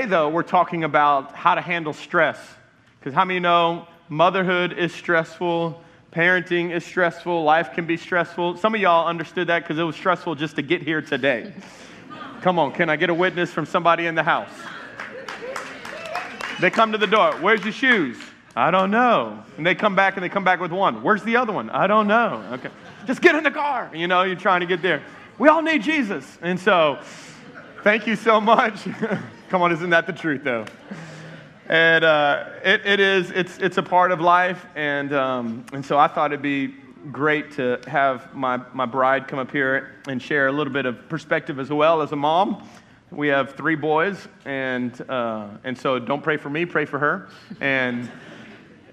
today, 0.00 0.10
though, 0.10 0.30
we're 0.30 0.42
talking 0.42 0.84
about 0.84 1.34
how 1.34 1.54
to 1.54 1.60
handle 1.60 1.92
stress. 1.92 2.38
Because 2.98 3.12
how 3.12 3.26
many 3.26 3.38
know 3.38 3.86
motherhood 4.08 4.72
is 4.72 4.94
stressful, 4.94 5.78
parenting 6.10 6.70
is 6.70 6.86
stressful, 6.86 7.44
life 7.44 7.74
can 7.74 7.86
be 7.86 7.98
stressful? 7.98 8.56
Some 8.56 8.74
of 8.74 8.80
y'all 8.80 9.06
understood 9.06 9.48
that 9.48 9.62
because 9.62 9.78
it 9.78 9.82
was 9.82 9.96
stressful 9.96 10.36
just 10.36 10.56
to 10.56 10.62
get 10.62 10.80
here 10.80 11.02
today. 11.02 11.52
Come 12.40 12.58
on, 12.58 12.72
can 12.72 12.88
I 12.88 12.96
get 12.96 13.10
a 13.10 13.14
witness 13.14 13.50
from 13.50 13.66
somebody 13.66 14.06
in 14.06 14.14
the 14.14 14.22
house? 14.22 14.48
They 16.60 16.70
come 16.70 16.92
to 16.92 16.98
the 16.98 17.06
door. 17.06 17.34
Where's 17.40 17.62
your 17.62 17.72
shoes? 17.74 18.16
I 18.56 18.70
don't 18.70 18.90
know. 18.90 19.44
And 19.58 19.66
they 19.66 19.74
come 19.74 19.94
back 19.94 20.16
and 20.16 20.24
they 20.24 20.30
come 20.30 20.44
back 20.44 20.60
with 20.60 20.72
one. 20.72 21.02
Where's 21.02 21.22
the 21.22 21.36
other 21.36 21.52
one? 21.52 21.68
I 21.68 21.86
don't 21.86 22.06
know. 22.06 22.42
Okay. 22.52 22.70
Just 23.06 23.20
get 23.20 23.34
in 23.34 23.44
the 23.44 23.50
car. 23.50 23.90
You 23.94 24.08
know, 24.08 24.22
you're 24.22 24.36
trying 24.36 24.60
to 24.60 24.66
get 24.66 24.80
there. 24.80 25.02
We 25.38 25.48
all 25.48 25.60
need 25.60 25.82
Jesus. 25.82 26.24
And 26.40 26.58
so, 26.58 26.98
thank 27.82 28.06
you 28.06 28.16
so 28.16 28.40
much. 28.40 28.88
come 29.50 29.62
on, 29.62 29.72
isn't 29.72 29.90
that 29.90 30.06
the 30.06 30.12
truth, 30.12 30.44
though? 30.44 30.64
And 31.66 32.04
uh, 32.04 32.50
it, 32.64 32.86
it 32.86 33.00
is, 33.00 33.32
it's, 33.32 33.58
it's 33.58 33.78
a 33.78 33.82
part 33.82 34.12
of 34.12 34.20
life. 34.20 34.64
And, 34.76 35.12
um, 35.12 35.66
and 35.72 35.84
so 35.84 35.98
I 35.98 36.06
thought 36.06 36.32
it'd 36.32 36.40
be 36.40 36.76
great 37.10 37.52
to 37.52 37.80
have 37.88 38.32
my, 38.32 38.60
my 38.72 38.86
bride 38.86 39.26
come 39.26 39.40
up 39.40 39.50
here 39.50 39.96
and 40.06 40.22
share 40.22 40.46
a 40.46 40.52
little 40.52 40.72
bit 40.72 40.86
of 40.86 41.08
perspective 41.08 41.58
as 41.58 41.68
well 41.68 42.00
as 42.00 42.12
a 42.12 42.16
mom. 42.16 42.68
We 43.10 43.26
have 43.26 43.56
three 43.56 43.74
boys, 43.74 44.28
and, 44.44 44.98
uh, 45.10 45.48
and 45.64 45.76
so 45.76 45.98
don't 45.98 46.22
pray 46.22 46.36
for 46.36 46.48
me, 46.48 46.64
pray 46.64 46.84
for 46.84 47.00
her. 47.00 47.28
And, 47.60 48.08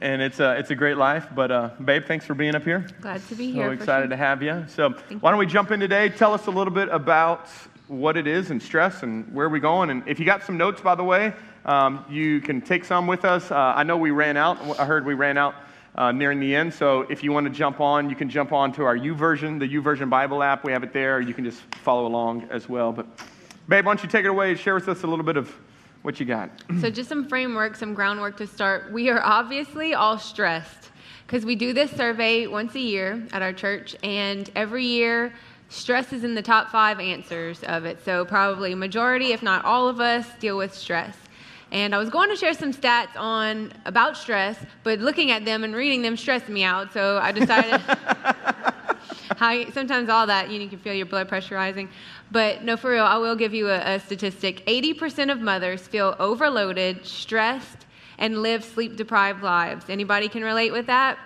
and 0.02 0.24
it's 0.24 0.40
a, 0.40 0.58
it's 0.58 0.72
a 0.72 0.76
great 0.76 0.98
life. 0.98 1.28
But, 1.36 1.52
uh, 1.52 1.70
babe, 1.86 2.06
thanks 2.08 2.26
for 2.26 2.34
being 2.34 2.56
up 2.56 2.64
here. 2.64 2.88
Glad 3.00 3.28
to 3.28 3.36
be 3.36 3.52
here. 3.52 3.68
So 3.68 3.72
excited 3.74 4.06
sure. 4.06 4.10
to 4.10 4.18
have 4.18 4.42
you. 4.42 4.66
So, 4.70 4.90
why 5.20 5.30
don't 5.30 5.40
we 5.40 5.46
jump 5.46 5.70
in 5.70 5.80
today? 5.80 6.10
Tell 6.10 6.34
us 6.34 6.48
a 6.48 6.52
little 6.52 6.74
bit 6.74 6.90
about 6.90 7.48
what 7.88 8.18
it 8.18 8.28
is 8.28 8.52
and 8.52 8.62
stress 8.62 9.04
and 9.04 9.34
where 9.34 9.50
we're 9.50 9.60
going. 9.60 9.90
And 9.90 10.04
if 10.08 10.20
you 10.20 10.26
got 10.26 10.44
some 10.44 10.58
notes, 10.58 10.82
by 10.82 10.96
the 10.96 11.04
way, 11.04 11.34
um, 11.66 12.06
you 12.10 12.42
can 12.42 12.62
take 12.62 12.86
some 12.86 13.08
with 13.08 13.26
us. 13.26 13.52
Uh, 13.52 13.74
I 13.76 13.84
know 13.84 13.98
we 13.98 14.12
ran 14.12 14.38
out. 14.38 14.80
I 14.80 14.86
heard 14.86 15.06
we 15.06 15.14
ran 15.14 15.38
out 15.38 15.56
uh, 15.96 16.12
nearing 16.12 16.40
the 16.40 16.56
end. 16.56 16.74
So 16.74 17.02
if 17.02 17.24
you 17.24 17.32
want 17.32 17.46
to 17.48 17.52
jump 17.52 17.80
on, 17.80 18.10
you 18.10 18.16
can 18.16 18.30
jump 18.30 18.52
on 18.52 18.72
to 18.74 18.84
our 18.84 18.98
YouVersion, 18.98 19.60
the 19.60 19.68
YouVersion 19.68 20.10
Bible 20.10 20.44
app. 20.44 20.64
We 20.64 20.72
have 20.72 20.84
it 20.84 20.94
there. 20.94 21.20
You 21.22 21.34
can 21.34 21.44
just 21.44 21.62
follow 21.84 22.06
along 22.06 22.48
as 22.52 22.70
well. 22.70 22.92
But 22.92 23.08
Babe, 23.68 23.86
why 23.86 23.96
don't 23.96 24.04
you 24.04 24.10
take 24.10 24.24
it 24.24 24.30
away 24.30 24.56
share 24.56 24.76
with 24.76 24.88
us 24.88 25.04
a 25.04 25.08
little 25.08 25.26
bit 25.26 25.36
of 25.36 25.54
what 26.04 26.20
you 26.20 26.26
got? 26.26 26.50
So, 26.80 26.90
just 26.90 27.10
some 27.10 27.28
framework, 27.28 27.76
some 27.76 27.94
groundwork 27.94 28.38
to 28.38 28.48
start. 28.48 28.94
We 28.94 29.10
are 29.10 29.22
obviously 29.22 29.94
all 29.94 30.18
stressed 30.18 30.92
because 31.26 31.46
we 31.46 31.56
do 31.56 31.74
this 31.74 31.92
survey 31.92 32.48
once 32.48 32.76
a 32.76 32.80
year 32.80 33.28
at 33.34 33.42
our 33.42 33.52
church, 33.52 33.94
and 34.04 34.50
every 34.56 34.86
year, 34.86 35.34
stress 35.70 36.14
is 36.14 36.24
in 36.24 36.36
the 36.36 36.42
top 36.42 36.70
five 36.70 37.00
answers 37.00 37.64
of 37.64 37.86
it. 37.86 38.04
So, 38.04 38.26
probably 38.26 38.76
majority, 38.76 39.34
if 39.34 39.42
not 39.42 39.66
all 39.66 39.88
of 39.88 40.00
us, 40.00 40.26
deal 40.40 40.58
with 40.58 40.74
stress. 40.74 41.16
And 41.72 41.94
I 41.94 41.98
was 41.98 42.10
going 42.10 42.30
to 42.30 42.36
share 42.36 42.54
some 42.54 42.72
stats 42.72 43.16
on 43.18 43.74
about 43.86 44.16
stress, 44.16 44.58
but 44.84 45.00
looking 45.00 45.32
at 45.32 45.44
them 45.44 45.64
and 45.64 45.76
reading 45.76 46.02
them 46.02 46.16
stressed 46.16 46.48
me 46.48 46.64
out. 46.64 46.94
So 46.94 47.20
I 47.22 47.34
decided 47.34 47.82
how 49.38 49.70
sometimes 49.72 50.08
all 50.08 50.28
that 50.28 50.50
you, 50.50 50.66
can 50.70 50.80
feel 50.80 50.94
your 50.94 51.06
blood 51.06 51.28
pressure 51.28 51.56
rising. 51.56 51.90
But 52.32 52.64
no, 52.64 52.78
for 52.78 52.92
real, 52.92 53.04
I 53.04 53.18
will 53.18 53.36
give 53.36 53.54
you 53.54 53.70
a, 53.70 53.96
a 53.96 54.00
statistic 54.00 54.66
80% 54.66 55.30
of 55.30 55.42
mothers 55.42 55.86
feel 55.86 56.16
overloaded, 56.20 57.06
stressed, 57.06 57.86
and 58.18 58.42
live 58.42 58.64
sleep 58.64 58.96
deprived 58.96 59.44
lives. 59.44 59.90
Anybody 59.90 60.30
can 60.30 60.44
relate 60.44 60.72
with 60.72 60.86
that? 60.86 61.20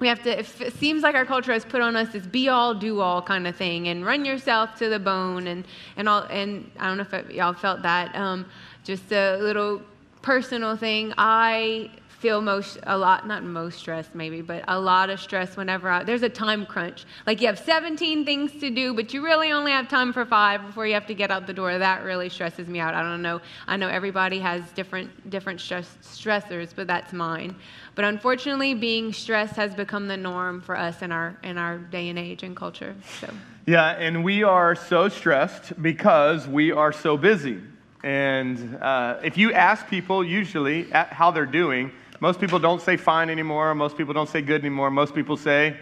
We 0.00 0.08
have 0.08 0.22
to 0.22 0.38
if 0.38 0.60
it 0.60 0.74
seems 0.74 1.02
like 1.02 1.14
our 1.14 1.24
culture 1.24 1.52
has 1.52 1.64
put 1.64 1.80
on 1.80 1.96
us 1.96 2.12
this 2.12 2.26
be 2.26 2.48
all 2.48 2.74
do 2.74 3.00
all 3.00 3.22
kind 3.22 3.46
of 3.46 3.56
thing 3.56 3.88
and 3.88 4.04
run 4.04 4.24
yourself 4.24 4.74
to 4.76 4.88
the 4.88 4.98
bone 4.98 5.46
and 5.46 5.64
and 5.96 6.08
all 6.08 6.22
and 6.24 6.70
i 6.78 6.86
don't 6.86 6.96
know 6.96 7.18
if 7.18 7.30
y'all 7.30 7.54
felt 7.54 7.82
that 7.82 8.14
um, 8.14 8.46
just 8.84 9.10
a 9.12 9.36
little 9.38 9.82
personal 10.26 10.76
thing. 10.76 11.14
I 11.16 11.88
feel 12.18 12.40
most 12.40 12.78
a 12.84 12.96
lot 12.96 13.26
not 13.26 13.44
most 13.44 13.78
stressed 13.78 14.14
maybe 14.14 14.40
but 14.40 14.64
a 14.68 14.80
lot 14.80 15.10
of 15.10 15.20
stress 15.20 15.54
whenever 15.56 15.88
I, 15.88 16.02
there's 16.02 16.22
a 16.22 16.28
time 16.28 16.64
crunch. 16.64 17.04
Like 17.26 17.40
you 17.40 17.46
have 17.46 17.58
17 17.58 18.24
things 18.24 18.52
to 18.60 18.70
do 18.70 18.94
but 18.94 19.12
you 19.12 19.22
really 19.22 19.52
only 19.52 19.72
have 19.72 19.88
time 19.88 20.12
for 20.12 20.24
five 20.24 20.64
before 20.66 20.86
you 20.86 20.94
have 20.94 21.06
to 21.06 21.14
get 21.14 21.30
out 21.30 21.46
the 21.46 21.52
door. 21.52 21.76
That 21.78 22.04
really 22.04 22.30
stresses 22.30 22.68
me 22.68 22.80
out. 22.80 22.94
I 22.94 23.02
don't 23.02 23.22
know. 23.22 23.42
I 23.66 23.76
know 23.76 23.88
everybody 23.88 24.40
has 24.40 24.62
different 24.72 25.28
different 25.28 25.60
stress, 25.60 25.94
stressors 26.02 26.74
but 26.74 26.86
that's 26.86 27.12
mine. 27.12 27.54
But 27.94 28.06
unfortunately 28.06 28.72
being 28.74 29.12
stressed 29.12 29.56
has 29.56 29.74
become 29.74 30.08
the 30.08 30.16
norm 30.16 30.62
for 30.62 30.76
us 30.76 31.02
in 31.02 31.12
our 31.12 31.36
in 31.42 31.58
our 31.58 31.78
day 31.78 32.08
and 32.08 32.18
age 32.18 32.42
and 32.42 32.56
culture 32.56 32.94
so. 33.20 33.28
Yeah 33.66 33.90
and 33.90 34.24
we 34.24 34.42
are 34.42 34.74
so 34.74 35.10
stressed 35.10 35.80
because 35.82 36.48
we 36.48 36.72
are 36.72 36.92
so 36.92 37.18
busy. 37.18 37.60
And 38.02 38.78
uh, 38.80 39.18
if 39.24 39.36
you 39.36 39.52
ask 39.52 39.88
people 39.88 40.22
usually 40.22 40.84
how 40.92 41.30
they're 41.32 41.44
doing 41.44 41.90
most 42.20 42.40
people 42.40 42.58
don't 42.58 42.80
say 42.80 42.96
fine 42.96 43.30
anymore. 43.30 43.74
Most 43.74 43.96
people 43.96 44.14
don't 44.14 44.28
say 44.28 44.40
good 44.40 44.60
anymore. 44.60 44.90
Most 44.90 45.14
people 45.14 45.36
say 45.36 45.76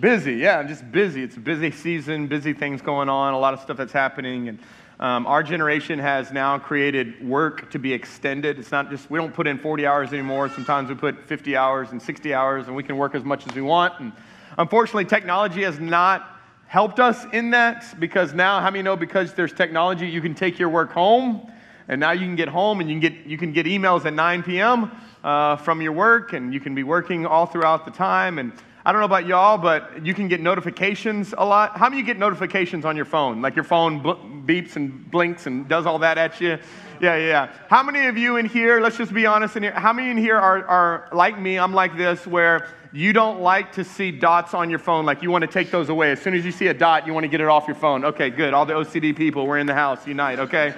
busy. 0.00 0.34
Yeah, 0.34 0.58
I'm 0.58 0.68
just 0.68 0.90
busy. 0.90 1.22
It's 1.22 1.36
a 1.36 1.40
busy 1.40 1.70
season, 1.70 2.26
busy 2.26 2.52
things 2.52 2.82
going 2.82 3.08
on, 3.08 3.34
a 3.34 3.38
lot 3.38 3.54
of 3.54 3.60
stuff 3.60 3.76
that's 3.76 3.92
happening. 3.92 4.48
And 4.48 4.58
um, 4.98 5.26
our 5.26 5.42
generation 5.42 5.98
has 5.98 6.32
now 6.32 6.58
created 6.58 7.26
work 7.26 7.70
to 7.70 7.78
be 7.78 7.92
extended. 7.92 8.58
It's 8.58 8.72
not 8.72 8.90
just, 8.90 9.10
we 9.10 9.18
don't 9.18 9.34
put 9.34 9.46
in 9.46 9.58
40 9.58 9.86
hours 9.86 10.12
anymore. 10.12 10.48
Sometimes 10.48 10.88
we 10.88 10.94
put 10.94 11.26
50 11.26 11.56
hours 11.56 11.90
and 11.90 12.00
60 12.00 12.34
hours, 12.34 12.66
and 12.66 12.74
we 12.74 12.82
can 12.82 12.96
work 12.96 13.14
as 13.14 13.24
much 13.24 13.46
as 13.46 13.54
we 13.54 13.62
want. 13.62 13.98
And 14.00 14.12
unfortunately, 14.58 15.04
technology 15.04 15.62
has 15.62 15.78
not 15.78 16.30
helped 16.66 16.98
us 16.98 17.24
in 17.32 17.50
that 17.50 17.84
because 18.00 18.34
now, 18.34 18.60
how 18.60 18.70
many 18.70 18.82
know 18.82 18.96
because 18.96 19.34
there's 19.34 19.52
technology, 19.52 20.08
you 20.08 20.20
can 20.20 20.34
take 20.34 20.58
your 20.58 20.68
work 20.68 20.92
home, 20.92 21.52
and 21.88 22.00
now 22.00 22.12
you 22.12 22.20
can 22.26 22.36
get 22.36 22.48
home 22.48 22.80
and 22.80 22.88
you 22.88 23.00
can 23.00 23.12
get, 23.12 23.26
you 23.26 23.38
can 23.38 23.52
get 23.52 23.66
emails 23.66 24.04
at 24.04 24.14
9 24.14 24.42
p.m 24.42 24.90
uh, 25.24 25.56
from 25.56 25.80
your 25.80 25.92
work, 25.92 26.34
and 26.34 26.52
you 26.52 26.60
can 26.60 26.74
be 26.74 26.82
working 26.82 27.26
all 27.26 27.46
throughout 27.46 27.84
the 27.84 27.90
time. 27.90 28.38
And 28.38 28.52
I 28.84 28.92
don't 28.92 29.00
know 29.00 29.06
about 29.06 29.26
y'all, 29.26 29.56
but 29.56 30.04
you 30.04 30.12
can 30.12 30.28
get 30.28 30.40
notifications 30.42 31.34
a 31.36 31.44
lot. 31.44 31.78
How 31.78 31.88
many 31.88 32.02
you 32.02 32.06
get 32.06 32.18
notifications 32.18 32.84
on 32.84 32.94
your 32.94 33.06
phone? 33.06 33.40
Like 33.40 33.56
your 33.56 33.64
phone 33.64 34.02
beeps 34.46 34.76
and 34.76 35.10
blinks 35.10 35.46
and 35.46 35.66
does 35.66 35.86
all 35.86 35.98
that 36.00 36.18
at 36.18 36.40
you? 36.40 36.58
Yeah, 37.00 37.16
yeah, 37.16 37.26
yeah. 37.26 37.52
How 37.68 37.82
many 37.82 38.06
of 38.06 38.18
you 38.18 38.36
in 38.36 38.46
here, 38.46 38.80
let's 38.80 38.98
just 38.98 39.12
be 39.12 39.24
honest 39.26 39.56
in 39.56 39.62
here, 39.62 39.72
how 39.72 39.92
many 39.92 40.10
in 40.10 40.18
here 40.18 40.36
are, 40.36 40.64
are 40.66 41.08
like 41.12 41.40
me? 41.40 41.58
I'm 41.58 41.72
like 41.72 41.96
this, 41.96 42.26
where 42.26 42.68
you 42.92 43.12
don't 43.12 43.40
like 43.40 43.72
to 43.72 43.82
see 43.82 44.12
dots 44.12 44.54
on 44.54 44.70
your 44.70 44.78
phone. 44.78 45.06
Like 45.06 45.22
you 45.22 45.30
want 45.30 45.42
to 45.42 45.50
take 45.50 45.70
those 45.70 45.88
away. 45.88 46.12
As 46.12 46.20
soon 46.20 46.34
as 46.34 46.44
you 46.44 46.52
see 46.52 46.68
a 46.68 46.74
dot, 46.74 47.06
you 47.06 47.14
want 47.14 47.24
to 47.24 47.28
get 47.28 47.40
it 47.40 47.48
off 47.48 47.66
your 47.66 47.74
phone. 47.76 48.04
Okay, 48.04 48.28
good. 48.28 48.52
All 48.52 48.66
the 48.66 48.74
OCD 48.74 49.16
people, 49.16 49.46
we're 49.46 49.58
in 49.58 49.66
the 49.66 49.74
house. 49.74 50.06
Unite, 50.06 50.38
okay? 50.38 50.74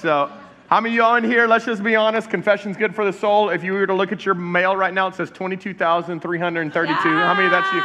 So 0.00 0.32
how 0.68 0.80
many 0.80 0.94
of 0.94 0.98
y'all 0.98 1.16
in 1.16 1.24
here, 1.24 1.46
let's 1.46 1.66
just 1.66 1.82
be 1.82 1.94
honest, 1.94 2.30
confession's 2.30 2.76
good 2.76 2.94
for 2.94 3.04
the 3.04 3.12
soul. 3.12 3.50
If 3.50 3.62
you 3.62 3.74
were 3.74 3.86
to 3.86 3.92
look 3.92 4.12
at 4.12 4.24
your 4.24 4.34
mail 4.34 4.74
right 4.74 4.94
now, 4.94 5.08
it 5.08 5.14
says 5.14 5.30
22,332. 5.30 6.88
Yeah, 6.88 7.26
How 7.26 7.34
many 7.34 7.50
that's 7.50 7.70
you? 7.72 7.80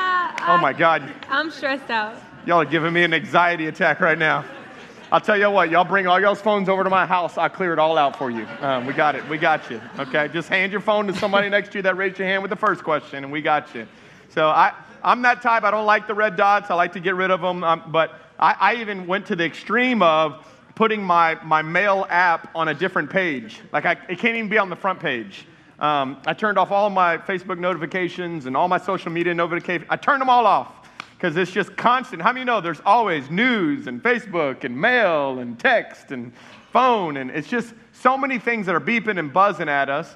Oh 0.48 0.58
my 0.62 0.72
God. 0.72 1.12
I'm 1.30 1.52
stressed 1.52 1.90
out. 1.90 2.16
Y'all 2.46 2.62
are 2.62 2.66
giving 2.66 2.94
me 2.94 3.04
an 3.04 3.14
anxiety 3.14 3.68
attack 3.68 4.00
right 4.00 4.18
now. 4.18 4.46
I'll 5.12 5.20
tell 5.20 5.38
you 5.38 5.50
what, 5.50 5.70
y'all 5.70 5.84
bring 5.84 6.08
all 6.08 6.20
y'all's 6.20 6.42
phones 6.42 6.70
over 6.70 6.84
to 6.84 6.90
my 6.90 7.06
house. 7.06 7.38
I'll 7.38 7.50
clear 7.50 7.74
it 7.74 7.80
all 7.80 7.98
out 7.98 8.18
for 8.18 8.32
you. 8.32 8.48
Um, 8.62 8.86
we 8.86 8.94
got 8.94 9.16
it. 9.16 9.28
We 9.28 9.38
got 9.38 9.70
you. 9.70 9.82
Okay? 10.00 10.30
Just 10.30 10.48
hand 10.48 10.72
your 10.72 10.82
phone 10.82 11.08
to 11.08 11.14
somebody 11.16 11.50
next 11.50 11.72
to 11.74 11.80
you 11.80 11.82
that 11.84 11.98
raised 11.98 12.18
your 12.18 12.28
hand 12.28 12.44
with 12.44 12.50
the 12.50 12.56
first 12.56 12.84
question, 12.84 13.24
and 13.24 13.32
we 13.32 13.42
got 13.42 13.76
you. 13.76 13.88
So 14.30 14.48
I, 14.48 14.74
I'm 15.04 15.22
that 15.24 15.42
type. 15.42 15.64
I 15.64 15.72
don't 15.72 15.86
like 15.86 16.08
the 16.08 16.16
red 16.16 16.38
dots. 16.38 16.72
I 16.72 16.76
like 16.76 16.94
to 16.94 17.00
get 17.00 17.16
rid 17.16 17.32
of 17.32 17.42
them. 17.42 17.64
Um, 17.64 17.84
but 17.88 18.20
I, 18.40 18.56
I 18.60 18.76
even 18.76 19.06
went 19.06 19.26
to 19.28 19.36
the 19.36 19.44
extreme 19.44 20.02
of 20.02 20.46
putting 20.76 21.02
my, 21.02 21.42
my 21.44 21.62
mail 21.62 22.06
app 22.10 22.50
on 22.54 22.68
a 22.68 22.74
different 22.74 23.10
page. 23.10 23.62
Like, 23.72 23.86
I, 23.86 23.94
it 24.10 24.20
can't 24.20 24.36
even 24.36 24.50
be 24.50 24.58
on 24.58 24.70
the 24.70 24.76
front 24.76 25.00
page. 25.00 25.46
Um, 25.80 26.22
I 26.26 26.34
turned 26.34 26.58
off 26.58 26.72
all 26.72 26.90
my 26.90 27.18
Facebook 27.18 27.58
notifications 27.60 28.46
and 28.46 28.56
all 28.56 28.68
my 28.68 28.78
social 28.78 29.12
media 29.12 29.34
notifications. 29.34 29.88
I 29.90 29.96
turned 29.98 30.22
them 30.22 30.30
all 30.30 30.46
off 30.46 30.88
because 31.18 31.36
it's 31.38 31.52
just 31.52 31.76
constant. 31.76 32.22
How 32.22 32.32
many 32.32 32.46
know 32.46 32.62
there's 32.62 32.82
always 32.86 33.30
news 33.30 33.88
and 33.88 34.04
Facebook 34.04 34.64
and 34.64 34.80
mail 34.80 35.40
and 35.40 35.58
text 35.58 36.12
and 36.12 36.32
phone, 36.72 37.18
and 37.18 37.32
it's 37.32 37.48
just 37.48 37.74
so 37.94 38.18
many 38.18 38.38
things 38.38 38.66
that 38.66 38.76
are 38.76 38.82
beeping 38.82 39.18
and 39.18 39.32
buzzing 39.32 39.70
at 39.70 39.90
us 39.90 40.16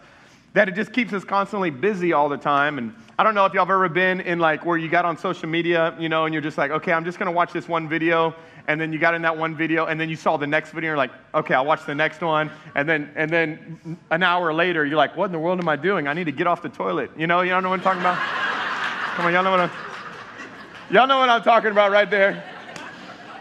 that 0.53 0.67
it 0.67 0.75
just 0.75 0.91
keeps 0.91 1.13
us 1.13 1.23
constantly 1.23 1.69
busy 1.69 2.13
all 2.13 2.27
the 2.27 2.37
time. 2.37 2.77
And 2.77 2.93
I 3.19 3.23
don't 3.23 3.35
know 3.35 3.43
if 3.43 3.53
y'all 3.53 3.65
have 3.65 3.69
ever 3.69 3.89
been 3.89 4.21
in 4.21 4.39
like 4.39 4.63
where 4.63 4.77
you 4.77 4.87
got 4.87 5.03
on 5.03 5.17
social 5.17 5.49
media, 5.49 5.93
you 5.99 6.07
know, 6.07 6.23
and 6.23 6.33
you're 6.33 6.41
just 6.41 6.57
like, 6.57 6.71
okay, 6.71 6.93
I'm 6.93 7.03
just 7.03 7.19
gonna 7.19 7.33
watch 7.33 7.51
this 7.51 7.67
one 7.67 7.89
video, 7.89 8.33
and 8.69 8.79
then 8.79 8.93
you 8.93 8.97
got 8.97 9.13
in 9.13 9.21
that 9.23 9.35
one 9.35 9.57
video, 9.57 9.87
and 9.87 9.99
then 9.99 10.07
you 10.07 10.15
saw 10.15 10.37
the 10.37 10.47
next 10.47 10.69
video, 10.69 10.77
and 10.77 10.91
you're 10.91 10.97
like, 10.97 11.11
okay, 11.35 11.53
I'll 11.53 11.65
watch 11.65 11.85
the 11.85 11.93
next 11.93 12.21
one, 12.21 12.49
and 12.75 12.87
then 12.87 13.11
and 13.17 13.29
then 13.29 13.99
an 14.09 14.23
hour 14.23 14.53
later, 14.53 14.85
you're 14.85 14.95
like, 14.95 15.17
what 15.17 15.25
in 15.25 15.31
the 15.33 15.39
world 15.39 15.59
am 15.59 15.67
I 15.67 15.75
doing? 15.75 16.07
I 16.07 16.13
need 16.13 16.27
to 16.27 16.31
get 16.31 16.47
off 16.47 16.61
the 16.61 16.69
toilet. 16.69 17.11
You 17.17 17.27
know, 17.27 17.41
y'all 17.41 17.61
know 17.61 17.67
what 17.67 17.79
I'm 17.79 17.83
talking 17.83 17.99
about? 17.99 18.17
Come 19.17 19.25
on, 19.25 19.33
y'all 19.33 19.43
know 19.43 19.51
what 19.51 19.59
I'm 19.59 19.71
y'all 20.89 21.05
know 21.05 21.17
what 21.17 21.27
I'm 21.27 21.43
talking 21.43 21.71
about 21.71 21.91
right 21.91 22.09
there. 22.09 22.41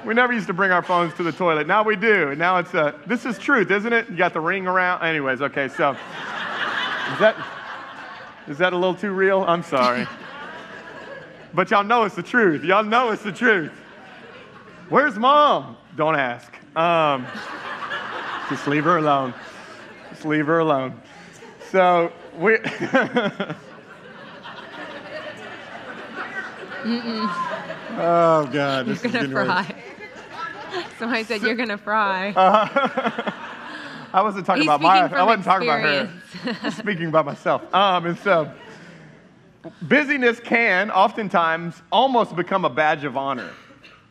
We 0.05 0.13
never 0.13 0.33
used 0.33 0.49
to 0.49 0.55
bring 0.55 0.73
our 0.73 0.83
phones 0.83 1.15
to 1.15 1.23
the 1.23 1.31
toilet. 1.31 1.69
Now 1.69 1.85
we 1.85 1.95
do. 1.95 2.35
Now 2.35 2.59
it's 2.59 2.75
uh, 2.75 2.99
this 3.07 3.25
is 3.25 3.39
truth, 3.39 3.71
isn't 3.71 3.93
it? 3.93 4.11
You 4.11 4.17
got 4.17 4.33
the 4.33 4.41
ring 4.41 4.67
around. 4.67 5.05
Anyways, 5.05 5.41
okay, 5.41 5.69
so 5.69 5.93
is 5.93 7.19
that 7.21 7.37
is 8.49 8.59
that 8.59 8.73
a 8.73 8.77
little 8.77 8.95
too 8.95 9.13
real? 9.13 9.45
I'm 9.45 9.63
sorry. 9.63 10.07
but 11.55 11.71
y'all 11.71 11.85
know 11.85 12.05
it's 12.05 12.15
the 12.15 12.23
truth. 12.23 12.65
Y'all 12.65 12.83
know 12.85 13.11
it's 13.11 13.23
the 13.23 13.33
truth. 13.33 13.73
Where's 14.89 15.17
mom? 15.17 15.77
Don't 15.97 16.17
ask. 16.17 16.53
Um, 16.77 17.27
Just 18.49 18.67
leave 18.67 18.85
her 18.85 18.97
alone. 18.97 19.35
Just 20.11 20.25
leave 20.25 20.47
her 20.47 20.61
alone. 20.61 21.01
So 21.71 22.13
we. 22.39 22.57
mm 26.85 27.29
oh 28.01 28.49
God, 28.53 28.87
this 28.87 29.03
You're 29.03 29.17
is 29.17 29.23
gonna 29.23 29.35
worse. 29.35 29.47
fry. 29.47 29.83
Somebody 30.99 31.25
said 31.25 31.43
you're 31.43 31.57
gonna 31.57 31.77
fry. 31.77 32.33
I 34.13 34.23
wasn't 34.23 34.47
talking 34.47 34.63
He's 34.63 34.69
about 34.69 34.81
my. 34.81 35.07
I 35.07 35.23
wasn't 35.23 35.45
talking 35.45 35.69
about 35.69 35.81
her. 35.83 36.11
experience. 36.35 36.77
Speaking 36.77 37.07
about 37.07 37.27
myself. 37.27 37.63
Um, 37.75 38.07
and 38.07 38.19
so, 38.19 38.51
busyness 39.83 40.41
can 40.41 40.91
oftentimes 40.91 41.83
almost 41.93 42.35
become 42.37 42.65
a 42.65 42.71
badge 42.71 43.05
of 43.05 43.17
honor, 43.17 43.51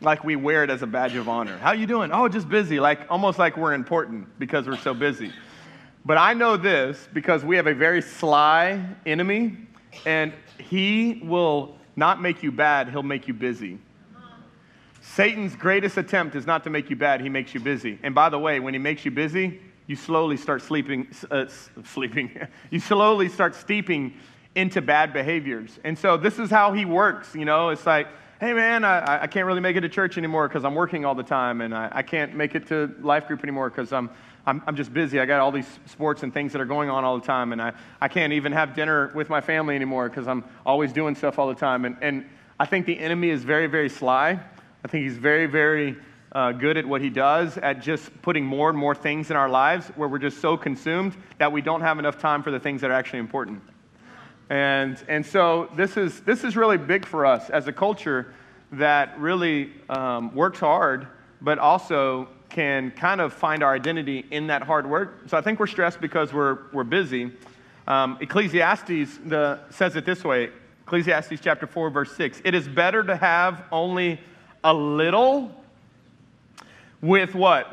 like 0.00 0.24
we 0.24 0.36
wear 0.36 0.64
it 0.64 0.70
as 0.70 0.82
a 0.82 0.86
badge 0.86 1.14
of 1.16 1.28
honor. 1.28 1.58
How 1.58 1.72
you 1.72 1.86
doing? 1.86 2.10
Oh, 2.12 2.28
just 2.28 2.48
busy. 2.48 2.80
Like 2.80 3.00
almost 3.10 3.38
like 3.38 3.56
we're 3.56 3.74
important 3.74 4.38
because 4.38 4.66
we're 4.66 4.76
so 4.76 4.94
busy. 4.94 5.32
But 6.04 6.16
I 6.16 6.32
know 6.32 6.56
this 6.56 7.08
because 7.12 7.44
we 7.44 7.56
have 7.56 7.66
a 7.66 7.74
very 7.74 8.00
sly 8.00 8.82
enemy, 9.04 9.56
and 10.06 10.32
he 10.58 11.20
will 11.24 11.76
not 11.96 12.22
make 12.22 12.42
you 12.42 12.52
bad. 12.52 12.88
He'll 12.88 13.02
make 13.02 13.26
you 13.26 13.34
busy. 13.34 13.78
Satan's 15.00 15.56
greatest 15.56 15.96
attempt 15.96 16.36
is 16.36 16.46
not 16.46 16.62
to 16.64 16.70
make 16.70 16.90
you 16.90 16.96
bad, 16.96 17.20
he 17.20 17.28
makes 17.28 17.54
you 17.54 17.60
busy. 17.60 17.98
And 18.02 18.14
by 18.14 18.28
the 18.28 18.38
way, 18.38 18.60
when 18.60 18.74
he 18.74 18.78
makes 18.78 19.04
you 19.04 19.10
busy, 19.10 19.60
you 19.88 19.96
slowly 19.96 20.36
start 20.36 20.62
sleeping, 20.62 21.08
uh, 21.30 21.46
sleeping. 21.84 22.38
you 22.70 22.78
slowly 22.78 23.28
start 23.28 23.54
steeping 23.54 24.14
into 24.54 24.82
bad 24.82 25.12
behaviors. 25.12 25.80
And 25.82 25.98
so 25.98 26.16
this 26.16 26.38
is 26.38 26.50
how 26.50 26.72
he 26.72 26.84
works, 26.84 27.34
you 27.34 27.46
know? 27.46 27.70
It's 27.70 27.86
like, 27.86 28.06
hey 28.38 28.52
man, 28.52 28.84
I, 28.84 29.22
I 29.22 29.26
can't 29.26 29.46
really 29.46 29.60
make 29.60 29.76
it 29.76 29.80
to 29.80 29.88
church 29.88 30.18
anymore 30.18 30.46
because 30.46 30.64
I'm 30.64 30.74
working 30.74 31.06
all 31.06 31.14
the 31.14 31.22
time, 31.22 31.62
and 31.62 31.74
I, 31.74 31.88
I 31.90 32.02
can't 32.02 32.36
make 32.36 32.54
it 32.54 32.68
to 32.68 32.94
life 33.00 33.26
group 33.26 33.42
anymore 33.42 33.70
because 33.70 33.92
I'm, 33.92 34.10
I'm, 34.46 34.62
I'm 34.66 34.76
just 34.76 34.92
busy. 34.92 35.18
I 35.20 35.26
got 35.26 35.40
all 35.40 35.50
these 35.50 35.68
sports 35.86 36.22
and 36.22 36.32
things 36.34 36.52
that 36.52 36.60
are 36.60 36.66
going 36.66 36.90
on 36.90 37.04
all 37.04 37.18
the 37.18 37.26
time, 37.26 37.52
and 37.52 37.60
I, 37.60 37.72
I 38.00 38.08
can't 38.08 38.34
even 38.34 38.52
have 38.52 38.74
dinner 38.74 39.10
with 39.14 39.30
my 39.30 39.40
family 39.40 39.74
anymore 39.74 40.10
because 40.10 40.28
I'm 40.28 40.44
always 40.66 40.92
doing 40.92 41.14
stuff 41.14 41.38
all 41.38 41.48
the 41.48 41.54
time. 41.54 41.86
And, 41.86 41.96
and 42.02 42.26
I 42.60 42.66
think 42.66 42.84
the 42.84 42.98
enemy 42.98 43.30
is 43.30 43.42
very, 43.42 43.66
very 43.66 43.88
sly. 43.88 44.38
I 44.84 44.88
think 44.88 45.04
he's 45.04 45.16
very, 45.16 45.46
very 45.46 45.96
uh, 46.32 46.52
good 46.52 46.76
at 46.76 46.86
what 46.86 47.00
he 47.00 47.10
does, 47.10 47.56
at 47.58 47.80
just 47.80 48.10
putting 48.22 48.44
more 48.44 48.68
and 48.68 48.78
more 48.78 48.94
things 48.94 49.30
in 49.30 49.36
our 49.36 49.48
lives 49.48 49.88
where 49.96 50.08
we're 50.08 50.18
just 50.18 50.40
so 50.40 50.56
consumed 50.56 51.16
that 51.38 51.50
we 51.50 51.62
don't 51.62 51.80
have 51.80 51.98
enough 51.98 52.18
time 52.18 52.42
for 52.42 52.50
the 52.50 52.60
things 52.60 52.80
that 52.80 52.90
are 52.90 52.94
actually 52.94 53.20
important. 53.20 53.62
And, 54.50 55.02
and 55.08 55.24
so 55.24 55.70
this 55.76 55.96
is, 55.96 56.20
this 56.20 56.44
is 56.44 56.56
really 56.56 56.78
big 56.78 57.06
for 57.06 57.26
us 57.26 57.50
as 57.50 57.68
a 57.68 57.72
culture 57.72 58.34
that 58.72 59.18
really 59.18 59.72
um, 59.88 60.34
works 60.34 60.60
hard, 60.60 61.06
but 61.40 61.58
also 61.58 62.28
can 62.48 62.90
kind 62.92 63.20
of 63.20 63.32
find 63.32 63.62
our 63.62 63.74
identity 63.74 64.24
in 64.30 64.46
that 64.46 64.62
hard 64.62 64.88
work. 64.88 65.22
So 65.26 65.36
I 65.36 65.42
think 65.42 65.60
we're 65.60 65.66
stressed 65.66 66.00
because 66.00 66.32
we're, 66.32 66.58
we're 66.72 66.84
busy. 66.84 67.32
Um, 67.86 68.18
Ecclesiastes 68.20 69.18
the, 69.24 69.60
says 69.70 69.96
it 69.96 70.04
this 70.04 70.24
way 70.24 70.50
Ecclesiastes 70.86 71.40
chapter 71.42 71.66
4, 71.66 71.90
verse 71.90 72.16
6. 72.16 72.40
It 72.46 72.54
is 72.54 72.66
better 72.66 73.02
to 73.04 73.14
have 73.14 73.64
only 73.70 74.18
a 74.64 74.72
little 74.72 75.54
with 77.00 77.34
what? 77.34 77.70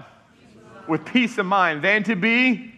With 0.88 1.06
peace 1.06 1.38
of 1.38 1.45
mind 1.45 1.83
than 1.83 2.04
to 2.04 2.16
be 2.16 2.74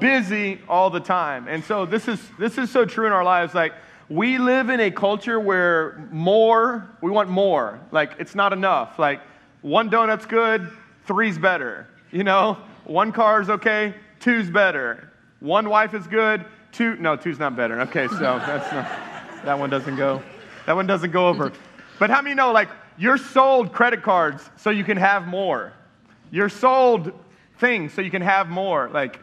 busy 0.00 0.60
all 0.68 0.90
the 0.90 1.00
time. 1.00 1.48
And 1.48 1.64
so 1.64 1.86
this 1.86 2.08
is 2.08 2.20
this 2.38 2.58
is 2.58 2.70
so 2.70 2.84
true 2.84 3.06
in 3.06 3.12
our 3.12 3.24
lives 3.24 3.54
like 3.54 3.72
we 4.08 4.38
live 4.38 4.68
in 4.68 4.80
a 4.80 4.90
culture 4.90 5.40
where 5.40 6.06
more, 6.10 6.88
we 7.00 7.10
want 7.10 7.30
more. 7.30 7.80
Like 7.90 8.12
it's 8.18 8.34
not 8.34 8.52
enough. 8.52 8.98
Like 8.98 9.20
one 9.62 9.88
donut's 9.88 10.26
good, 10.26 10.70
three's 11.06 11.38
better. 11.38 11.88
You 12.10 12.24
know, 12.24 12.58
one 12.84 13.12
car's 13.12 13.48
okay, 13.48 13.94
two's 14.20 14.50
better. 14.50 15.10
One 15.40 15.68
wife 15.68 15.94
is 15.94 16.06
good, 16.06 16.44
two 16.72 16.96
no, 16.96 17.16
two's 17.16 17.38
not 17.38 17.56
better. 17.56 17.80
Okay, 17.82 18.08
so 18.08 18.18
that's 18.18 18.72
not 18.72 19.44
that 19.44 19.58
one 19.58 19.70
doesn't 19.70 19.96
go. 19.96 20.22
That 20.66 20.76
one 20.76 20.86
doesn't 20.86 21.10
go 21.10 21.28
over. 21.28 21.52
But 21.98 22.10
how 22.10 22.22
many 22.22 22.34
know 22.34 22.52
like 22.52 22.68
you're 22.96 23.18
sold 23.18 23.72
credit 23.72 24.02
cards 24.02 24.48
so 24.56 24.70
you 24.70 24.84
can 24.84 24.96
have 24.96 25.26
more? 25.26 25.72
You're 26.30 26.48
sold 26.48 27.12
things 27.58 27.92
so 27.92 28.02
you 28.02 28.10
can 28.10 28.22
have 28.22 28.48
more. 28.48 28.88
Like 28.92 29.20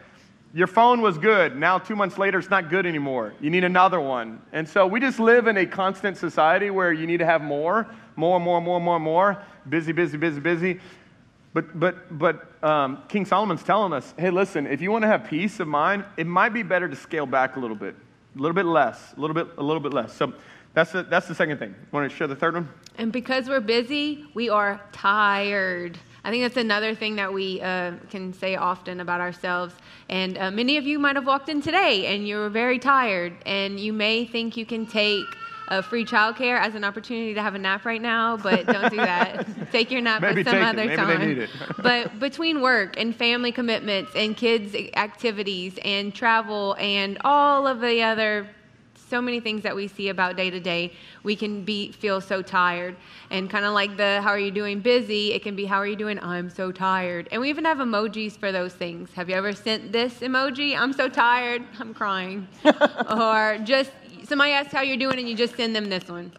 your 0.54 0.68
phone 0.68 1.02
was 1.02 1.18
good. 1.18 1.58
Now, 1.58 1.78
two 1.78 1.96
months 1.96 2.18
later, 2.18 2.40
it's 2.40 2.50
not 2.50 2.70
good 2.70 2.86
anymore. 2.86 3.34
You 3.40 3.50
need 3.50 3.64
another 3.64 4.00
one. 4.00 4.42
And 4.52 4.68
so 4.68 4.86
we 4.86 5.00
just 5.00 5.20
live 5.20 5.48
in 5.48 5.58
a 5.58 5.66
constant 5.66 6.18
society 6.18 6.70
where 6.70 6.92
you 6.92 7.08
need 7.08 7.18
to 7.18 7.26
have 7.26 7.42
more, 7.42 7.88
more, 8.16 8.40
more, 8.40 8.62
more, 8.62 8.80
more, 8.80 9.00
more. 9.00 9.44
Busy, 9.70 9.94
busy, 9.94 10.18
busy, 10.18 10.40
busy. 10.40 10.80
But, 11.54 11.80
but, 11.80 12.18
but 12.18 12.64
um, 12.64 13.04
King 13.08 13.26
Solomon's 13.26 13.64
telling 13.64 13.94
us 13.94 14.14
hey, 14.18 14.30
listen, 14.30 14.68
if 14.68 14.82
you 14.82 14.92
want 14.92 15.04
to 15.04 15.08
have 15.08 15.26
peace 15.26 15.60
of 15.60 15.68
mind, 15.68 16.06
it 16.18 16.28
might 16.28 16.54
be 16.54 16.64
better 16.64 16.88
to 16.88 16.96
scale 16.96 17.26
back 17.26 17.56
a 17.56 17.60
little 17.60 17.76
bit, 17.76 17.96
a 18.36 18.40
little 18.40 18.56
bit 18.56 18.66
less, 18.66 19.14
a 19.16 19.20
little 19.20 19.34
bit, 19.34 19.48
a 19.58 19.64
little 19.64 19.82
bit 19.82 19.94
less. 19.94 20.14
So 20.14 20.34
that's 20.74 20.92
the, 20.92 21.04
that's 21.04 21.28
the 21.28 21.36
second 21.36 21.58
thing. 21.58 21.76
Want 21.92 22.10
to 22.10 22.16
share 22.16 22.28
the 22.28 22.36
third 22.36 22.54
one? 22.56 22.70
And 22.98 23.12
because 23.12 23.50
we're 23.50 23.60
busy, 23.60 24.26
we 24.34 24.50
are 24.50 24.82
tired. 24.92 25.98
I 26.24 26.30
think 26.30 26.44
that's 26.44 26.58
another 26.58 26.94
thing 26.94 27.16
that 27.16 27.34
we 27.34 27.62
uh, 27.62 27.94
can 28.10 28.34
say 28.34 28.56
often 28.56 29.00
about 29.00 29.22
ourselves. 29.22 29.74
And 30.10 30.38
uh, 30.38 30.52
many 30.52 30.78
of 30.78 30.86
you 30.86 31.00
might 31.00 31.16
have 31.16 31.26
walked 31.26 31.50
in 31.50 31.62
today 31.62 32.14
and 32.14 32.28
you're 32.28 32.50
very 32.50 32.80
tired, 32.80 33.34
and 33.46 33.80
you 33.80 33.92
may 33.92 34.26
think 34.26 34.56
you 34.56 34.66
can 34.66 34.86
take 34.86 35.26
uh, 35.72 35.82
free 35.82 36.06
childcare 36.06 36.60
as 36.60 36.76
an 36.76 36.84
opportunity 36.84 37.34
to 37.34 37.42
have 37.42 37.56
a 37.56 37.58
nap 37.58 37.86
right 37.86 38.02
now, 38.02 38.36
but 38.38 38.66
don't 38.66 38.92
do 38.92 38.98
that. 38.98 39.48
take 39.72 39.90
your 39.90 40.02
nap 40.02 40.22
Maybe 40.22 40.42
at 40.42 40.48
some 40.48 40.62
other 40.62 40.84
Maybe 40.86 40.96
time. 40.96 41.20
they 41.20 41.26
need 41.26 41.38
it. 41.40 41.50
but 41.82 42.20
between 42.20 42.62
work 42.62 43.00
and 43.00 43.16
family 43.16 43.54
commitments 43.54 44.12
and 44.16 44.36
kids' 44.36 44.76
activities 44.96 45.80
and 45.86 46.14
travel 46.14 46.76
and 46.78 47.18
all 47.24 47.68
of 47.68 47.80
the 47.80 48.04
other 48.04 48.48
so 49.12 49.22
many 49.22 49.40
things 49.40 49.62
that 49.64 49.76
we 49.76 49.86
see 49.88 50.08
about 50.10 50.36
day 50.36 50.50
to 50.50 50.60
day 50.60 50.94
we 51.24 51.36
can 51.36 51.64
be 51.64 51.92
feel 51.92 52.20
so 52.22 52.42
tired. 52.42 52.96
And 53.30 53.50
kind 53.50 53.66
of 53.66 53.74
like 53.74 53.98
the 53.98 54.22
how 54.22 54.30
are 54.30 54.40
you 54.48 54.52
doing? 54.52 54.80
busy 54.80 55.34
it 55.34 55.44
can 55.44 55.56
be 55.56 55.66
how 55.66 55.78
are 55.84 55.90
you 55.94 56.00
doing? 56.06 56.18
I'm 56.34 56.50
so 56.50 56.72
tired. 56.72 57.28
And 57.32 57.42
we 57.42 57.50
even 57.50 57.66
have 57.66 57.78
emojis 57.78 58.34
for 58.38 58.52
those 58.52 58.74
things. 58.74 59.12
Have 59.14 59.30
you 59.30 59.36
ever 59.36 59.54
sent 59.54 59.92
this 59.92 60.14
emoji? 60.20 60.70
I'm 60.82 60.94
so 60.94 61.08
tired 61.10 61.62
i'm 61.80 61.94
crying. 61.94 62.48
Or 63.22 63.58
just 63.74 63.92
somebody 64.30 64.52
asks 64.52 64.74
how 64.74 64.82
you're 64.82 65.04
doing 65.06 65.18
and 65.20 65.28
you 65.30 65.36
just 65.36 65.56
send 65.56 65.76
them 65.76 65.90
this 65.90 66.08
one 66.08 66.32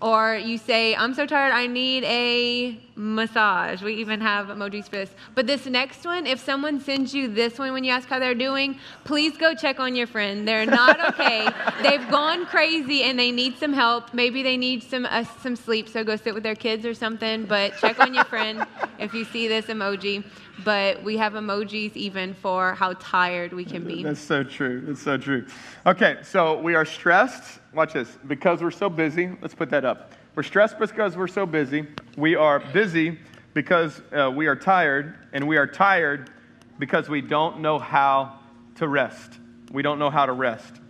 or 0.00 0.36
you 0.36 0.56
say 0.56 0.94
i'm 0.96 1.14
so 1.14 1.26
tired 1.26 1.52
i 1.52 1.66
need 1.66 2.04
a 2.04 2.78
massage. 3.00 3.82
We 3.82 3.94
even 3.94 4.20
have 4.20 4.48
emojis 4.48 4.84
for 4.84 4.96
this. 4.96 5.10
But 5.34 5.46
this 5.46 5.66
next 5.66 6.04
one 6.04 6.26
if 6.26 6.38
someone 6.38 6.80
sends 6.80 7.14
you 7.14 7.28
this 7.28 7.58
one 7.58 7.72
when 7.72 7.82
you 7.82 7.92
ask 7.92 8.08
how 8.08 8.18
they're 8.18 8.34
doing 8.34 8.78
please 9.04 9.36
go 9.36 9.54
check 9.54 9.80
on 9.80 9.96
your 9.96 10.06
friend. 10.06 10.46
They're 10.46 10.66
not 10.66 11.00
okay. 11.14 11.48
They've 11.82 12.08
gone 12.10 12.46
crazy 12.46 13.02
and 13.02 13.18
they 13.18 13.32
need 13.32 13.56
some 13.56 13.72
help. 13.72 14.12
Maybe 14.12 14.42
they 14.42 14.56
need 14.56 14.82
some 14.82 15.06
uh, 15.06 15.24
some 15.42 15.56
sleep 15.56 15.88
so 15.88 16.04
go 16.04 16.16
sit 16.16 16.34
with 16.34 16.42
their 16.42 16.54
kids 16.54 16.84
or 16.84 16.94
something 16.94 17.44
but 17.44 17.76
check 17.78 17.98
on 17.98 18.12
your 18.12 18.24
friend 18.24 18.66
if 18.98 19.14
you 19.14 19.24
see 19.24 19.48
this 19.48 19.66
emoji 19.66 20.22
but 20.64 21.02
we 21.02 21.16
have 21.16 21.34
emojis 21.34 21.94
even 21.96 22.34
for 22.34 22.74
how 22.74 22.94
tired 22.94 23.52
we 23.52 23.64
can 23.64 23.84
be 23.84 24.02
That's 24.02 24.20
so 24.20 24.42
true. 24.42 24.82
That's 24.82 25.02
so 25.02 25.16
true. 25.16 25.46
Okay, 25.86 26.18
so 26.22 26.60
we 26.60 26.74
are 26.74 26.84
stressed. 26.84 27.60
Watch 27.74 27.92
this. 27.92 28.18
Because 28.26 28.62
we're 28.62 28.70
so 28.70 28.88
busy, 28.88 29.30
let's 29.40 29.54
put 29.54 29.70
that 29.70 29.84
up. 29.84 30.12
We're 30.34 30.42
stressed 30.42 30.78
because 30.78 31.16
we're 31.16 31.28
so 31.28 31.46
busy. 31.46 31.86
We 32.16 32.36
are 32.36 32.60
busy 32.60 33.18
because 33.54 34.00
uh, 34.12 34.30
we 34.34 34.46
are 34.46 34.56
tired, 34.56 35.14
and 35.32 35.46
we 35.48 35.56
are 35.56 35.66
tired 35.66 36.30
because 36.78 37.08
we 37.08 37.20
don't 37.20 37.60
know 37.60 37.78
how 37.78 38.38
to 38.76 38.88
rest. 38.88 39.38
We 39.72 39.82
don't 39.82 39.98
know 39.98 40.10
how 40.10 40.26
to 40.26 40.32
rest. 40.32 40.80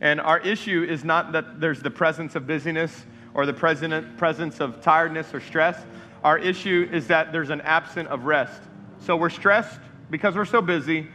And 0.00 0.20
our 0.20 0.38
issue 0.38 0.86
is 0.88 1.04
not 1.04 1.32
that 1.32 1.60
there's 1.60 1.80
the 1.80 1.90
presence 1.90 2.34
of 2.34 2.46
busyness 2.46 3.04
or 3.34 3.46
the 3.46 3.52
present, 3.52 4.16
presence 4.16 4.60
of 4.60 4.80
tiredness 4.80 5.34
or 5.34 5.40
stress. 5.40 5.82
Our 6.24 6.38
issue 6.38 6.88
is 6.92 7.06
that 7.08 7.32
there's 7.32 7.50
an 7.50 7.60
absence 7.62 8.08
of 8.08 8.24
rest. 8.24 8.62
So 9.06 9.14
we're 9.14 9.30
stressed 9.30 9.78
because 10.10 10.34
we're 10.34 10.44
so 10.44 10.60
busy. 10.60 11.06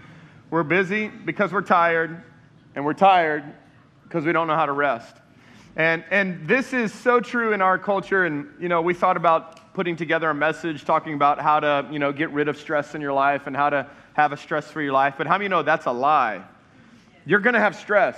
We're 0.50 0.64
busy 0.64 1.10
because 1.10 1.52
we're 1.52 1.62
tired, 1.62 2.24
and 2.74 2.86
we're 2.86 2.94
tired 2.94 3.44
because 4.04 4.24
we 4.24 4.32
don't 4.32 4.48
know 4.48 4.56
how 4.56 4.66
to 4.66 4.72
rest. 4.72 5.14
And, 5.76 6.06
and 6.10 6.48
this 6.48 6.72
is 6.72 6.94
so 6.94 7.20
true 7.20 7.52
in 7.52 7.62
our 7.62 7.78
culture. 7.78 8.24
And, 8.24 8.48
you 8.62 8.70
know, 8.70 8.82
we 8.82 8.94
thought 8.94 9.18
about 9.18 9.74
putting 9.74 9.98
together 9.98 10.30
a 10.30 10.34
message 10.34 10.86
talking 10.86 11.16
about 11.16 11.42
how 11.42 11.60
to, 11.60 11.86
you 11.92 12.00
know, 12.00 12.14
get 12.14 12.32
rid 12.32 12.48
of 12.48 12.58
stress 12.58 12.96
in 12.96 13.02
your 13.02 13.12
life 13.12 13.46
and 13.48 13.58
how 13.58 13.70
to 13.70 13.86
have 14.14 14.32
a 14.32 14.38
stress-free 14.38 14.90
life. 14.90 15.16
But 15.18 15.28
how 15.28 15.38
many 15.38 15.50
know 15.50 15.62
that's 15.62 15.86
a 15.86 15.92
lie? 15.92 16.46
You're 17.26 17.42
going 17.42 17.56
to 17.56 17.60
have 17.60 17.76
stress. 17.76 18.18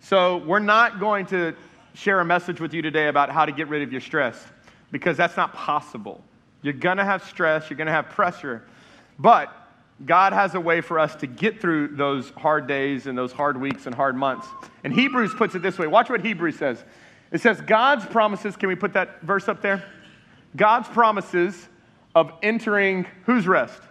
So 0.00 0.38
we're 0.44 0.58
not 0.58 1.00
going 1.00 1.24
to 1.26 1.54
share 1.94 2.20
a 2.20 2.24
message 2.26 2.60
with 2.60 2.74
you 2.74 2.82
today 2.82 3.08
about 3.08 3.30
how 3.30 3.46
to 3.46 3.52
get 3.52 3.68
rid 3.68 3.80
of 3.80 3.92
your 3.92 4.02
stress 4.02 4.38
because 4.90 5.16
that's 5.16 5.38
not 5.38 5.54
possible. 5.54 6.22
You're 6.60 6.74
going 6.74 6.98
to 6.98 7.04
have 7.04 7.24
stress, 7.24 7.70
you're 7.70 7.78
going 7.78 7.86
to 7.86 7.92
have 7.92 8.10
pressure. 8.10 8.66
But 9.20 9.54
God 10.04 10.32
has 10.32 10.54
a 10.54 10.60
way 10.60 10.80
for 10.80 10.98
us 10.98 11.14
to 11.16 11.26
get 11.26 11.60
through 11.60 11.88
those 11.96 12.30
hard 12.30 12.66
days 12.66 13.06
and 13.06 13.18
those 13.18 13.32
hard 13.32 13.60
weeks 13.60 13.84
and 13.84 13.94
hard 13.94 14.16
months. 14.16 14.48
And 14.82 14.94
Hebrews 14.94 15.34
puts 15.34 15.54
it 15.54 15.60
this 15.60 15.78
way. 15.78 15.86
Watch 15.86 16.08
what 16.08 16.24
Hebrews 16.24 16.56
says. 16.56 16.82
It 17.30 17.42
says, 17.42 17.60
God's 17.60 18.06
promises, 18.06 18.56
can 18.56 18.70
we 18.70 18.76
put 18.76 18.94
that 18.94 19.20
verse 19.20 19.46
up 19.46 19.60
there? 19.60 19.84
God's 20.56 20.88
promises 20.88 21.68
of 22.14 22.32
entering 22.42 23.06
whose 23.24 23.46
rest? 23.46 23.82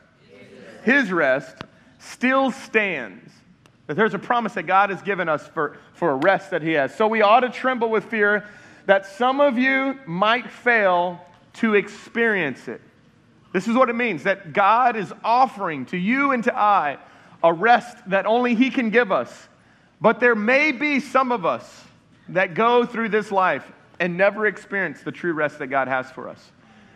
his 0.84 1.12
rest, 1.12 1.56
still 2.00 2.50
stands. 2.52 3.32
That 3.86 3.96
there's 3.96 4.16
a 4.16 4.20
promise 4.20 4.54
that 4.54 4.64
God 4.64 4.90
has 4.90 5.02
given 5.02 5.30
us 5.30 5.48
for, 5.50 5.78
for 5.94 6.12
a 6.12 6.16
rest 6.16 6.52
that 6.52 6.64
he 6.64 6.72
has. 6.74 6.96
So 6.96 7.08
we 7.08 7.22
ought 7.22 7.42
to 7.42 7.50
tremble 7.50 7.90
with 7.90 8.06
fear 8.06 8.48
that 8.86 9.06
some 9.06 9.40
of 9.42 9.58
you 9.58 10.00
might 10.08 10.50
fail 10.50 11.22
to 11.54 11.76
experience 11.76 12.68
it. 12.68 12.82
This 13.52 13.68
is 13.68 13.76
what 13.76 13.90
it 13.90 13.96
means 13.96 14.24
that 14.24 14.54
God 14.54 14.96
is 14.96 15.12
offering 15.24 15.86
to 15.88 15.98
you 15.98 16.32
and 16.32 16.44
to 16.44 16.56
I 16.56 16.98
a 17.44 17.54
rest 17.54 17.98
that 18.10 18.26
only 18.26 18.56
He 18.56 18.70
can 18.70 18.90
give 18.90 19.12
us. 19.12 19.48
But 20.02 20.20
there 20.20 20.36
may 20.36 20.72
be 20.72 21.00
some 21.00 21.32
of 21.32 21.46
us 21.46 21.86
that 22.30 22.54
go 22.54 22.86
through 22.86 23.10
this 23.10 23.32
life 23.32 23.70
and 24.00 24.18
never 24.18 24.46
experience 24.46 25.02
the 25.02 25.12
true 25.12 25.34
rest 25.34 25.60
that 25.60 25.68
God 25.68 25.88
has 25.88 26.10
for 26.12 26.30
us. 26.30 26.52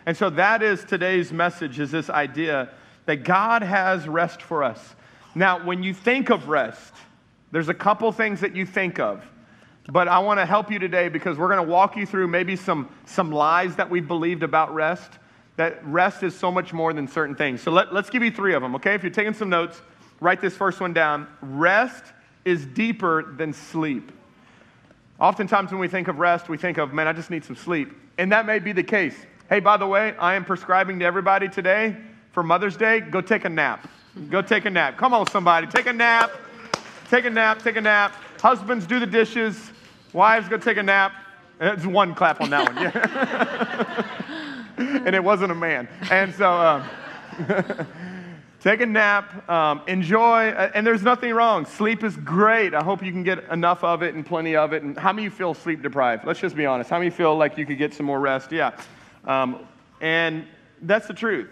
And 0.06 0.16
so 0.16 0.30
that 0.30 0.62
is 0.62 0.84
today's 0.84 1.32
message 1.32 1.80
is 1.80 1.90
this 1.90 2.08
idea 2.08 2.70
that 3.06 3.24
God 3.24 3.62
has 3.62 4.08
rest 4.08 4.42
for 4.42 4.62
us. 4.62 4.94
Now, 5.34 5.64
when 5.64 5.82
you 5.82 5.92
think 5.92 6.30
of 6.30 6.48
rest, 6.48 6.94
there's 7.50 7.68
a 7.68 7.74
couple 7.74 8.10
things 8.12 8.40
that 8.40 8.54
you 8.54 8.64
think 8.64 8.98
of. 8.98 9.24
But 9.90 10.08
I 10.08 10.18
want 10.20 10.40
to 10.40 10.46
help 10.46 10.70
you 10.70 10.78
today 10.78 11.08
because 11.08 11.36
we're 11.36 11.48
going 11.48 11.64
to 11.64 11.70
walk 11.70 11.96
you 11.96 12.06
through 12.06 12.28
maybe 12.28 12.56
some, 12.56 12.88
some 13.04 13.30
lies 13.30 13.76
that 13.76 13.90
we've 13.90 14.08
believed 14.08 14.42
about 14.42 14.74
rest. 14.74 15.10
That 15.56 15.84
rest 15.86 16.22
is 16.22 16.36
so 16.36 16.50
much 16.50 16.72
more 16.72 16.92
than 16.92 17.06
certain 17.06 17.36
things. 17.36 17.62
So 17.62 17.70
let, 17.70 17.94
let's 17.94 18.10
give 18.10 18.22
you 18.22 18.30
three 18.30 18.54
of 18.54 18.62
them, 18.62 18.74
okay? 18.76 18.94
If 18.94 19.02
you're 19.02 19.12
taking 19.12 19.34
some 19.34 19.48
notes, 19.48 19.80
write 20.20 20.40
this 20.40 20.56
first 20.56 20.80
one 20.80 20.92
down. 20.92 21.28
Rest 21.40 22.04
is 22.44 22.66
deeper 22.66 23.34
than 23.36 23.52
sleep. 23.52 24.10
Oftentimes, 25.20 25.70
when 25.70 25.80
we 25.80 25.86
think 25.86 26.08
of 26.08 26.18
rest, 26.18 26.48
we 26.48 26.56
think 26.56 26.76
of, 26.78 26.92
man, 26.92 27.06
I 27.06 27.12
just 27.12 27.30
need 27.30 27.44
some 27.44 27.54
sleep. 27.54 27.92
And 28.18 28.32
that 28.32 28.46
may 28.46 28.58
be 28.58 28.72
the 28.72 28.82
case. 28.82 29.14
Hey, 29.48 29.60
by 29.60 29.76
the 29.76 29.86
way, 29.86 30.16
I 30.18 30.34
am 30.34 30.44
prescribing 30.44 30.98
to 30.98 31.04
everybody 31.04 31.48
today 31.48 31.96
for 32.32 32.42
Mother's 32.42 32.76
Day 32.76 33.00
go 33.00 33.20
take 33.20 33.44
a 33.44 33.48
nap. 33.48 33.88
Go 34.28 34.42
take 34.42 34.64
a 34.64 34.70
nap. 34.70 34.96
Come 34.96 35.14
on, 35.14 35.28
somebody. 35.28 35.68
Take 35.68 35.86
a 35.86 35.92
nap. 35.92 36.32
Take 37.10 37.26
a 37.26 37.30
nap. 37.30 37.62
Take 37.62 37.76
a 37.76 37.80
nap. 37.80 38.14
Husbands, 38.40 38.86
do 38.86 38.98
the 38.98 39.06
dishes. 39.06 39.70
Wives, 40.12 40.48
go 40.48 40.56
take 40.56 40.78
a 40.78 40.82
nap. 40.82 41.12
It's 41.60 41.86
one 41.86 42.14
clap 42.14 42.40
on 42.40 42.50
that 42.50 42.72
one. 42.72 42.82
Yeah. 42.82 44.20
and 44.78 45.14
it 45.14 45.22
wasn't 45.22 45.52
a 45.52 45.54
man. 45.54 45.88
And 46.10 46.34
so, 46.34 46.50
um, 46.50 46.84
take 48.60 48.80
a 48.80 48.86
nap, 48.86 49.48
um, 49.48 49.82
enjoy, 49.86 50.48
uh, 50.48 50.70
and 50.74 50.86
there's 50.86 51.02
nothing 51.02 51.32
wrong. 51.34 51.66
Sleep 51.66 52.02
is 52.02 52.16
great. 52.16 52.74
I 52.74 52.82
hope 52.82 53.02
you 53.02 53.12
can 53.12 53.22
get 53.22 53.44
enough 53.50 53.84
of 53.84 54.02
it 54.02 54.14
and 54.14 54.24
plenty 54.24 54.56
of 54.56 54.72
it. 54.72 54.82
And 54.82 54.98
how 54.98 55.12
many 55.12 55.24
you 55.24 55.30
feel 55.30 55.54
sleep 55.54 55.82
deprived? 55.82 56.26
Let's 56.26 56.40
just 56.40 56.56
be 56.56 56.66
honest. 56.66 56.90
How 56.90 56.98
many 56.98 57.10
feel 57.10 57.36
like 57.36 57.58
you 57.58 57.66
could 57.66 57.78
get 57.78 57.94
some 57.94 58.06
more 58.06 58.18
rest? 58.18 58.52
Yeah. 58.52 58.72
Um, 59.24 59.66
and 60.00 60.46
that's 60.82 61.06
the 61.06 61.14
truth. 61.14 61.48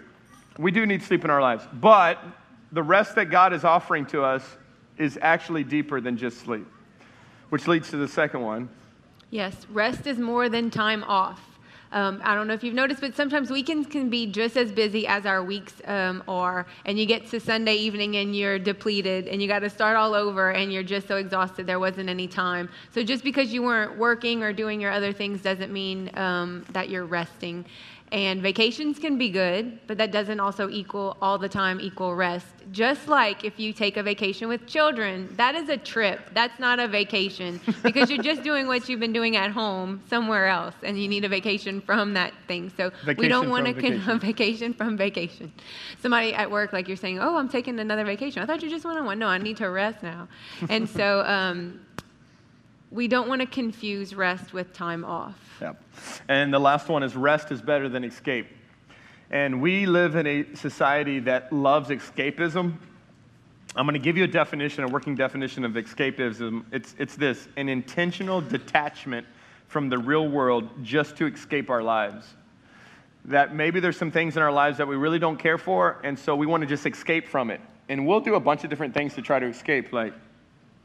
We 0.59 0.71
do 0.71 0.87
need 0.87 1.03
sleep 1.03 1.25
in 1.25 1.31
our 1.31 1.41
lives. 1.41 1.65
But 1.73 2.19
the 2.73 2.83
rest 2.83 3.15
that 3.17 3.27
God 3.27 3.53
is 3.53 3.65
offering 3.65 4.07
to 4.07 4.23
us 4.23 4.43
is 4.99 5.19
actually 5.21 5.65
deeper 5.65 6.01
than 6.01 6.17
just 6.17 6.39
sleep, 6.39 6.67
which 7.51 7.69
leads 7.69 7.91
to 7.91 7.97
the 7.97 8.09
second 8.09 8.41
one. 8.41 8.69
Yes, 9.31 9.67
rest 9.71 10.07
is 10.07 10.19
more 10.19 10.49
than 10.49 10.71
time 10.71 11.05
off. 11.05 11.52
Um, 11.93 12.21
I 12.25 12.35
don't 12.35 12.49
know 12.49 12.55
if 12.55 12.65
you've 12.65 12.75
noticed, 12.75 13.01
but 13.01 13.15
sometimes 13.15 13.51
weekends 13.51 13.87
can 13.87 14.09
be 14.09 14.27
just 14.27 14.57
as 14.57 14.73
busy 14.73 15.07
as 15.07 15.27
our 15.27 15.45
weeks 15.45 15.75
um, 15.85 16.23
are. 16.27 16.67
And 16.87 16.99
you 16.99 17.07
get 17.07 17.27
to 17.29 17.39
Sunday 17.39 17.75
evening 17.75 18.17
and 18.17 18.35
you're 18.35 18.59
depleted 18.59 19.29
and 19.29 19.43
you 19.43 19.47
got 19.47 19.61
to 19.61 19.71
start 19.71 19.97
all 19.97 20.15
over 20.15 20.51
and 20.51 20.73
you're 20.73 20.83
just 20.83 21.07
so 21.07 21.17
exhausted 21.17 21.67
there 21.67 21.79
wasn't 21.79 22.09
any 22.09 22.27
time. 22.27 22.71
So 22.93 23.03
just 23.03 23.23
because 23.23 23.53
you 23.53 23.63
weren't 23.63 23.99
working 23.99 24.43
or 24.43 24.53
doing 24.53 24.81
your 24.81 24.91
other 24.91 25.13
things 25.13 25.43
doesn't 25.43 25.73
mean 25.73 26.11
um, 26.17 26.65
that 26.71 26.89
you're 26.89 27.05
resting. 27.05 27.65
And 28.13 28.43
vacations 28.43 28.99
can 28.99 29.17
be 29.17 29.31
good, 29.31 29.79
but 29.87 29.97
that 29.97 30.13
doesn't 30.13 30.39
also 30.39 30.69
equal 30.69 31.17
all 31.23 31.39
the 31.39 31.49
time 31.49 31.81
equal 31.81 32.15
rest. 32.15 32.47
Just 32.71 33.09
like 33.09 33.43
if 33.43 33.59
you 33.59 33.73
take 33.73 33.97
a 33.97 34.03
vacation 34.03 34.49
with 34.49 34.67
children, 34.67 35.33
that 35.39 35.55
is 35.55 35.71
a 35.71 35.79
trip. 35.79 36.21
That's 36.35 36.61
not 36.61 36.79
a 36.79 36.87
vacation 36.87 37.59
because 37.83 38.11
you're 38.11 38.23
just 38.23 38.43
doing 38.43 38.67
what 38.67 38.87
you've 38.87 39.01
been 39.01 39.15
doing 39.15 39.37
at 39.37 39.51
home 39.51 40.03
somewhere 40.11 40.47
else 40.47 40.75
and 40.83 41.01
you 41.01 41.09
need 41.09 41.25
a 41.25 41.29
vacation 41.29 41.81
from 41.81 42.13
that 42.13 42.35
thing. 42.47 42.71
So 42.77 42.91
vacation 42.91 43.17
we 43.17 43.29
don't 43.29 43.49
want 43.49 43.65
to 43.65 43.73
a 44.11 44.19
vacation 44.19 44.75
from 44.75 44.99
vacation. 44.99 45.51
Somebody 46.03 46.35
at 46.35 46.51
work, 46.51 46.75
like 46.75 46.89
you're 46.89 46.99
saying, 46.99 47.19
oh, 47.19 47.39
I'm 47.39 47.49
taking 47.49 47.81
another 47.81 48.05
vacation. 48.05 48.43
I 48.43 48.47
thought 48.47 48.63
you 48.63 48.69
just 48.69 48.85
went 48.85 48.99
on 48.99 49.07
one. 49.07 49.19
No, 49.19 49.29
I 49.29 49.39
need 49.39 49.57
to 49.57 49.71
rest 49.71 50.03
now. 50.03 50.29
And 50.69 50.87
so 50.87 51.21
um, 51.23 51.81
we 52.93 53.09
don't 53.09 53.27
want 53.27 53.41
to 53.41 53.47
confuse 53.47 54.15
rest 54.15 54.53
with 54.53 54.73
time 54.75 55.05
off. 55.05 55.59
Yeah. 55.61 55.73
And 56.29 56.53
the 56.53 56.59
last 56.59 56.89
one 56.89 57.03
is 57.03 57.17
rest 57.17 57.51
is 57.51 57.63
better 57.63 57.89
than 57.89 58.05
escape. 58.05 58.47
And 59.31 59.63
we 59.63 59.87
live 59.87 60.15
in 60.15 60.27
a 60.27 60.55
society 60.55 61.19
that 61.21 61.51
loves 61.53 61.89
escapism. 61.89 62.75
I'm 63.75 63.87
going 63.87 63.95
to 63.95 63.99
give 63.99 64.19
you 64.19 64.25
a 64.25 64.29
definition, 64.29 64.85
a 64.85 64.89
working 64.89 65.15
definition 65.15 65.65
of 65.65 65.73
escapism. 65.73 66.67
It's, 66.71 66.95
it's 66.99 67.17
this 67.17 67.49
an 67.57 67.71
intentional 67.71 68.43
detachment 68.43 69.27
from 69.69 69.89
the 69.89 69.97
real 69.97 70.29
world 70.29 70.69
just 70.83 71.17
to 71.17 71.27
escape 71.27 71.71
our 71.71 71.83
lives. 71.83 72.27
That 73.25 73.55
maybe 73.55 73.81
there's 73.81 73.97
some 73.97 74.11
things 74.11 74.37
in 74.37 74.43
our 74.43 74.53
lives 74.53 74.77
that 74.77 74.87
we 74.87 74.97
really 74.97 75.19
don't 75.19 75.39
care 75.39 75.57
for, 75.57 75.99
and 76.05 76.19
so 76.19 76.37
we 76.37 76.45
want 76.45 76.61
to 76.61 76.67
just 76.67 76.85
escape 76.85 77.27
from 77.27 77.51
it. 77.51 77.61
And 77.89 78.07
we'll 78.07 78.21
do 78.21 78.35
a 78.35 78.41
bunch 78.41 78.65
of 78.65 78.71
different 78.71 78.93
things 78.93 79.15
to 79.15 79.23
try 79.23 79.39
to 79.39 79.47
escape. 79.47 79.95
Like 79.95 80.13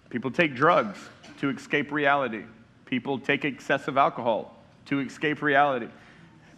people 0.09 0.31
take 0.31 0.55
drugs 0.55 0.97
to 1.37 1.49
escape 1.49 1.91
reality, 1.91 2.43
people 2.85 3.19
take 3.19 3.45
excessive 3.45 3.97
alcohol 3.97 4.55
to 4.85 4.99
escape 4.99 5.41
reality. 5.41 5.87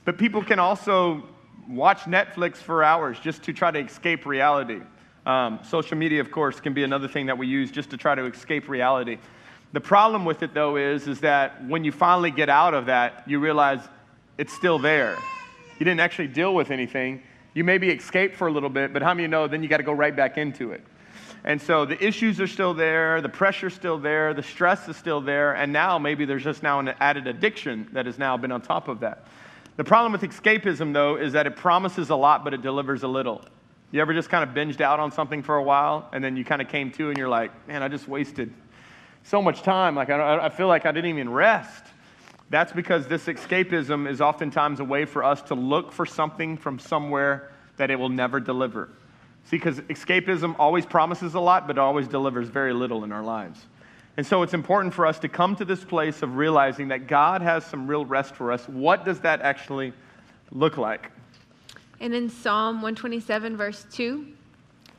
But 0.05 0.17
people 0.17 0.43
can 0.43 0.59
also 0.59 1.23
watch 1.67 1.99
Netflix 2.01 2.57
for 2.57 2.83
hours 2.83 3.19
just 3.19 3.43
to 3.43 3.53
try 3.53 3.71
to 3.71 3.79
escape 3.79 4.25
reality. 4.25 4.81
Um, 5.25 5.59
social 5.63 5.97
media, 5.97 6.21
of 6.21 6.31
course, 6.31 6.59
can 6.59 6.73
be 6.73 6.83
another 6.83 7.07
thing 7.07 7.27
that 7.27 7.37
we 7.37 7.47
use 7.47 7.71
just 7.71 7.89
to 7.91 7.97
try 7.97 8.15
to 8.15 8.25
escape 8.25 8.67
reality. 8.69 9.17
The 9.73 9.81
problem 9.81 10.25
with 10.25 10.41
it, 10.41 10.53
though, 10.53 10.77
is, 10.77 11.07
is 11.07 11.19
that 11.19 11.63
when 11.65 11.83
you 11.83 11.91
finally 11.91 12.31
get 12.31 12.49
out 12.49 12.73
of 12.73 12.87
that, 12.87 13.23
you 13.27 13.39
realize 13.39 13.81
it's 14.37 14.53
still 14.53 14.79
there. 14.79 15.15
You 15.77 15.85
didn't 15.85 15.99
actually 15.99 16.29
deal 16.29 16.55
with 16.55 16.71
anything. 16.71 17.21
You 17.53 17.63
maybe 17.63 17.89
escaped 17.89 18.35
for 18.35 18.47
a 18.47 18.51
little 18.51 18.69
bit, 18.69 18.93
but 18.93 19.01
how 19.01 19.13
many 19.13 19.27
know 19.27 19.47
then 19.47 19.61
you 19.61 19.69
got 19.69 19.77
to 19.77 19.83
go 19.83 19.93
right 19.93 20.15
back 20.15 20.37
into 20.37 20.71
it? 20.71 20.83
And 21.43 21.61
so 21.61 21.85
the 21.85 22.03
issues 22.03 22.41
are 22.41 22.47
still 22.47 22.73
there, 22.73 23.21
the 23.21 23.29
pressure's 23.29 23.73
still 23.73 23.97
there, 23.97 24.33
the 24.33 24.43
stress 24.43 24.87
is 24.89 24.97
still 24.97 25.21
there, 25.21 25.53
and 25.53 25.71
now 25.71 25.97
maybe 25.97 26.25
there's 26.25 26.43
just 26.43 26.63
now 26.63 26.79
an 26.79 26.89
added 26.99 27.27
addiction 27.27 27.87
that 27.93 28.05
has 28.05 28.17
now 28.17 28.35
been 28.37 28.51
on 28.51 28.61
top 28.61 28.87
of 28.87 28.99
that. 28.99 29.25
The 29.77 29.83
problem 29.85 30.11
with 30.11 30.21
escapism, 30.21 30.91
though, 30.93 31.15
is 31.15 31.33
that 31.33 31.47
it 31.47 31.55
promises 31.55 32.09
a 32.09 32.15
lot, 32.15 32.43
but 32.43 32.53
it 32.53 32.61
delivers 32.61 33.03
a 33.03 33.07
little. 33.07 33.41
You 33.91 34.01
ever 34.01 34.13
just 34.13 34.29
kind 34.29 34.47
of 34.47 34.53
binged 34.53 34.81
out 34.81 34.99
on 34.99 35.11
something 35.11 35.41
for 35.41 35.55
a 35.55 35.63
while, 35.63 36.09
and 36.11 36.21
then 36.21 36.35
you 36.35 36.43
kind 36.43 36.61
of 36.61 36.67
came 36.67 36.91
to 36.91 37.07
and 37.07 37.17
you're 37.17 37.29
like, 37.29 37.67
man, 37.67 37.81
I 37.81 37.87
just 37.87 38.07
wasted 38.07 38.53
so 39.23 39.41
much 39.41 39.61
time. 39.61 39.95
Like, 39.95 40.09
I, 40.09 40.45
I 40.45 40.49
feel 40.49 40.67
like 40.67 40.85
I 40.85 40.91
didn't 40.91 41.09
even 41.09 41.29
rest. 41.29 41.85
That's 42.49 42.73
because 42.73 43.07
this 43.07 43.25
escapism 43.25 44.09
is 44.09 44.21
oftentimes 44.21 44.79
a 44.79 44.83
way 44.83 45.05
for 45.05 45.23
us 45.23 45.41
to 45.43 45.55
look 45.55 45.91
for 45.91 46.05
something 46.05 46.57
from 46.57 46.79
somewhere 46.79 47.51
that 47.77 47.89
it 47.89 47.95
will 47.95 48.09
never 48.09 48.39
deliver. 48.39 48.89
See, 49.45 49.57
because 49.57 49.79
escapism 49.81 50.55
always 50.59 50.85
promises 50.85 51.33
a 51.33 51.39
lot, 51.39 51.67
but 51.67 51.77
always 51.77 52.07
delivers 52.07 52.49
very 52.49 52.73
little 52.73 53.03
in 53.03 53.11
our 53.11 53.23
lives. 53.23 53.65
And 54.17 54.25
so 54.25 54.43
it's 54.43 54.53
important 54.53 54.93
for 54.93 55.05
us 55.05 55.17
to 55.19 55.29
come 55.29 55.55
to 55.55 55.65
this 55.65 55.83
place 55.83 56.21
of 56.21 56.35
realizing 56.35 56.89
that 56.89 57.07
God 57.07 57.41
has 57.41 57.65
some 57.65 57.87
real 57.87 58.05
rest 58.05 58.35
for 58.35 58.51
us. 58.51 58.67
What 58.67 59.05
does 59.05 59.21
that 59.21 59.41
actually 59.41 59.93
look 60.51 60.77
like? 60.77 61.11
And 62.01 62.13
in 62.13 62.29
Psalm 62.29 62.75
127, 62.75 63.57
verse 63.57 63.85
2, 63.91 64.27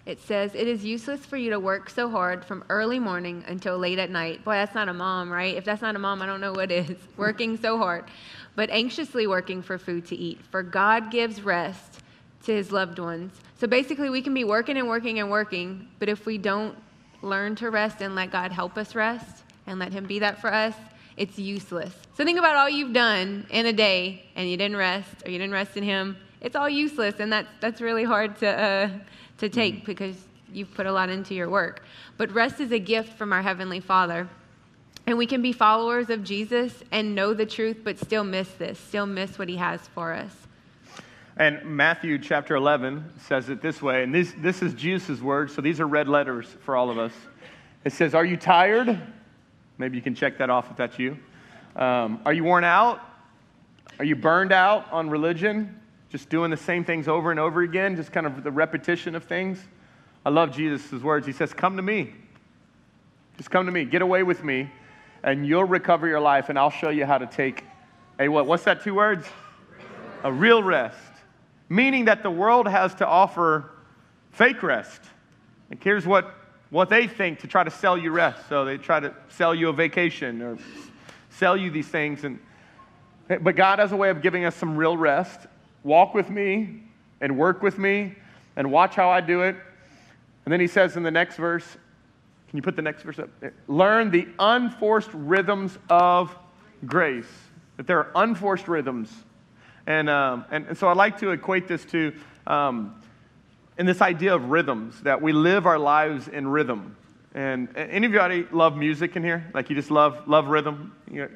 it 0.07 0.21
says, 0.21 0.55
It 0.55 0.67
is 0.67 0.85
useless 0.85 1.25
for 1.25 1.37
you 1.37 1.51
to 1.51 1.61
work 1.61 1.91
so 1.91 2.09
hard 2.09 2.45
from 2.45 2.65
early 2.69 2.99
morning 2.99 3.45
until 3.47 3.79
late 3.79 3.99
at 3.99 4.11
night. 4.11 4.45
Boy, 4.45 4.53
that's 4.53 4.75
not 4.75 4.89
a 4.89 4.95
mom, 4.95 5.31
right? 5.31 5.55
If 5.55 5.65
that's 5.65 5.83
not 5.83 5.95
a 5.95 5.99
mom, 5.99 6.23
I 6.23 6.27
don't 6.27 6.41
know 6.41 6.53
what 6.53 6.71
is. 6.71 6.97
working 7.17 7.59
so 7.59 7.79
hard, 7.79 8.07
but 8.55 8.71
anxiously 8.71 9.27
working 9.27 9.63
for 9.63 9.79
food 9.79 10.07
to 10.07 10.17
eat. 10.17 10.41
For 10.51 10.63
God 10.63 11.11
gives 11.11 11.43
rest 11.43 11.90
to 12.45 12.55
his 12.55 12.73
loved 12.73 12.99
ones. 12.99 13.33
So 13.59 13.67
basically, 13.67 14.11
we 14.11 14.23
can 14.23 14.35
be 14.35 14.45
working 14.45 14.77
and 14.79 14.89
working 14.89 15.19
and 15.19 15.31
working, 15.31 15.89
but 15.99 16.09
if 16.09 16.27
we 16.27 16.39
don't 16.39 16.77
learn 17.23 17.55
to 17.57 17.71
rest 17.71 18.01
and 18.01 18.15
let 18.15 18.31
God 18.31 18.53
help 18.53 18.79
us 18.79 18.95
rest 18.95 19.45
and 19.67 19.79
let 19.79 19.93
him 19.93 20.07
be 20.07 20.19
that 20.21 20.41
for 20.41 20.53
us, 20.53 20.75
it's 21.17 21.39
useless. 21.39 21.95
So 22.17 22.25
think 22.25 22.39
about 22.39 22.57
all 22.57 22.69
you've 22.69 22.95
done 22.95 23.47
in 23.51 23.67
a 23.67 23.73
day 23.73 24.25
and 24.35 24.49
you 24.49 24.57
didn't 24.57 24.77
rest 24.77 25.27
or 25.27 25.31
you 25.31 25.39
didn't 25.39 25.53
rest 25.53 25.77
in 25.77 25.83
him. 25.83 26.17
It's 26.41 26.57
all 26.57 26.69
useless, 26.69 27.17
and 27.19 27.31
that's, 27.31 27.49
that's 27.61 27.83
really 27.83 28.05
hard 28.05 28.39
to, 28.39 28.49
uh, 28.49 28.89
to 29.39 29.49
take 29.51 29.85
because 29.85 30.17
you've 30.53 30.73
put 30.73 30.87
a 30.87 30.93
lot 30.93 31.11
into 31.11 31.35
your 31.35 31.51
work. 31.51 31.85
But 32.17 32.33
rest 32.33 32.61
is 32.61 32.73
a 32.73 32.79
gift 32.79 33.19
from 33.19 33.33
our 33.33 33.43
Heavenly 33.43 33.81
Father. 33.81 34.29
And 35.07 35.19
we 35.19 35.27
can 35.27 35.43
be 35.43 35.53
followers 35.53 36.09
of 36.09 36.25
Jesus 36.25 36.83
and 36.91 37.15
know 37.15 37.35
the 37.35 37.47
truth, 37.47 37.79
but 37.85 37.99
still 37.99 38.25
miss 38.25 38.49
this, 38.53 38.79
still 38.79 39.07
miss 39.07 39.39
what 39.39 39.49
He 39.49 39.57
has 39.57 39.81
for 39.89 40.13
us. 40.13 40.35
And 41.41 41.65
Matthew 41.65 42.19
chapter 42.19 42.55
11 42.55 43.13
says 43.27 43.49
it 43.49 43.63
this 43.63 43.81
way, 43.81 44.03
and 44.03 44.15
this, 44.15 44.35
this 44.37 44.61
is 44.61 44.75
Jesus' 44.75 45.23
words, 45.23 45.55
so 45.55 45.63
these 45.63 45.81
are 45.81 45.87
red 45.87 46.07
letters 46.07 46.47
for 46.67 46.77
all 46.77 46.91
of 46.91 46.99
us. 46.99 47.15
It 47.83 47.95
says, 47.95 48.15
Are 48.15 48.27
you 48.27 48.37
tired? 48.37 49.01
Maybe 49.79 49.97
you 49.97 50.03
can 50.03 50.15
check 50.15 50.37
that 50.37 50.51
off 50.51 50.71
if 50.71 50.77
that's 50.77 50.99
you. 50.99 51.17
Um, 51.77 52.21
are 52.27 52.35
you 52.35 52.45
worn 52.45 52.63
out? 52.63 53.01
Are 53.99 54.05
you 54.05 54.17
burned 54.17 54.53
out 54.53 54.93
on 54.93 55.09
religion? 55.09 55.81
Just 56.11 56.29
doing 56.29 56.51
the 56.51 56.59
same 56.59 56.85
things 56.85 57.09
over 57.09 57.31
and 57.31 57.41
over 57.41 57.63
again, 57.63 57.97
just 57.97 58.13
kind 58.13 58.27
of 58.27 58.45
the 58.45 58.51
repetition 58.51 59.15
of 59.15 59.25
things? 59.25 59.67
I 60.27 60.29
love 60.29 60.55
Jesus' 60.55 60.93
words. 61.03 61.27
He 61.27 61.33
says, 61.33 61.55
Come 61.55 61.75
to 61.77 61.83
me. 61.83 62.13
Just 63.39 63.51
come 63.51 63.65
to 63.65 63.73
me. 63.73 63.87
Get 63.87 64.03
away 64.03 64.25
with 64.25 64.45
me, 64.45 64.71
and 65.23 65.47
you'll 65.47 65.65
recover 65.65 66.07
your 66.07 66.21
life, 66.21 66.51
and 66.51 66.59
I'll 66.59 66.69
show 66.69 66.91
you 66.91 67.07
how 67.07 67.17
to 67.17 67.27
take 67.27 67.65
a 68.19 68.29
what? 68.29 68.45
What's 68.45 68.65
that 68.65 68.85
two 68.85 68.95
words? 68.95 69.27
A 70.23 70.31
real 70.31 70.63
rest. 70.63 70.99
Meaning 71.71 72.07
that 72.07 72.23
the 72.25 72.31
world 72.31 72.69
has 72.69 72.95
to 72.97 73.07
offer 73.07 73.71
fake 74.33 74.63
rest. 74.63 75.01
Like 75.71 75.83
here's 75.83 76.05
what, 76.05 76.35
what 76.71 76.91
they 76.91 77.07
think 77.07 77.39
to 77.39 77.47
try 77.47 77.63
to 77.63 77.71
sell 77.71 77.97
you 77.97 78.11
rest. 78.11 78.49
So 78.49 78.65
they 78.65 78.77
try 78.77 78.99
to 79.01 79.15
sell 79.29 79.55
you 79.55 79.69
a 79.69 79.73
vacation 79.73 80.43
or 80.43 80.59
sell 81.31 81.57
you 81.57 81.71
these 81.71 81.87
things. 81.87 82.25
And, 82.25 82.41
but 83.29 83.55
God 83.55 83.79
has 83.79 83.93
a 83.93 83.97
way 83.97 84.11
of 84.11 84.21
giving 84.21 84.45
us 84.45 84.57
some 84.57 84.77
real 84.77 84.97
rest. 84.97 85.47
Walk 85.85 86.13
with 86.13 86.29
me 86.29 86.83
and 87.21 87.39
work 87.39 87.63
with 87.63 87.79
me 87.79 88.17
and 88.57 88.73
watch 88.73 88.97
how 88.97 89.09
I 89.09 89.21
do 89.21 89.43
it. 89.43 89.55
And 90.45 90.53
then 90.53 90.59
he 90.59 90.67
says 90.67 90.97
in 90.97 91.05
the 91.05 91.11
next 91.11 91.37
verse, 91.37 91.65
can 92.49 92.57
you 92.57 92.63
put 92.63 92.75
the 92.75 92.83
next 92.83 93.05
verse 93.05 93.21
up? 93.21 93.29
Learn 93.69 94.11
the 94.11 94.27
unforced 94.41 95.11
rhythms 95.13 95.79
of 95.89 96.37
grace. 96.85 97.31
That 97.77 97.87
there 97.87 97.99
are 97.99 98.11
unforced 98.17 98.67
rhythms. 98.67 99.09
And, 99.87 100.09
um, 100.09 100.45
and, 100.51 100.67
and, 100.69 100.79
so 100.79 100.89
I 100.89 100.93
like 100.93 101.19
to 101.21 101.31
equate 101.31 101.67
this 101.67 101.85
to 101.87 102.13
um, 102.47 103.01
in 103.79 103.87
this 103.87 104.03
idea 104.03 104.35
of 104.35 104.51
rhythms, 104.51 105.01
that 105.03 105.23
we 105.23 105.33
live 105.33 105.67
our 105.67 105.79
lives 105.79 106.29
in 106.29 106.47
rhythm. 106.47 106.97
And 107.35 107.69
anybody 107.77 108.47
love 108.53 108.77
music 108.77 109.17
in 109.17 109.23
here? 109.23 109.49
Like 109.55 109.71
you 109.71 109.77
just 109.77 109.91
love, 109.91 110.29
love 110.29 110.49
rhythm? 110.49 110.93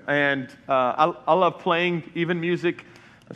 And 0.06 0.50
uh, 0.68 0.72
I, 0.72 1.14
I 1.28 1.34
love 1.34 1.58
playing 1.60 2.10
even 2.14 2.40
music. 2.40 2.84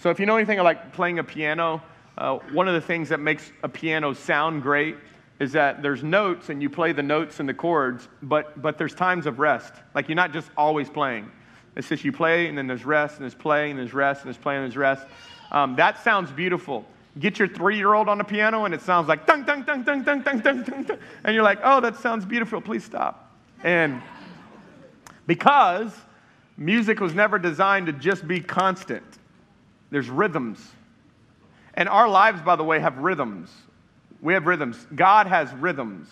So 0.00 0.10
if 0.10 0.20
you 0.20 0.26
know 0.26 0.36
anything 0.36 0.58
like 0.58 0.92
playing 0.92 1.20
a 1.20 1.24
piano, 1.24 1.82
uh, 2.18 2.36
one 2.52 2.68
of 2.68 2.74
the 2.74 2.80
things 2.80 3.08
that 3.08 3.20
makes 3.20 3.50
a 3.62 3.68
piano 3.68 4.12
sound 4.12 4.62
great 4.62 4.96
is 5.40 5.52
that 5.52 5.82
there's 5.82 6.02
notes 6.02 6.50
and 6.50 6.60
you 6.60 6.68
play 6.68 6.92
the 6.92 7.02
notes 7.02 7.40
and 7.40 7.48
the 7.48 7.54
chords, 7.54 8.08
but, 8.22 8.60
but 8.60 8.76
there's 8.76 8.94
times 8.94 9.24
of 9.24 9.38
rest. 9.38 9.72
Like 9.94 10.08
you're 10.08 10.16
not 10.16 10.32
just 10.32 10.50
always 10.56 10.90
playing. 10.90 11.30
It's 11.78 11.88
just 11.88 12.04
you 12.04 12.11
play, 12.11 12.49
and 12.49 12.58
then 12.58 12.66
there's 12.66 12.85
rest, 12.85 13.14
and 13.14 13.23
there's 13.23 13.37
play, 13.37 13.70
and 13.70 13.78
there's 13.78 13.94
rest, 13.94 14.23
and 14.23 14.26
there's 14.26 14.37
play, 14.37 14.56
and 14.56 14.64
there's 14.64 14.76
rest. 14.76 15.06
Um, 15.52 15.76
that 15.76 16.02
sounds 16.02 16.30
beautiful. 16.32 16.85
Get 17.20 17.38
your 17.38 17.47
three 17.47 17.76
year 17.76 17.94
old 17.94 18.08
on 18.08 18.18
the 18.18 18.25
piano, 18.25 18.64
and 18.64 18.75
it 18.75 18.82
sounds 18.82 19.06
like 19.06 19.26
dunk, 19.26 19.47
dunk, 19.47 19.64
dunk, 19.64 19.87
dunk, 19.87 20.04
dunk, 20.04 20.25
dunk, 20.25 20.42
dunk, 20.42 20.66
dunk. 20.66 21.00
And 21.25 21.35
you're 21.35 21.44
like, 21.44 21.61
oh, 21.62 21.80
that 21.80 21.97
sounds 21.97 22.25
beautiful. 22.25 22.61
Please 22.61 22.85
stop. 22.85 23.32
And 23.62 24.02
because 25.28 25.92
music 26.56 26.99
was 26.99 27.14
never 27.14 27.38
designed 27.38 27.87
to 27.87 27.92
just 27.92 28.26
be 28.26 28.40
constant, 28.40 29.04
there's 29.90 30.11
rhythms. 30.11 30.58
And 31.75 31.88
our 31.88 32.08
lives, 32.08 32.42
by 32.42 32.56
the 32.56 32.64
way, 32.64 32.80
have 32.80 32.99
rhythms. 32.99 33.52
We 34.20 34.35
have 34.35 34.47
rhythms. 34.47 34.85
God 34.97 35.28
has 35.28 35.52
rhythms, 35.54 36.08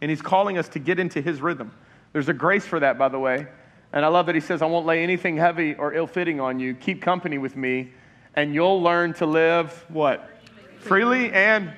and 0.00 0.10
He's 0.10 0.22
calling 0.22 0.58
us 0.58 0.68
to 0.70 0.80
get 0.80 0.98
into 0.98 1.22
His 1.22 1.40
rhythm. 1.40 1.70
There's 2.12 2.28
a 2.28 2.34
grace 2.34 2.66
for 2.66 2.80
that, 2.80 2.98
by 2.98 3.08
the 3.08 3.18
way. 3.18 3.46
And 3.94 4.04
I 4.04 4.08
love 4.08 4.26
that 4.26 4.34
He 4.34 4.40
says, 4.40 4.60
I 4.60 4.66
won't 4.66 4.86
lay 4.86 5.04
anything 5.04 5.36
heavy 5.36 5.74
or 5.74 5.94
ill 5.94 6.08
fitting 6.08 6.40
on 6.40 6.58
you. 6.58 6.74
Keep 6.74 7.00
company 7.00 7.38
with 7.38 7.56
me, 7.56 7.92
and 8.34 8.52
you'll 8.52 8.82
learn 8.82 9.14
to 9.14 9.24
live 9.24 9.84
what? 9.88 10.28
Freely 10.80 11.32
and, 11.32 11.72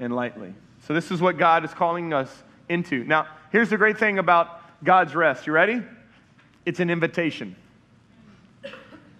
and 0.00 0.14
lightly. 0.14 0.52
So, 0.86 0.92
this 0.92 1.12
is 1.12 1.22
what 1.22 1.38
God 1.38 1.64
is 1.64 1.72
calling 1.72 2.12
us 2.12 2.42
into. 2.68 3.04
Now, 3.04 3.28
here's 3.52 3.70
the 3.70 3.76
great 3.76 3.96
thing 3.96 4.18
about 4.18 4.60
God's 4.82 5.14
rest. 5.14 5.46
You 5.46 5.52
ready? 5.52 5.82
It's 6.66 6.80
an 6.80 6.90
invitation. 6.90 7.54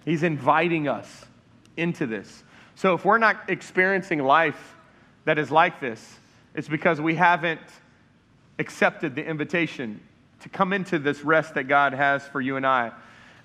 He's 0.05 0.25
inviting 0.25 0.89
us 0.89 1.25
into 1.77 2.07
this. 2.07 2.43
So, 2.75 2.95
if 2.95 3.05
we're 3.05 3.19
not 3.19 3.49
experiencing 3.49 4.19
life 4.19 4.75
that 5.27 5.39
is 5.39 5.53
like 5.53 5.79
this, 5.79 6.19
it's 6.57 6.69
because 6.69 7.01
we 7.01 7.15
haven't 7.15 7.61
accepted 8.59 9.15
the 9.15 9.25
invitation 9.25 10.01
to 10.45 10.51
come 10.51 10.75
into 10.75 10.99
this 10.99 11.23
rest 11.23 11.55
that 11.55 11.65
God 11.65 11.95
has 11.95 12.23
for 12.29 12.39
you 12.39 12.57
and 12.57 12.67
I. 12.67 12.93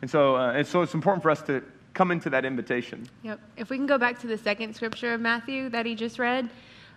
And 0.02 0.12
so, 0.12 0.36
uh, 0.36 0.52
and 0.52 0.67
so 0.67 0.82
it's 0.82 0.93
important 0.93 1.24
for 1.24 1.32
us 1.32 1.41
to 1.43 1.63
come 1.93 2.12
into 2.12 2.30
that 2.30 2.43
invitation. 2.43 3.08
Yep. 3.24 3.39
If 3.56 3.69
we 3.69 3.78
can 3.78 3.86
go 3.86 3.97
back 3.97 4.19
to 4.19 4.28
the 4.28 4.38
second 4.38 4.76
scripture 4.76 5.13
of 5.13 5.21
Matthew 5.21 5.69
that 5.69 5.86
he 5.86 5.95
just 5.95 6.19
read, 6.19 6.50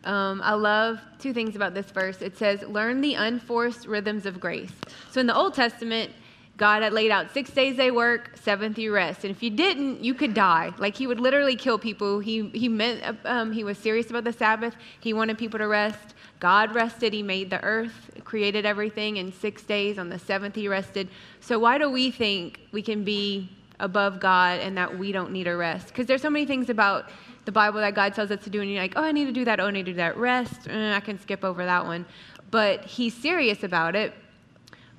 um, 0.03 0.41
I 0.43 0.55
love 0.55 0.99
two 1.21 1.33
things 1.33 1.55
about 1.55 1.75
this 1.75 1.87
verse. 1.87 2.21
It 2.21 2.37
says, 2.37 2.63
Learn 2.63 3.01
the 3.01 3.15
unforced 3.15 3.87
rhythms 3.87 4.27
of 4.27 4.41
grace. 4.41 4.73
So 5.13 5.21
in 5.21 5.29
the 5.29 5.37
Old 5.37 5.55
Testament, 5.55 6.11
God 6.57 6.83
had 6.83 6.93
laid 6.93 7.13
out 7.13 7.33
six 7.33 7.51
days 7.51 7.77
they 7.77 7.93
work, 7.93 8.37
seventh 8.43 8.79
you 8.79 8.93
rest. 8.93 9.23
And 9.23 9.31
if 9.31 9.41
you 9.41 9.51
didn't, 9.51 10.03
you 10.03 10.15
could 10.15 10.35
die. 10.35 10.73
Like 10.79 10.97
he 10.97 11.07
would 11.07 11.21
literally 11.21 11.55
kill 11.55 11.79
people. 11.79 12.19
He, 12.19 12.49
he 12.49 12.69
meant, 12.69 13.19
um, 13.25 13.53
he 13.53 13.63
was 13.63 13.79
serious 13.79 14.11
about 14.11 14.25
the 14.25 14.33
Sabbath. 14.33 14.75
He 14.99 15.13
wanted 15.13 15.39
people 15.39 15.61
to 15.61 15.69
rest. 15.69 16.15
God 16.43 16.75
rested. 16.75 17.13
He 17.13 17.23
made 17.23 17.51
the 17.51 17.63
earth, 17.63 18.11
created 18.25 18.67
everything 18.67 19.19
in 19.19 19.33
six 19.33 19.63
days. 19.63 19.97
On 19.97 20.09
the 20.09 20.19
seventh, 20.19 20.57
he 20.57 20.67
rested. 20.67 21.09
So 21.39 21.57
why 21.57 21.79
do 21.79 21.89
we 21.89 22.11
think 22.11 22.59
we 22.73 22.83
can 22.83 23.05
be 23.05 23.49
above 23.79 24.19
God 24.19 24.59
and 24.59 24.77
that 24.77 24.99
we 24.99 25.13
don't 25.13 25.31
need 25.31 25.47
a 25.47 25.57
rest? 25.57 25.87
Because 25.87 26.07
there's 26.07 26.21
so 26.21 26.31
many 26.31 26.45
things 26.45 26.69
about 26.69 27.11
the 27.45 27.53
Bible 27.53 27.79
that 27.79 27.95
God 27.95 28.13
tells 28.13 28.33
us 28.33 28.43
to 28.43 28.51
do, 28.51 28.61
and 28.61 28.69
you're 28.69 28.83
like, 28.83 28.95
oh, 28.97 29.05
I 29.05 29.13
need 29.13 29.27
to 29.27 29.33
do 29.33 29.45
that. 29.45 29.61
Oh, 29.61 29.67
I 29.67 29.71
need 29.71 29.87
to 29.87 29.93
do 29.93 29.97
that. 29.99 30.17
Rest. 30.17 30.67
Eh, 30.69 30.97
I 30.97 30.99
can 30.99 31.17
skip 31.21 31.45
over 31.45 31.65
that 31.65 31.87
one. 31.87 32.05
But 32.51 32.87
he's 32.87 33.15
serious 33.15 33.63
about 33.63 33.95
it 33.95 34.13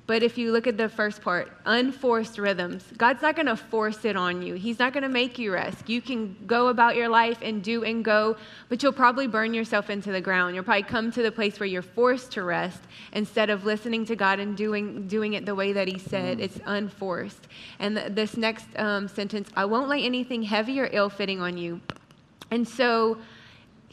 but 0.06 0.22
if 0.22 0.36
you 0.36 0.52
look 0.52 0.66
at 0.66 0.76
the 0.76 0.88
first 0.88 1.22
part, 1.22 1.50
unforced 1.64 2.36
rhythms, 2.38 2.84
God's 2.98 3.22
not 3.22 3.36
going 3.36 3.46
to 3.46 3.56
force 3.56 4.04
it 4.04 4.16
on 4.16 4.42
you. 4.42 4.54
He's 4.54 4.78
not 4.78 4.92
going 4.92 5.02
to 5.02 5.08
make 5.08 5.38
you 5.38 5.50
rest. 5.50 5.88
You 5.88 6.02
can 6.02 6.36
go 6.46 6.68
about 6.68 6.94
your 6.94 7.08
life 7.08 7.38
and 7.40 7.62
do 7.62 7.84
and 7.84 8.04
go, 8.04 8.36
but 8.68 8.82
you'll 8.82 8.92
probably 8.92 9.26
burn 9.26 9.54
yourself 9.54 9.88
into 9.88 10.12
the 10.12 10.20
ground. 10.20 10.54
You'll 10.54 10.64
probably 10.64 10.82
come 10.82 11.10
to 11.12 11.22
the 11.22 11.32
place 11.32 11.58
where 11.58 11.66
you're 11.66 11.80
forced 11.80 12.32
to 12.32 12.42
rest 12.42 12.80
instead 13.14 13.48
of 13.48 13.64
listening 13.64 14.04
to 14.06 14.16
God 14.16 14.40
and 14.40 14.54
doing, 14.54 15.08
doing 15.08 15.32
it 15.32 15.46
the 15.46 15.54
way 15.54 15.72
that 15.72 15.88
He 15.88 15.98
said. 15.98 16.38
It's 16.38 16.60
unforced. 16.66 17.48
And 17.78 17.96
the, 17.96 18.10
this 18.10 18.36
next 18.36 18.66
um, 18.76 19.08
sentence 19.08 19.48
I 19.56 19.64
won't 19.64 19.88
lay 19.88 20.04
anything 20.04 20.42
heavy 20.42 20.80
or 20.80 20.90
ill 20.92 21.08
fitting 21.08 21.40
on 21.40 21.56
you. 21.56 21.80
And 22.50 22.68
so, 22.68 23.16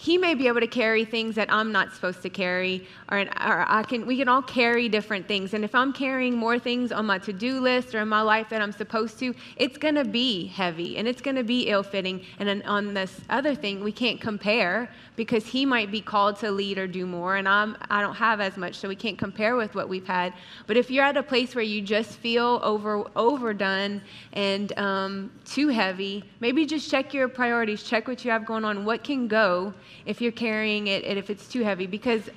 he 0.02 0.18
may 0.18 0.34
be 0.34 0.48
able 0.48 0.60
to 0.60 0.66
carry 0.66 1.06
things 1.06 1.36
that 1.36 1.54
I'm 1.54 1.72
not 1.72 1.94
supposed 1.94 2.24
to 2.24 2.30
carry, 2.32 2.88
or, 3.12 3.20
or, 3.20 3.66
I 3.70 3.84
can, 3.84 4.08
we 4.08 4.18
can 4.18 4.28
all 4.28 4.42
carry 4.42 4.90
different 4.90 5.28
things. 5.28 5.54
And 5.54 5.64
if 5.64 5.76
I'm 5.76 5.94
carrying 5.94 6.36
more 6.36 6.58
things 6.58 6.92
on 6.92 7.06
my 7.06 7.20
to 7.20 7.32
do 7.32 7.60
list 7.60 7.94
or 7.94 8.00
in 8.00 8.08
my 8.08 8.22
life 8.22 8.50
that 8.50 8.64
I'm 8.64 8.72
supposed 8.72 9.20
to, 9.20 9.36
it's 9.58 9.78
going 9.78 9.94
to 9.94 10.04
be 10.04 10.48
heavy 10.48 10.98
and 10.98 11.08
it's 11.08 11.22
going 11.22 11.36
to 11.36 11.44
be 11.44 11.68
ill 11.68 11.84
fitting. 11.84 12.26
And 12.40 12.64
on 12.64 12.96
this 12.96 13.22
other 13.30 13.54
thing, 13.54 13.84
we 13.84 13.92
can't 13.92 14.20
compare 14.20 14.90
because 15.16 15.46
he 15.46 15.68
might 15.68 15.92
be 15.92 16.02
called 16.02 16.38
to 16.38 16.50
lead 16.50 16.80
or 16.80 16.88
do 16.88 17.06
more, 17.06 17.36
and 17.36 17.48
I'm, 17.48 17.78
I 17.92 18.02
don't 18.02 18.16
have 18.16 18.42
as 18.42 18.58
much, 18.58 18.76
so 18.76 18.88
we 18.88 18.96
can't 18.96 19.20
compare 19.20 19.56
with 19.56 19.76
what 19.76 19.88
we've 19.88 20.08
had. 20.08 20.34
But 20.66 20.78
if 20.78 20.90
you're 20.90 21.04
at 21.04 21.16
a 21.16 21.22
place 21.22 21.54
where 21.54 21.64
you 21.64 21.80
just 21.80 22.14
feel 22.14 22.60
over, 22.64 23.06
overdone 23.16 24.02
and 24.34 24.76
um, 24.80 25.32
too 25.46 25.68
heavy, 25.68 26.24
maybe 26.40 26.66
just 26.66 26.90
check 26.90 27.14
your 27.14 27.28
priorities, 27.28 27.84
check 27.84 28.08
what 28.08 28.26
you 28.26 28.32
have 28.32 28.46
going 28.46 28.66
on, 28.66 28.84
what 28.84 29.04
can 29.04 29.28
go 29.28 29.76
if 30.06 30.22
you're 30.22 30.32
carrying 30.32 30.88
it 30.88 31.04
and 31.04 31.18
if 31.18 31.30
it's 31.30 31.48
too 31.48 31.64
heavy. 31.64 31.88
Because 31.88 32.30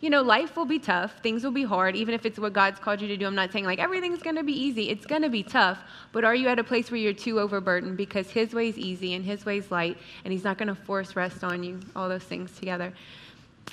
you 0.00 0.10
know, 0.10 0.22
life 0.22 0.56
will 0.56 0.66
be 0.66 0.78
tough. 0.78 1.20
Things 1.22 1.42
will 1.42 1.52
be 1.52 1.64
hard, 1.64 1.96
even 1.96 2.12
if 2.12 2.26
it's 2.26 2.38
what 2.38 2.52
God's 2.52 2.78
called 2.78 3.00
you 3.00 3.08
to 3.08 3.16
do. 3.16 3.26
I'm 3.26 3.34
not 3.34 3.50
saying 3.50 3.64
like 3.64 3.78
everything's 3.78 4.22
going 4.22 4.36
to 4.36 4.42
be 4.42 4.52
easy. 4.52 4.90
It's 4.90 5.06
going 5.06 5.22
to 5.22 5.30
be 5.30 5.42
tough. 5.42 5.78
But 6.12 6.22
are 6.22 6.34
you 6.34 6.48
at 6.48 6.58
a 6.58 6.64
place 6.64 6.90
where 6.90 7.00
you're 7.00 7.14
too 7.14 7.40
overburdened 7.40 7.96
because 7.96 8.30
His 8.30 8.52
way 8.52 8.68
is 8.68 8.76
easy 8.76 9.14
and 9.14 9.24
His 9.24 9.46
way 9.46 9.58
is 9.58 9.70
light, 9.70 9.96
and 10.24 10.32
He's 10.32 10.44
not 10.44 10.58
going 10.58 10.68
to 10.68 10.74
force 10.74 11.16
rest 11.16 11.42
on 11.42 11.62
you? 11.62 11.80
All 11.94 12.08
those 12.08 12.24
things 12.24 12.52
together. 12.58 12.92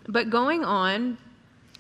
But 0.08 0.30
going 0.30 0.64
on, 0.64 1.18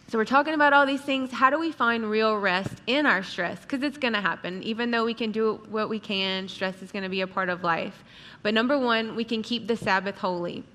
so 0.10 0.18
we're 0.18 0.26
talking 0.26 0.54
about 0.54 0.74
all 0.74 0.86
these 0.86 1.02
things. 1.02 1.32
How 1.32 1.50
do 1.50 1.58
we 1.58 1.72
find 1.72 2.10
real 2.10 2.38
rest 2.38 2.82
in 2.86 3.06
our 3.06 3.24
stress? 3.24 3.62
Because 3.62 3.82
it's 3.82 3.98
going 3.98 4.14
to 4.14 4.22
happen. 4.22 4.62
Even 4.62 4.92
though 4.92 5.06
we 5.06 5.14
can 5.14 5.32
do 5.32 5.62
what 5.70 5.90
we 5.90 6.00
can, 6.00 6.50
stress 6.50 6.82
is 6.82 6.92
going 6.92 7.04
to 7.04 7.10
be 7.10 7.22
a 7.22 7.28
part 7.28 7.50
of 7.50 7.64
life. 7.64 8.04
But 8.44 8.54
number 8.54 8.78
one, 8.78 9.16
we 9.16 9.24
can 9.24 9.42
keep 9.42 9.68
the 9.68 9.78
Sabbath 9.78 10.18
holy. 10.18 10.66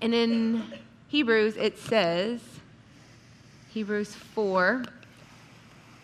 And 0.00 0.14
in 0.14 0.62
Hebrews, 1.08 1.56
it 1.56 1.78
says, 1.78 2.40
Hebrews 3.70 4.14
4. 4.14 4.84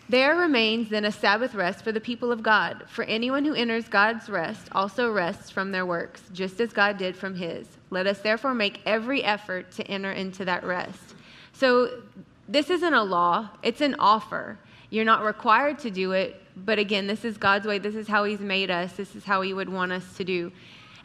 There 0.09 0.35
remains 0.35 0.89
then 0.89 1.05
a 1.05 1.11
Sabbath 1.11 1.55
rest 1.55 1.83
for 1.83 1.91
the 1.91 1.99
people 1.99 2.31
of 2.31 2.43
God. 2.43 2.83
For 2.87 3.03
anyone 3.05 3.45
who 3.45 3.53
enters 3.53 3.87
God's 3.87 4.29
rest 4.29 4.67
also 4.73 5.11
rests 5.11 5.49
from 5.49 5.71
their 5.71 5.85
works, 5.85 6.21
just 6.33 6.59
as 6.59 6.73
God 6.73 6.97
did 6.97 7.15
from 7.15 7.35
his. 7.35 7.67
Let 7.89 8.05
us 8.05 8.19
therefore 8.19 8.53
make 8.53 8.81
every 8.85 9.23
effort 9.23 9.71
to 9.71 9.87
enter 9.87 10.11
into 10.11 10.45
that 10.45 10.63
rest. 10.63 11.15
So, 11.53 12.01
this 12.47 12.69
isn't 12.69 12.93
a 12.93 13.03
law, 13.03 13.49
it's 13.63 13.81
an 13.81 13.95
offer. 13.97 14.57
You're 14.89 15.05
not 15.05 15.23
required 15.23 15.79
to 15.79 15.89
do 15.89 16.11
it, 16.11 16.39
but 16.55 16.77
again, 16.77 17.07
this 17.07 17.25
is 17.25 17.37
God's 17.37 17.65
way. 17.65 17.79
This 17.79 17.95
is 17.95 18.07
how 18.07 18.25
He's 18.25 18.39
made 18.39 18.69
us. 18.69 18.93
This 18.93 19.15
is 19.15 19.23
how 19.23 19.41
He 19.41 19.53
would 19.53 19.69
want 19.69 19.91
us 19.91 20.17
to 20.17 20.23
do. 20.23 20.51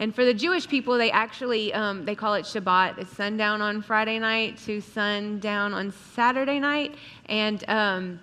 And 0.01 0.15
for 0.15 0.25
the 0.25 0.35
Jewish 0.35 0.69
people, 0.69 0.97
they 0.97 1.11
actually 1.11 1.75
um, 1.75 2.05
they 2.05 2.15
call 2.15 2.35
it 2.35 2.45
Shabbat. 2.45 2.99
It's 2.99 3.13
sundown 3.17 3.61
on 3.61 3.83
Friday 3.83 4.19
night 4.19 4.59
to 4.67 4.81
sundown 4.81 5.75
on 5.75 5.93
Saturday 6.15 6.61
night, 6.61 6.95
and 7.27 7.69
um, 7.69 8.21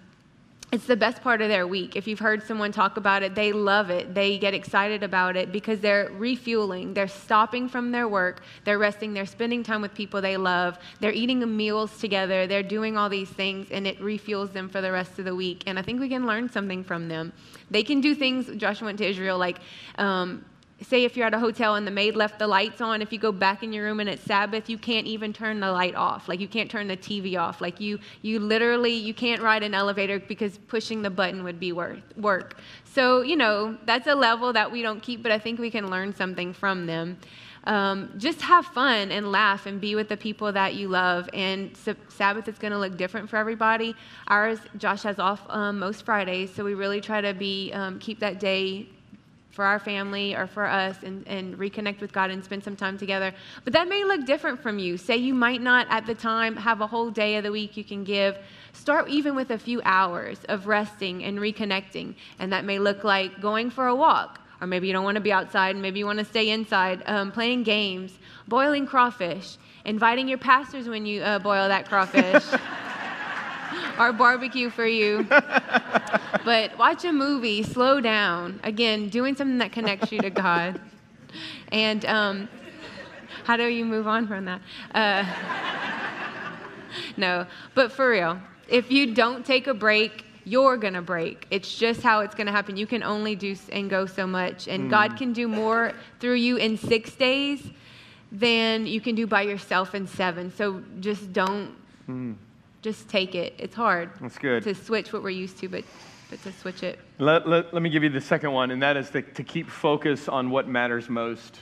it's 0.72 0.88
the 0.88 0.96
best 0.98 1.22
part 1.22 1.42
of 1.42 1.50
their 1.50 1.68
week. 1.68 1.96
If 1.96 2.08
you've 2.08 2.20
heard 2.20 2.44
someone 2.44 2.72
talk 2.72 2.98
about 2.98 3.24
it, 3.24 3.36
they 3.36 3.52
love 3.52 3.90
it. 3.90 4.14
They 4.14 4.38
get 4.38 4.54
excited 4.54 5.04
about 5.04 5.38
it 5.38 5.52
because 5.52 5.80
they're 5.80 6.10
refueling. 6.12 6.94
They're 6.94 7.08
stopping 7.08 7.70
from 7.70 7.92
their 7.92 8.08
work. 8.08 8.42
They're 8.64 8.80
resting. 8.80 9.14
They're 9.14 9.26
spending 9.26 9.64
time 9.64 9.82
with 9.82 9.94
people 9.94 10.22
they 10.22 10.38
love. 10.38 10.78
They're 11.00 11.14
eating 11.14 11.56
meals 11.56 11.98
together. 12.00 12.48
They're 12.48 12.64
doing 12.64 12.98
all 12.98 13.10
these 13.10 13.30
things, 13.30 13.68
and 13.72 13.86
it 13.86 14.00
refuels 14.00 14.54
them 14.54 14.68
for 14.68 14.82
the 14.82 14.92
rest 14.92 15.20
of 15.20 15.26
the 15.26 15.36
week. 15.36 15.64
And 15.68 15.78
I 15.78 15.82
think 15.82 16.00
we 16.00 16.10
can 16.10 16.26
learn 16.26 16.50
something 16.50 16.84
from 16.84 17.08
them. 17.08 17.32
They 17.70 17.84
can 17.84 18.02
do 18.02 18.16
things. 18.16 18.50
Joshua 18.58 18.86
went 18.88 18.98
to 18.98 19.08
Israel, 19.08 19.38
like 19.38 19.60
um, 19.98 20.44
say 20.82 21.06
if 21.06 21.16
you're 21.16 21.26
at 21.26 21.34
a 21.34 21.40
hotel 21.40 21.76
and 21.76 21.88
the 21.88 21.92
maid 21.92 22.16
left 22.16 22.38
the 22.38 22.48
lights 22.48 22.82
on 22.82 23.02
if 23.02 23.14
you 23.14 23.18
go 23.18 23.32
back 23.32 23.64
in 23.64 23.72
your 23.72 23.86
room 23.86 24.00
and 24.00 24.10
it's 24.10 24.24
sabbath 24.24 24.70
you 24.70 24.78
can't 24.78 25.08
even 25.08 25.32
turn 25.32 25.60
the 25.60 25.72
light 25.72 25.96
off 25.96 26.28
like 26.28 26.40
you 26.40 26.48
can't 26.48 26.70
turn 26.70 26.88
the 26.88 26.98
tv 26.98 27.40
off 27.40 27.62
like 27.62 27.80
you 27.80 27.98
you 28.22 28.40
literally 28.40 28.94
you 28.94 29.14
can't 29.14 29.42
ride 29.42 29.64
an 29.64 29.74
elevator 29.74 30.20
because 30.20 30.58
pushing 30.68 31.02
the 31.02 31.10
button 31.10 31.44
would 31.44 31.60
be 31.60 31.72
worth 31.72 32.04
work 32.18 32.58
so 32.84 33.22
you 33.22 33.38
know 33.38 33.78
that's 33.86 34.08
a 34.08 34.16
level 34.16 34.52
that 34.52 34.70
we 34.72 34.82
don't 34.82 35.02
keep 35.02 35.24
but 35.24 35.32
i 35.32 35.40
think 35.40 35.60
we 35.60 35.72
can 35.72 35.90
learn 35.90 36.14
something 36.14 36.52
from 36.52 36.86
them 36.86 37.18
um, 37.66 38.14
just 38.18 38.42
have 38.42 38.66
fun 38.68 39.12
and 39.12 39.32
laugh 39.32 39.66
and 39.66 39.82
be 39.82 39.96
with 39.96 40.08
the 40.08 40.18
people 40.18 40.52
that 40.52 40.76
you 40.76 40.88
love. 40.88 41.28
And 41.34 41.76
Sabbath 42.10 42.48
is 42.48 42.60
going 42.60 42.74
to 42.74 42.78
look 42.78 42.96
different 42.96 43.28
for 43.28 43.38
everybody. 43.38 43.96
Ours, 44.28 44.60
Josh 44.78 45.02
has 45.04 45.18
off 45.18 45.42
um, 45.50 45.80
most 45.80 46.06
Fridays, 46.06 46.54
so 46.54 46.64
we 46.64 46.76
really 46.76 47.02
try 47.02 47.22
to 47.22 47.34
be 47.34 47.72
um, 47.74 47.98
keep 48.00 48.20
that 48.20 48.40
day 48.40 48.88
for 49.56 49.64
our 49.64 49.80
family 49.80 50.36
or 50.36 50.48
for 50.48 50.66
us 50.66 50.98
and, 51.02 51.26
and 51.28 51.58
reconnect 51.58 52.02
with 52.02 52.12
God 52.12 52.30
and 52.30 52.44
spend 52.44 52.62
some 52.62 52.76
time 52.76 52.98
together. 52.98 53.34
But 53.64 53.72
that 53.72 53.88
may 53.88 54.04
look 54.04 54.26
different 54.26 54.62
from 54.62 54.80
you. 54.80 54.98
Say 54.98 55.16
you 55.16 55.34
might 55.34 55.62
not 55.62 55.88
at 55.90 56.06
the 56.06 56.14
time 56.14 56.58
have 56.58 56.82
a 56.82 56.88
whole 56.88 57.10
day 57.10 57.38
of 57.38 57.44
the 57.46 57.54
week 57.54 57.78
you 57.78 57.86
can 57.86 58.04
give. 58.04 58.38
Start 58.74 59.08
even 59.08 59.34
with 59.34 59.52
a 59.52 59.58
few 59.58 59.82
hours 59.86 60.40
of 60.50 60.68
resting 60.68 61.24
and 61.24 61.40
reconnecting. 61.40 62.16
And 62.38 62.52
that 62.52 62.66
may 62.66 62.80
look 62.80 63.06
like 63.06 63.40
going 63.40 63.70
for 63.70 63.88
a 63.88 63.96
walk. 63.96 64.42
Or 64.60 64.68
maybe 64.68 64.88
you 64.88 64.94
don't 64.94 65.06
want 65.06 65.16
to 65.16 65.22
be 65.22 65.32
outside, 65.32 65.76
maybe 65.78 66.00
you 66.00 66.06
want 66.06 66.20
to 66.20 66.26
stay 66.26 66.50
inside, 66.50 67.04
um, 67.06 67.32
playing 67.32 67.64
games, 67.64 68.18
boiling 68.48 68.86
crawfish, 68.86 69.58
inviting 69.86 70.28
your 70.28 70.38
pastors 70.38 70.90
when 70.90 71.06
you 71.06 71.22
uh, 71.22 71.40
boil 71.40 71.68
that 71.70 71.88
crawfish. 71.88 72.44
our 73.98 74.14
barbecue 74.14 74.70
for 74.70 74.86
you. 74.86 75.26
but 76.46 76.78
watch 76.78 77.06
a 77.06 77.12
movie, 77.12 77.64
slow 77.64 78.00
down. 78.00 78.60
Again, 78.64 79.10
doing 79.10 79.36
something 79.36 79.58
that 79.60 79.72
connects 79.72 80.12
you 80.12 80.20
to 80.20 80.30
God. 80.30 80.80
And 81.70 82.06
um, 82.06 82.50
how 83.44 83.58
do 83.58 83.66
you 83.66 83.86
move 83.86 84.08
on 84.08 84.28
from 84.28 84.46
that? 84.46 84.62
Uh, 84.94 85.26
no, 87.18 87.46
but 87.74 87.92
for 87.92 88.10
real, 88.10 88.40
if 88.68 88.92
you 88.92 89.14
don't 89.14 89.46
take 89.46 89.68
a 89.68 89.74
break, 89.74 90.26
you're 90.46 90.78
going 90.78 90.94
to 90.94 91.02
break. 91.02 91.48
It's 91.50 91.76
just 91.76 92.02
how 92.02 92.20
it's 92.20 92.36
going 92.36 92.48
to 92.48 92.54
happen. 92.54 92.78
You 92.78 92.86
can 92.86 93.02
only 93.02 93.36
do 93.36 93.56
and 93.72 93.90
go 93.90 94.06
so 94.06 94.28
much, 94.28 94.68
and 94.68 94.86
mm. 94.86 94.90
God 94.90 95.18
can 95.18 95.34
do 95.34 95.48
more 95.48 95.94
through 96.20 96.36
you 96.36 96.58
in 96.58 96.78
six 96.78 97.16
days 97.16 97.68
than 98.32 98.86
you 98.86 99.02
can 99.02 99.16
do 99.16 99.26
by 99.26 99.42
yourself 99.42 99.96
in 99.96 100.08
seven. 100.08 100.52
So 100.52 100.84
just 101.00 101.34
don't. 101.34 101.76
Mm 102.08 102.36
just 102.86 103.10
take 103.10 103.34
it. 103.34 103.56
It's 103.58 103.74
hard. 103.74 104.12
That's 104.22 104.38
good. 104.38 104.62
To 104.62 104.76
switch 104.76 105.12
what 105.12 105.24
we're 105.24 105.32
used 105.32 105.58
to, 105.58 105.68
but, 105.68 105.84
but 106.30 106.40
to 106.44 106.52
switch 106.52 106.84
it. 106.84 107.00
Let, 107.18 107.50
let, 107.50 107.74
let 107.74 107.82
me 107.82 107.90
give 107.90 108.04
you 108.04 108.10
the 108.10 108.22
second 108.22 108.52
one, 108.52 108.70
and 108.70 108.80
that 108.84 108.96
is 108.96 109.10
the, 109.10 109.24
to 109.24 109.44
keep 109.44 109.72
focus 109.72 110.30
on 110.30 110.52
what 110.52 110.68
matters 110.68 111.10
most. 111.10 111.60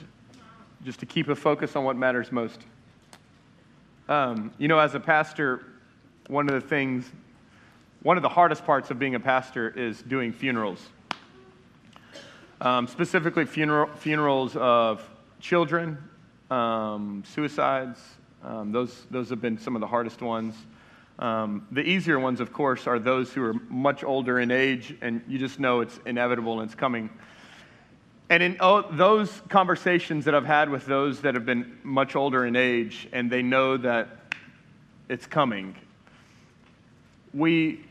Just 0.84 1.00
to 1.00 1.06
keep 1.06 1.28
a 1.28 1.34
focus 1.34 1.76
on 1.76 1.84
what 1.84 1.96
matters 1.96 2.30
most. 2.30 2.60
Um, 4.06 4.52
you 4.58 4.68
know, 4.68 4.78
as 4.78 4.94
a 4.94 5.00
pastor, 5.00 5.64
one 6.26 6.46
of 6.46 6.60
the 6.60 6.68
things, 6.68 7.10
one 8.02 8.18
of 8.18 8.22
the 8.22 8.28
hardest 8.28 8.66
parts 8.66 8.90
of 8.90 8.98
being 8.98 9.14
a 9.14 9.20
pastor 9.20 9.70
is 9.70 10.02
doing 10.02 10.30
funerals. 10.30 10.86
Um, 12.60 12.86
specifically, 12.86 13.46
funeral, 13.46 13.88
funerals 13.96 14.56
of 14.56 15.02
children, 15.40 15.96
um, 16.50 17.22
suicides. 17.26 17.98
Um, 18.42 18.72
those, 18.72 19.06
those 19.10 19.30
have 19.30 19.40
been 19.40 19.56
some 19.56 19.74
of 19.74 19.80
the 19.80 19.86
hardest 19.86 20.20
ones. 20.20 20.54
Um, 21.18 21.66
the 21.70 21.82
easier 21.82 22.18
ones, 22.18 22.40
of 22.40 22.52
course, 22.52 22.86
are 22.86 22.98
those 22.98 23.32
who 23.32 23.44
are 23.44 23.54
much 23.68 24.02
older 24.02 24.40
in 24.40 24.50
age, 24.50 24.94
and 25.00 25.22
you 25.28 25.38
just 25.38 25.60
know 25.60 25.80
it's 25.80 25.98
inevitable 26.06 26.60
and 26.60 26.68
it's 26.68 26.74
coming. 26.74 27.10
And 28.30 28.42
in 28.42 28.56
oh, 28.60 28.82
those 28.90 29.42
conversations 29.48 30.24
that 30.24 30.34
I've 30.34 30.46
had 30.46 30.68
with 30.68 30.86
those 30.86 31.20
that 31.20 31.34
have 31.34 31.46
been 31.46 31.78
much 31.82 32.16
older 32.16 32.44
in 32.44 32.56
age, 32.56 33.08
and 33.12 33.30
they 33.30 33.42
know 33.42 33.76
that 33.76 34.08
it's 35.08 35.26
coming, 35.26 35.76
we 37.32 37.84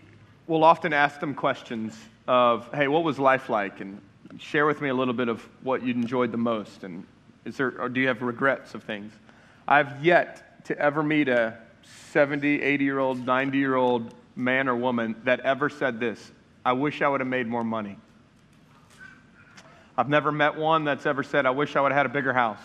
will 0.48 0.64
often 0.64 0.92
ask 0.92 1.20
them 1.20 1.34
questions 1.34 1.98
of, 2.28 2.70
hey, 2.74 2.88
what 2.88 3.04
was 3.04 3.20
life 3.20 3.50
like? 3.50 3.80
And 3.80 4.02
share 4.40 4.66
with 4.66 4.82
me 4.82 4.90
a 4.90 4.94
little 4.94 5.14
bit 5.14 5.30
of 5.30 5.48
what 5.62 5.84
you 5.84 5.94
enjoyed 5.94 6.32
the 6.32 6.38
most. 6.38 6.84
And 6.84 7.06
is 7.46 7.58
there, 7.58 7.80
or 7.80 7.88
do 7.88 8.02
you 8.02 8.08
have 8.08 8.22
regrets 8.22 8.74
of 8.74 8.84
things? 8.84 9.14
I've 9.68 10.04
yet 10.04 10.66
to 10.66 10.78
ever 10.78 11.04
meet 11.04 11.30
a 11.30 11.58
70, 12.12 12.62
80 12.62 12.84
year 12.84 13.00
old, 13.00 13.26
90 13.26 13.58
year 13.58 13.76
old 13.76 14.14
man 14.36 14.68
or 14.68 14.76
woman 14.76 15.16
that 15.24 15.40
ever 15.42 15.70
said 15.70 16.00
this 16.00 16.32
I 16.66 16.74
wish 16.74 17.02
I 17.02 17.08
would 17.08 17.20
have 17.20 17.28
made 17.28 17.48
more 17.48 17.64
money. 17.64 17.98
I've 19.98 20.10
never 20.10 20.32
met 20.32 20.56
one 20.56 20.86
that's 20.86 21.06
ever 21.06 21.22
said, 21.22 21.46
I 21.46 21.52
wish 21.52 21.76
I 21.76 21.82
would 21.82 21.92
have 21.92 21.98
had 21.98 22.06
a 22.06 22.10
bigger 22.10 22.34
house. 22.34 22.62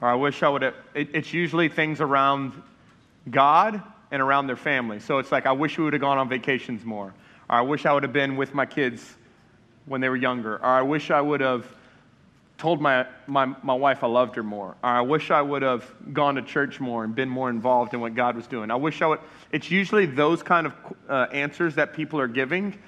Or 0.00 0.08
I 0.08 0.14
wish 0.14 0.42
I 0.42 0.48
would 0.48 0.62
have. 0.62 0.74
It, 0.94 1.10
it's 1.12 1.32
usually 1.32 1.68
things 1.68 2.00
around 2.00 2.52
God 3.30 3.82
and 4.10 4.22
around 4.22 4.46
their 4.46 4.56
family. 4.56 5.00
So 5.00 5.18
it's 5.18 5.32
like, 5.32 5.46
I 5.46 5.52
wish 5.52 5.76
we 5.76 5.84
would 5.84 5.92
have 5.92 6.00
gone 6.00 6.18
on 6.18 6.28
vacations 6.28 6.84
more. 6.84 7.12
Or 7.50 7.56
I 7.56 7.60
wish 7.60 7.86
I 7.86 7.92
would 7.92 8.02
have 8.02 8.12
been 8.12 8.36
with 8.36 8.54
my 8.54 8.66
kids 8.66 9.16
when 9.86 10.00
they 10.00 10.08
were 10.08 10.16
younger. 10.16 10.56
Or 10.56 10.66
I 10.66 10.82
wish 10.82 11.10
I 11.10 11.20
would 11.20 11.40
have 11.40 11.66
told 12.56 12.80
my, 12.80 13.06
my, 13.26 13.46
my 13.62 13.74
wife 13.74 14.04
I 14.04 14.06
loved 14.06 14.36
her 14.36 14.42
more. 14.42 14.76
Or 14.82 14.88
I 14.88 15.00
wish 15.00 15.30
I 15.30 15.42
would 15.42 15.62
have 15.62 15.84
gone 16.12 16.36
to 16.36 16.42
church 16.42 16.80
more 16.80 17.04
and 17.04 17.14
been 17.14 17.28
more 17.28 17.50
involved 17.50 17.94
in 17.94 18.00
what 18.00 18.14
God 18.14 18.36
was 18.36 18.46
doing. 18.46 18.70
I 18.70 18.76
wish 18.76 19.02
I 19.02 19.06
would. 19.06 19.20
It's 19.50 19.70
usually 19.70 20.06
those 20.06 20.42
kind 20.42 20.66
of 20.66 20.74
uh, 21.08 21.26
answers 21.32 21.74
that 21.74 21.94
people 21.94 22.20
are 22.20 22.28
giving. 22.28 22.78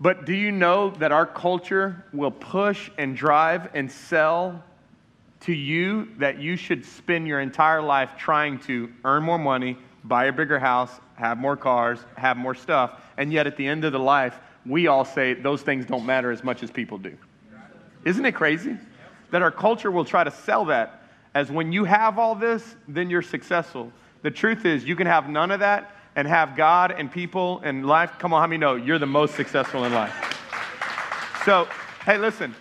But 0.00 0.24
do 0.24 0.32
you 0.32 0.52
know 0.52 0.90
that 0.90 1.12
our 1.12 1.26
culture 1.26 2.04
will 2.12 2.30
push 2.30 2.90
and 2.98 3.16
drive 3.16 3.68
and 3.74 3.90
sell 3.90 4.62
to 5.40 5.52
you 5.52 6.08
that 6.18 6.38
you 6.38 6.56
should 6.56 6.84
spend 6.84 7.28
your 7.28 7.40
entire 7.40 7.82
life 7.82 8.12
trying 8.16 8.58
to 8.60 8.90
earn 9.04 9.22
more 9.22 9.38
money, 9.38 9.76
buy 10.04 10.26
a 10.26 10.32
bigger 10.32 10.58
house, 10.58 10.90
have 11.14 11.38
more 11.38 11.56
cars, 11.56 11.98
have 12.16 12.36
more 12.36 12.54
stuff, 12.54 13.00
and 13.16 13.32
yet 13.32 13.46
at 13.46 13.56
the 13.56 13.66
end 13.66 13.84
of 13.84 13.92
the 13.92 13.98
life, 13.98 14.38
we 14.66 14.86
all 14.86 15.04
say 15.04 15.34
those 15.34 15.62
things 15.62 15.86
don't 15.86 16.06
matter 16.06 16.30
as 16.30 16.42
much 16.42 16.62
as 16.62 16.70
people 16.70 16.98
do. 16.98 17.16
Isn't 18.04 18.24
it 18.24 18.32
crazy? 18.32 18.76
That 19.30 19.42
our 19.42 19.50
culture 19.50 19.90
will 19.90 20.04
try 20.04 20.24
to 20.24 20.30
sell 20.30 20.66
that 20.66 21.02
as 21.34 21.50
when 21.50 21.72
you 21.72 21.84
have 21.84 22.18
all 22.18 22.34
this, 22.34 22.76
then 22.86 23.10
you're 23.10 23.22
successful. 23.22 23.92
The 24.22 24.30
truth 24.30 24.64
is, 24.64 24.84
you 24.84 24.96
can 24.96 25.06
have 25.06 25.28
none 25.28 25.50
of 25.50 25.60
that 25.60 25.94
and 26.16 26.26
have 26.26 26.56
God 26.56 26.90
and 26.90 27.10
people 27.10 27.60
and 27.62 27.86
life. 27.86 28.18
Come 28.18 28.32
on, 28.32 28.40
how 28.40 28.46
many 28.46 28.58
know 28.58 28.74
you're 28.74 28.98
the 28.98 29.06
most 29.06 29.34
successful 29.34 29.84
in 29.84 29.92
life? 29.92 30.12
So, 31.44 31.68
hey, 32.04 32.18
listen, 32.18 32.54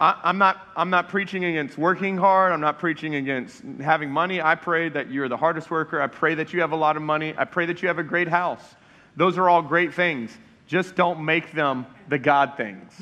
I, 0.00 0.18
am 0.24 0.38
not, 0.38 0.68
I'm 0.76 0.90
not 0.90 1.08
preaching 1.08 1.44
against 1.44 1.78
working 1.78 2.16
hard. 2.16 2.52
I'm 2.52 2.60
not 2.60 2.78
preaching 2.78 3.14
against 3.14 3.62
having 3.80 4.10
money. 4.10 4.42
I 4.42 4.56
pray 4.56 4.88
that 4.88 5.10
you're 5.10 5.28
the 5.28 5.36
hardest 5.36 5.70
worker. 5.70 6.02
I 6.02 6.08
pray 6.08 6.34
that 6.34 6.52
you 6.52 6.60
have 6.60 6.72
a 6.72 6.76
lot 6.76 6.96
of 6.96 7.02
money. 7.02 7.34
I 7.38 7.44
pray 7.44 7.66
that 7.66 7.82
you 7.82 7.88
have 7.88 7.98
a 7.98 8.02
great 8.02 8.28
house. 8.28 8.62
Those 9.16 9.38
are 9.38 9.48
all 9.48 9.62
great 9.62 9.94
things. 9.94 10.36
Just 10.66 10.96
don't 10.96 11.24
make 11.24 11.52
them 11.52 11.86
the 12.08 12.18
God 12.18 12.56
things. 12.56 13.00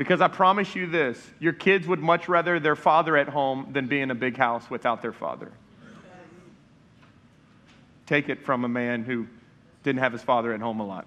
Because 0.00 0.22
I 0.22 0.28
promise 0.28 0.74
you 0.74 0.86
this 0.86 1.22
your 1.40 1.52
kids 1.52 1.86
would 1.86 2.00
much 2.00 2.26
rather 2.26 2.58
their 2.58 2.74
father 2.74 3.18
at 3.18 3.28
home 3.28 3.68
than 3.72 3.86
be 3.86 4.00
in 4.00 4.10
a 4.10 4.14
big 4.14 4.34
house 4.34 4.70
without 4.70 5.02
their 5.02 5.12
father. 5.12 5.52
Take 8.06 8.30
it 8.30 8.46
from 8.46 8.64
a 8.64 8.68
man 8.68 9.04
who 9.04 9.26
didn't 9.82 9.98
have 9.98 10.12
his 10.12 10.22
father 10.22 10.54
at 10.54 10.60
home 10.60 10.80
a 10.80 10.86
lot. 10.86 11.06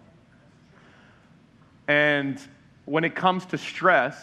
And 1.87 2.39
when 2.85 3.03
it 3.03 3.15
comes 3.15 3.47
to 3.47 3.57
stress, 3.57 4.15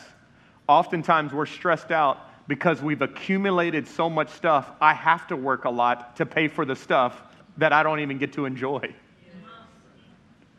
oftentimes 0.69 1.33
we're 1.33 1.47
stressed 1.47 1.91
out 1.91 2.21
because 2.47 2.81
we've 2.81 3.03
accumulated 3.03 3.89
so 3.89 4.09
much 4.09 4.31
stuff. 4.31 4.71
I 4.81 4.95
have 4.95 5.27
to 5.27 5.37
work 5.37 5.65
a 5.65 5.71
lot 5.71 6.15
to 6.19 6.27
pay 6.27 6.47
for 6.47 6.65
the 6.65 6.77
stuff 6.77 7.21
that 7.57 7.73
I 7.73 7.83
don't 7.83 7.99
even 7.99 8.19
get 8.19 8.35
to 8.35 8.45
enjoy. 8.45 8.95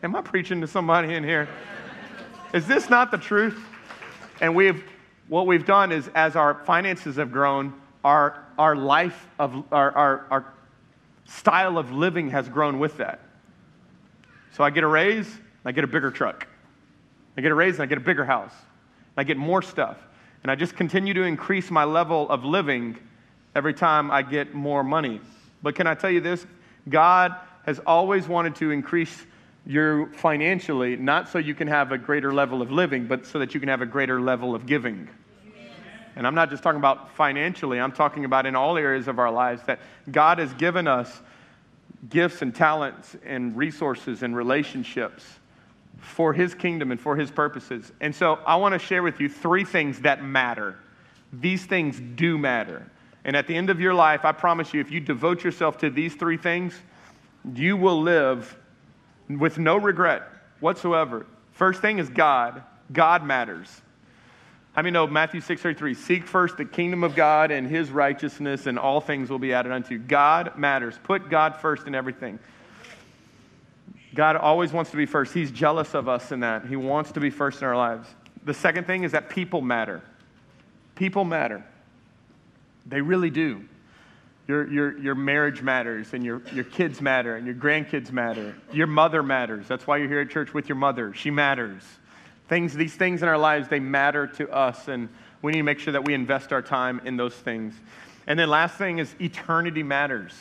Am 0.03 0.13
I 0.13 0.21
preaching 0.21 0.59
to 0.59 0.67
somebody 0.67 1.13
in 1.13 1.23
here? 1.23 1.47
Is 2.53 2.67
this 2.67 2.89
not 2.89 3.11
the 3.11 3.17
truth? 3.17 3.57
And 4.41 4.55
we've, 4.55 4.83
what 5.29 5.47
we've 5.47 5.65
done 5.65 5.91
is, 5.91 6.09
as 6.13 6.35
our 6.35 6.55
finances 6.65 7.15
have 7.15 7.31
grown, 7.31 7.73
our, 8.03 8.43
our 8.57 8.75
life 8.75 9.27
of, 9.39 9.63
our, 9.71 9.91
our, 9.91 10.25
our 10.31 10.53
style 11.25 11.77
of 11.77 11.91
living 11.91 12.31
has 12.31 12.49
grown 12.49 12.79
with 12.79 12.97
that. 12.97 13.21
So 14.53 14.63
I 14.63 14.71
get 14.71 14.83
a 14.83 14.87
raise, 14.87 15.31
I 15.63 15.71
get 15.71 15.83
a 15.83 15.87
bigger 15.87 16.11
truck. 16.11 16.47
I 17.37 17.41
get 17.41 17.51
a 17.51 17.55
raise 17.55 17.75
and 17.75 17.83
I 17.83 17.85
get 17.85 17.99
a 17.99 18.01
bigger 18.01 18.25
house. 18.25 18.53
I 19.15 19.23
get 19.23 19.37
more 19.37 19.61
stuff. 19.61 19.97
And 20.41 20.51
I 20.51 20.55
just 20.55 20.75
continue 20.75 21.13
to 21.13 21.23
increase 21.23 21.69
my 21.69 21.83
level 21.83 22.27
of 22.29 22.43
living 22.43 22.97
every 23.55 23.75
time 23.75 24.09
I 24.09 24.23
get 24.23 24.53
more 24.55 24.83
money. 24.83 25.21
But 25.61 25.75
can 25.75 25.85
I 25.85 25.93
tell 25.93 26.09
you 26.09 26.19
this? 26.19 26.45
God 26.89 27.35
has 27.65 27.79
always 27.85 28.27
wanted 28.27 28.55
to 28.55 28.71
increase 28.71 29.25
you 29.65 30.09
financially, 30.13 30.95
not 30.95 31.29
so 31.29 31.37
you 31.37 31.53
can 31.53 31.67
have 31.67 31.91
a 31.91 31.97
greater 31.97 32.33
level 32.33 32.61
of 32.61 32.71
living, 32.71 33.07
but 33.07 33.25
so 33.25 33.39
that 33.39 33.53
you 33.53 33.59
can 33.59 33.69
have 33.69 33.81
a 33.81 33.85
greater 33.85 34.19
level 34.19 34.55
of 34.55 34.65
giving. 34.65 35.07
And 36.15 36.27
I'm 36.27 36.35
not 36.35 36.49
just 36.49 36.61
talking 36.61 36.79
about 36.79 37.15
financially, 37.15 37.79
I'm 37.79 37.91
talking 37.91 38.25
about 38.25 38.45
in 38.45 38.55
all 38.55 38.77
areas 38.77 39.07
of 39.07 39.19
our 39.19 39.31
lives 39.31 39.63
that 39.63 39.79
God 40.11 40.39
has 40.39 40.53
given 40.55 40.87
us 40.87 41.21
gifts 42.09 42.41
and 42.41 42.53
talents 42.53 43.15
and 43.23 43.55
resources 43.55 44.23
and 44.23 44.35
relationships 44.35 45.23
for 45.99 46.33
His 46.33 46.53
kingdom 46.53 46.91
and 46.91 46.99
for 46.99 47.15
His 47.15 47.31
purposes. 47.31 47.91
And 48.01 48.13
so 48.13 48.39
I 48.45 48.55
want 48.55 48.73
to 48.73 48.79
share 48.79 49.03
with 49.03 49.19
you 49.19 49.29
three 49.29 49.63
things 49.63 50.01
that 50.01 50.23
matter. 50.23 50.77
These 51.31 51.65
things 51.65 52.01
do 52.15 52.37
matter. 52.37 52.89
And 53.23 53.35
at 53.35 53.47
the 53.47 53.55
end 53.55 53.69
of 53.69 53.79
your 53.79 53.93
life, 53.93 54.25
I 54.25 54.31
promise 54.31 54.73
you, 54.73 54.81
if 54.81 54.91
you 54.91 54.99
devote 54.99 55.43
yourself 55.43 55.77
to 55.77 55.89
these 55.89 56.15
three 56.15 56.37
things, 56.37 56.73
you 57.53 57.77
will 57.77 58.01
live 58.01 58.57
with 59.39 59.57
no 59.57 59.77
regret 59.77 60.23
whatsoever. 60.59 61.25
First 61.53 61.81
thing 61.81 61.99
is 61.99 62.09
God. 62.09 62.63
God 62.91 63.23
matters. 63.23 63.81
How 64.73 64.81
many 64.81 64.91
know 64.91 65.05
Matthew 65.05 65.41
6:33? 65.41 65.93
Seek 65.93 66.25
first 66.25 66.57
the 66.57 66.65
kingdom 66.65 67.03
of 67.03 67.15
God 67.15 67.51
and 67.51 67.67
his 67.67 67.91
righteousness, 67.91 68.67
and 68.67 68.79
all 68.79 69.01
things 69.01 69.29
will 69.29 69.39
be 69.39 69.53
added 69.53 69.71
unto 69.71 69.95
you. 69.95 69.99
God 69.99 70.57
matters. 70.57 70.97
Put 71.03 71.29
God 71.29 71.57
first 71.57 71.87
in 71.87 71.95
everything. 71.95 72.39
God 74.13 74.35
always 74.35 74.71
wants 74.73 74.91
to 74.91 74.97
be 74.97 75.05
first. 75.05 75.33
He's 75.33 75.51
jealous 75.51 75.93
of 75.93 76.09
us 76.09 76.31
in 76.31 76.41
that. 76.41 76.65
He 76.65 76.75
wants 76.75 77.11
to 77.13 77.19
be 77.19 77.29
first 77.29 77.61
in 77.61 77.67
our 77.67 77.75
lives. 77.77 78.07
The 78.43 78.53
second 78.53 78.85
thing 78.87 79.03
is 79.03 79.11
that 79.11 79.29
people 79.29 79.61
matter. 79.61 80.01
People 80.95 81.23
matter. 81.23 81.63
They 82.85 83.01
really 83.01 83.29
do. 83.29 83.65
Your, 84.51 84.69
your, 84.69 84.97
your 84.97 85.15
marriage 85.15 85.61
matters, 85.61 86.11
and 86.11 86.25
your, 86.25 86.41
your 86.51 86.65
kids 86.65 86.99
matter, 86.99 87.37
and 87.37 87.45
your 87.45 87.55
grandkids 87.55 88.11
matter. 88.11 88.53
Your 88.73 88.85
mother 88.85 89.23
matters. 89.23 89.65
That's 89.65 89.87
why 89.87 89.95
you're 89.95 90.09
here 90.09 90.19
at 90.19 90.29
church 90.29 90.53
with 90.53 90.67
your 90.67 90.75
mother. 90.75 91.13
She 91.13 91.31
matters. 91.31 91.83
Things, 92.49 92.73
these 92.73 92.93
things 92.93 93.23
in 93.23 93.29
our 93.29 93.37
lives, 93.37 93.69
they 93.69 93.79
matter 93.79 94.27
to 94.27 94.51
us, 94.51 94.89
and 94.89 95.07
we 95.41 95.53
need 95.53 95.59
to 95.59 95.63
make 95.63 95.79
sure 95.79 95.93
that 95.93 96.03
we 96.03 96.13
invest 96.13 96.51
our 96.51 96.61
time 96.61 96.99
in 97.05 97.15
those 97.15 97.33
things. 97.33 97.73
And 98.27 98.37
then 98.37 98.49
last 98.49 98.75
thing 98.75 98.99
is 98.99 99.15
eternity 99.21 99.83
matters. 99.83 100.33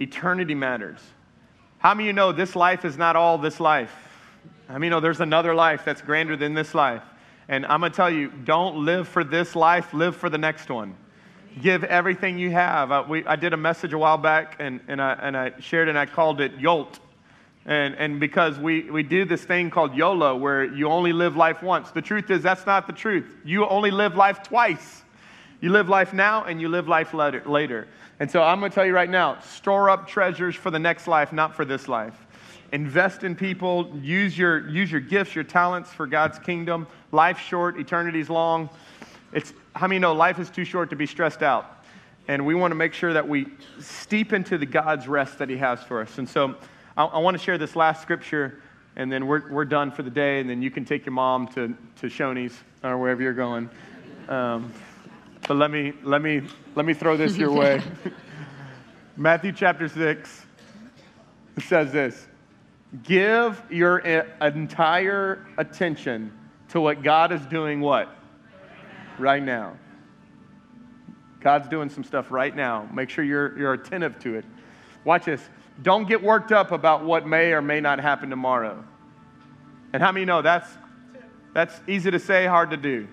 Eternity 0.00 0.54
matters. 0.54 1.00
How 1.80 1.92
many 1.92 2.04
of 2.04 2.06
you 2.06 2.12
know 2.14 2.32
this 2.32 2.56
life 2.56 2.86
is 2.86 2.96
not 2.96 3.14
all 3.14 3.36
this 3.36 3.60
life? 3.60 3.94
How 4.68 4.78
many 4.78 4.86
of 4.86 4.90
you 4.90 4.90
know 4.92 5.00
there's 5.00 5.20
another 5.20 5.54
life 5.54 5.84
that's 5.84 6.00
grander 6.00 6.34
than 6.34 6.54
this 6.54 6.74
life? 6.74 7.02
And 7.46 7.66
I'm 7.66 7.80
going 7.80 7.92
to 7.92 7.96
tell 7.96 8.10
you, 8.10 8.30
don't 8.30 8.86
live 8.86 9.06
for 9.06 9.22
this 9.22 9.54
life, 9.54 9.92
live 9.92 10.16
for 10.16 10.30
the 10.30 10.38
next 10.38 10.70
one. 10.70 10.96
Give 11.60 11.84
everything 11.84 12.38
you 12.38 12.50
have. 12.50 12.90
Uh, 12.90 13.04
we, 13.06 13.26
I 13.26 13.36
did 13.36 13.52
a 13.52 13.56
message 13.56 13.92
a 13.92 13.98
while 13.98 14.16
back, 14.16 14.56
and, 14.58 14.80
and, 14.88 15.02
I, 15.02 15.12
and 15.12 15.36
I 15.36 15.52
shared 15.60 15.88
and 15.88 15.98
I 15.98 16.06
called 16.06 16.40
it 16.40 16.58
YOLT. 16.58 16.98
And, 17.66 17.94
and 17.94 18.18
because 18.18 18.58
we, 18.58 18.90
we 18.90 19.02
do 19.02 19.24
this 19.24 19.44
thing 19.44 19.70
called 19.70 19.94
YOLO, 19.94 20.36
where 20.36 20.64
you 20.64 20.88
only 20.88 21.12
live 21.12 21.36
life 21.36 21.62
once. 21.62 21.90
The 21.90 22.02
truth 22.02 22.30
is, 22.30 22.42
that's 22.42 22.66
not 22.66 22.86
the 22.86 22.92
truth. 22.92 23.36
You 23.44 23.66
only 23.68 23.90
live 23.90 24.16
life 24.16 24.42
twice. 24.42 25.02
You 25.60 25.70
live 25.70 25.88
life 25.88 26.12
now, 26.12 26.44
and 26.44 26.60
you 26.60 26.68
live 26.68 26.88
life 26.88 27.14
later. 27.14 27.86
And 28.18 28.30
so 28.30 28.42
I'm 28.42 28.58
going 28.58 28.70
to 28.70 28.74
tell 28.74 28.86
you 28.86 28.94
right 28.94 29.10
now 29.10 29.38
store 29.40 29.90
up 29.90 30.08
treasures 30.08 30.56
for 30.56 30.70
the 30.70 30.78
next 30.78 31.06
life, 31.06 31.32
not 31.32 31.54
for 31.54 31.64
this 31.64 31.86
life. 31.86 32.14
Invest 32.72 33.22
in 33.22 33.36
people, 33.36 33.92
use 34.00 34.36
your, 34.36 34.68
use 34.68 34.90
your 34.90 35.00
gifts, 35.00 35.34
your 35.34 35.44
talents 35.44 35.90
for 35.90 36.06
God's 36.06 36.38
kingdom. 36.38 36.86
Life's 37.12 37.42
short, 37.42 37.78
eternity's 37.78 38.30
long. 38.30 38.70
It's, 39.32 39.52
how 39.74 39.86
many 39.86 39.98
know 39.98 40.12
life 40.12 40.38
is 40.38 40.50
too 40.50 40.64
short 40.64 40.90
to 40.90 40.96
be 40.96 41.06
stressed 41.06 41.42
out? 41.42 41.84
And 42.28 42.46
we 42.46 42.54
want 42.54 42.70
to 42.70 42.76
make 42.76 42.92
sure 42.92 43.12
that 43.12 43.28
we 43.28 43.46
steep 43.80 44.32
into 44.32 44.58
the 44.58 44.66
God's 44.66 45.08
rest 45.08 45.38
that 45.38 45.48
He 45.48 45.56
has 45.56 45.82
for 45.82 46.00
us. 46.00 46.18
And 46.18 46.28
so 46.28 46.54
I, 46.96 47.04
I 47.04 47.18
want 47.18 47.36
to 47.36 47.42
share 47.42 47.58
this 47.58 47.74
last 47.74 48.02
scripture, 48.02 48.62
and 48.96 49.10
then 49.10 49.26
we're, 49.26 49.50
we're 49.50 49.64
done 49.64 49.90
for 49.90 50.02
the 50.02 50.10
day, 50.10 50.40
and 50.40 50.48
then 50.48 50.62
you 50.62 50.70
can 50.70 50.84
take 50.84 51.04
your 51.04 51.14
mom 51.14 51.48
to, 51.48 51.74
to 52.00 52.06
Shoney's 52.06 52.56
or 52.84 52.98
wherever 52.98 53.22
you're 53.22 53.32
going. 53.32 53.68
Um, 54.28 54.72
but 55.48 55.56
let 55.56 55.70
me, 55.70 55.92
let, 56.02 56.22
me, 56.22 56.42
let 56.76 56.86
me 56.86 56.94
throw 56.94 57.16
this 57.16 57.36
your 57.36 57.52
way. 57.58 57.82
Matthew 59.16 59.52
chapter 59.52 59.88
6 59.88 60.46
says 61.66 61.92
this 61.92 62.26
Give 63.02 63.60
your 63.70 63.98
entire 63.98 65.46
attention 65.58 66.32
to 66.68 66.80
what 66.80 67.02
God 67.02 67.32
is 67.32 67.44
doing 67.46 67.80
what? 67.80 68.14
Right 69.18 69.42
now. 69.42 69.76
God's 71.40 71.68
doing 71.68 71.90
some 71.90 72.04
stuff 72.04 72.30
right 72.30 72.54
now. 72.54 72.88
Make 72.92 73.10
sure 73.10 73.24
you're, 73.24 73.58
you're 73.58 73.72
attentive 73.72 74.18
to 74.20 74.36
it. 74.36 74.44
Watch 75.04 75.24
this. 75.24 75.42
Don't 75.82 76.08
get 76.08 76.22
worked 76.22 76.52
up 76.52 76.70
about 76.70 77.04
what 77.04 77.26
may 77.26 77.52
or 77.52 77.60
may 77.60 77.80
not 77.80 77.98
happen 77.98 78.30
tomorrow. 78.30 78.84
And 79.92 80.02
how 80.02 80.12
many 80.12 80.24
know 80.24 80.42
that's, 80.42 80.68
that's 81.52 81.78
easy 81.88 82.10
to 82.10 82.18
say, 82.18 82.46
hard 82.46 82.70
to 82.70 82.76
do? 82.76 83.08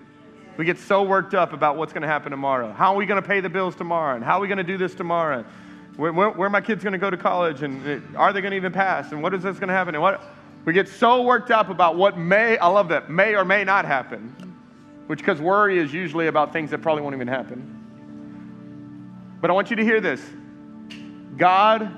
We 0.56 0.64
get 0.64 0.78
so 0.78 1.02
worked 1.02 1.34
up 1.34 1.52
about 1.52 1.76
what's 1.76 1.92
going 1.92 2.02
to 2.02 2.08
happen 2.08 2.30
tomorrow. 2.30 2.72
How 2.72 2.92
are 2.92 2.96
we 2.96 3.06
going 3.06 3.20
to 3.20 3.26
pay 3.26 3.40
the 3.40 3.48
bills 3.48 3.74
tomorrow? 3.74 4.14
And 4.14 4.24
how 4.24 4.38
are 4.38 4.40
we 4.40 4.48
going 4.48 4.58
to 4.58 4.64
do 4.64 4.78
this 4.78 4.94
tomorrow? 4.94 5.44
Where, 5.96 6.12
where, 6.12 6.30
where 6.30 6.46
are 6.46 6.50
my 6.50 6.60
kids 6.60 6.82
going 6.82 6.92
to 6.92 6.98
go 6.98 7.10
to 7.10 7.16
college? 7.16 7.62
And 7.62 8.14
uh, 8.14 8.18
are 8.18 8.32
they 8.32 8.40
going 8.40 8.52
to 8.52 8.56
even 8.56 8.72
pass? 8.72 9.12
And 9.12 9.22
what 9.22 9.34
is 9.34 9.42
this 9.42 9.58
going 9.58 9.68
to 9.68 9.74
happen? 9.74 9.94
And 9.94 10.02
what? 10.02 10.22
We 10.64 10.72
get 10.72 10.88
so 10.88 11.22
worked 11.22 11.50
up 11.50 11.70
about 11.70 11.96
what 11.96 12.18
may, 12.18 12.58
I 12.58 12.68
love 12.68 12.88
that, 12.88 13.10
may 13.10 13.34
or 13.34 13.44
may 13.44 13.64
not 13.64 13.86
happen, 13.86 14.49
which 15.10 15.18
because 15.18 15.40
worry 15.40 15.76
is 15.76 15.92
usually 15.92 16.28
about 16.28 16.52
things 16.52 16.70
that 16.70 16.78
probably 16.78 17.02
won't 17.02 17.16
even 17.16 17.26
happen. 17.26 17.76
But 19.40 19.50
I 19.50 19.54
want 19.54 19.68
you 19.68 19.74
to 19.74 19.82
hear 19.82 20.00
this 20.00 20.24
God 21.36 21.90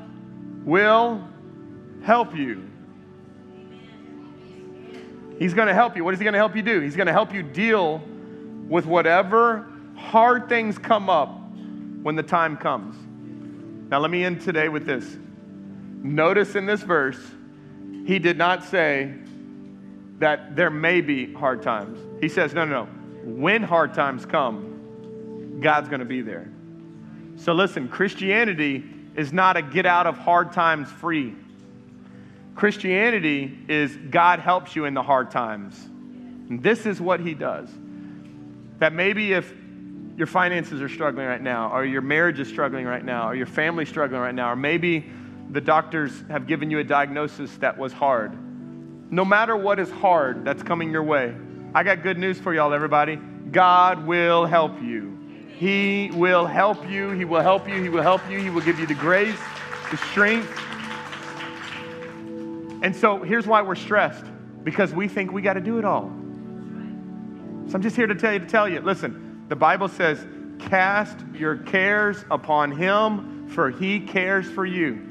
will 0.65 1.23
help 2.05 2.35
you. 2.35 2.67
He's 5.39 5.53
going 5.53 5.69
to 5.69 5.75
help 5.75 5.95
you. 5.95 6.05
What 6.05 6.15
is 6.15 6.21
He 6.21 6.25
going 6.25 6.33
to 6.33 6.39
help 6.39 6.57
you 6.57 6.63
do? 6.63 6.81
He's 6.81 6.97
going 6.97 7.07
to 7.07 7.13
help 7.13 7.35
you 7.35 7.43
deal 7.43 7.99
with 8.67 8.87
whatever 8.87 9.71
hard 9.95 10.49
things 10.49 10.79
come 10.79 11.11
up 11.11 11.39
when 12.03 12.17
the 12.17 12.23
time 12.23 12.57
comes. 12.57 12.97
Now, 13.91 13.99
let 13.99 14.11
me 14.11 14.25
end 14.25 14.41
today 14.41 14.71
with 14.71 14.87
this. 14.87 15.19
Notice 16.03 16.55
in 16.55 16.65
this 16.65 16.81
verse, 16.81 17.21
he 18.07 18.19
did 18.19 18.39
not 18.39 18.65
say 18.65 19.13
that 20.19 20.57
there 20.57 20.71
may 20.71 21.03
be 21.03 21.35
hard 21.35 21.61
times. 21.61 21.99
He 22.23 22.31
says, 22.31 22.55
no, 22.55 22.65
no, 22.65 22.85
no. 22.85 23.02
When 23.25 23.63
hard 23.63 23.95
times 23.95 24.27
come, 24.27 25.61
God's 25.61 25.89
going 25.89 26.01
to 26.01 26.07
be 26.07 26.23
there. 26.23 26.49
So 27.37 27.53
listen, 27.53 27.89
Christianity 27.89 28.85
is 29.17 29.33
not 29.33 29.57
a 29.57 29.63
get 29.63 29.87
out 29.87 30.07
of 30.07 30.19
hard 30.19 30.53
times 30.53 30.91
free. 30.91 31.35
Christianity 32.55 33.59
is 33.69 33.97
God 33.97 34.39
helps 34.39 34.77
you 34.77 34.85
in 34.85 34.95
the 34.95 35.03
hard 35.03 35.31
times. 35.31 35.79
And 36.49 36.63
this 36.63 36.85
is 36.87 37.01
what 37.01 37.21
he 37.21 37.35
does. 37.35 37.71
That 38.79 38.93
maybe 38.93 39.33
if 39.33 39.53
your 40.17 40.27
finances 40.27 40.83
are 40.83 40.89
struggling 40.89 41.27
right 41.27 41.41
now, 41.41 41.75
or 41.75 41.85
your 41.85 42.03
marriage 42.03 42.39
is 42.39 42.49
struggling 42.49 42.85
right 42.85 43.05
now, 43.05 43.29
or 43.29 43.35
your 43.35 43.47
family 43.47 43.87
struggling 43.87 44.21
right 44.21 44.35
now, 44.35 44.53
or 44.53 44.57
maybe 44.57 45.11
the 45.51 45.61
doctors 45.61 46.13
have 46.29 46.47
given 46.47 46.71
you 46.71 46.79
a 46.79 46.85
diagnosis 46.85 47.57
that 47.59 47.79
was 47.79 47.93
hard. 47.93 48.37
No 49.11 49.25
matter 49.25 49.57
what 49.57 49.79
is 49.79 49.91
hard 49.91 50.45
that's 50.45 50.63
coming 50.63 50.91
your 50.91 51.03
way, 51.03 51.35
I 51.75 51.83
got 51.83 52.03
good 52.03 52.19
news 52.19 52.39
for 52.39 52.53
y'all, 52.53 52.75
everybody. 52.75 53.17
God 53.17 54.07
will 54.07 54.45
help 54.45 54.83
you. 54.83 55.19
He 55.57 56.11
will 56.13 56.45
help 56.45 56.87
you. 56.91 57.13
He 57.13 57.25
will 57.25 57.41
help 57.41 57.67
you. 57.67 57.83
He 57.83 57.89
will 57.89 58.03
help 58.03 58.29
you. 58.31 58.39
He 58.39 58.51
will 58.51 58.61
give 58.61 58.79
you 58.79 58.87
the 58.87 58.95
grace, 58.95 59.39
the 59.91 59.97
strength. 59.97 60.53
And 62.83 62.95
so 62.95 63.23
here's 63.23 63.47
why 63.47 63.63
we're 63.63 63.75
stressed 63.75 64.27
because 64.65 64.93
we 64.93 65.09
think 65.09 65.33
we 65.33 65.41
got 65.41 65.55
to 65.55 65.63
do 65.63 65.79
it 65.79 65.87
all. 65.87 66.13
So 67.69 67.75
I'm 67.75 67.83
just 67.83 67.97
here 67.97 68.07
to 68.07 68.15
tell 68.15 68.35
you 68.35 68.41
to 68.41 68.47
tell 68.47 68.69
you 68.69 68.81
listen, 68.81 69.45
the 69.49 69.57
Bible 69.57 69.89
says, 69.89 70.27
cast 70.59 71.19
your 71.33 71.57
cares 71.57 72.23
upon 72.31 72.73
him, 72.73 73.49
for 73.49 73.71
he 73.71 74.01
cares 74.01 74.47
for 74.47 74.67
you. 74.67 75.09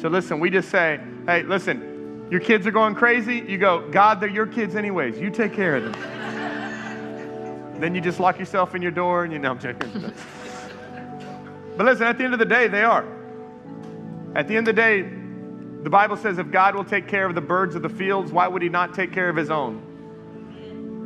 So 0.00 0.08
listen, 0.08 0.40
we 0.40 0.50
just 0.50 0.68
say, 0.70 1.00
hey, 1.26 1.44
listen, 1.44 1.99
your 2.30 2.40
kids 2.40 2.66
are 2.66 2.70
going 2.70 2.94
crazy. 2.94 3.44
You 3.46 3.58
go, 3.58 3.88
God, 3.90 4.20
they're 4.20 4.28
your 4.28 4.46
kids 4.46 4.76
anyways. 4.76 5.18
You 5.18 5.30
take 5.30 5.52
care 5.52 5.76
of 5.76 5.84
them. 5.84 7.80
Then 7.80 7.94
you 7.94 8.00
just 8.00 8.20
lock 8.20 8.38
yourself 8.38 8.74
in 8.74 8.82
your 8.82 8.92
door 8.92 9.24
and 9.24 9.32
you 9.32 9.38
know, 9.38 9.50
I'm 9.50 9.58
joking. 9.58 9.90
but 11.76 11.86
listen, 11.86 12.06
at 12.06 12.18
the 12.18 12.24
end 12.24 12.34
of 12.34 12.38
the 12.38 12.44
day, 12.44 12.68
they 12.68 12.84
are. 12.84 13.06
At 14.34 14.46
the 14.46 14.56
end 14.56 14.68
of 14.68 14.76
the 14.76 14.80
day, 14.80 15.02
the 15.82 15.90
Bible 15.90 16.16
says 16.16 16.38
if 16.38 16.50
God 16.50 16.76
will 16.76 16.84
take 16.84 17.08
care 17.08 17.26
of 17.26 17.34
the 17.34 17.40
birds 17.40 17.74
of 17.74 17.82
the 17.82 17.88
fields, 17.88 18.30
why 18.30 18.46
would 18.46 18.62
he 18.62 18.68
not 18.68 18.94
take 18.94 19.12
care 19.12 19.28
of 19.28 19.36
his 19.36 19.50
own? 19.50 19.86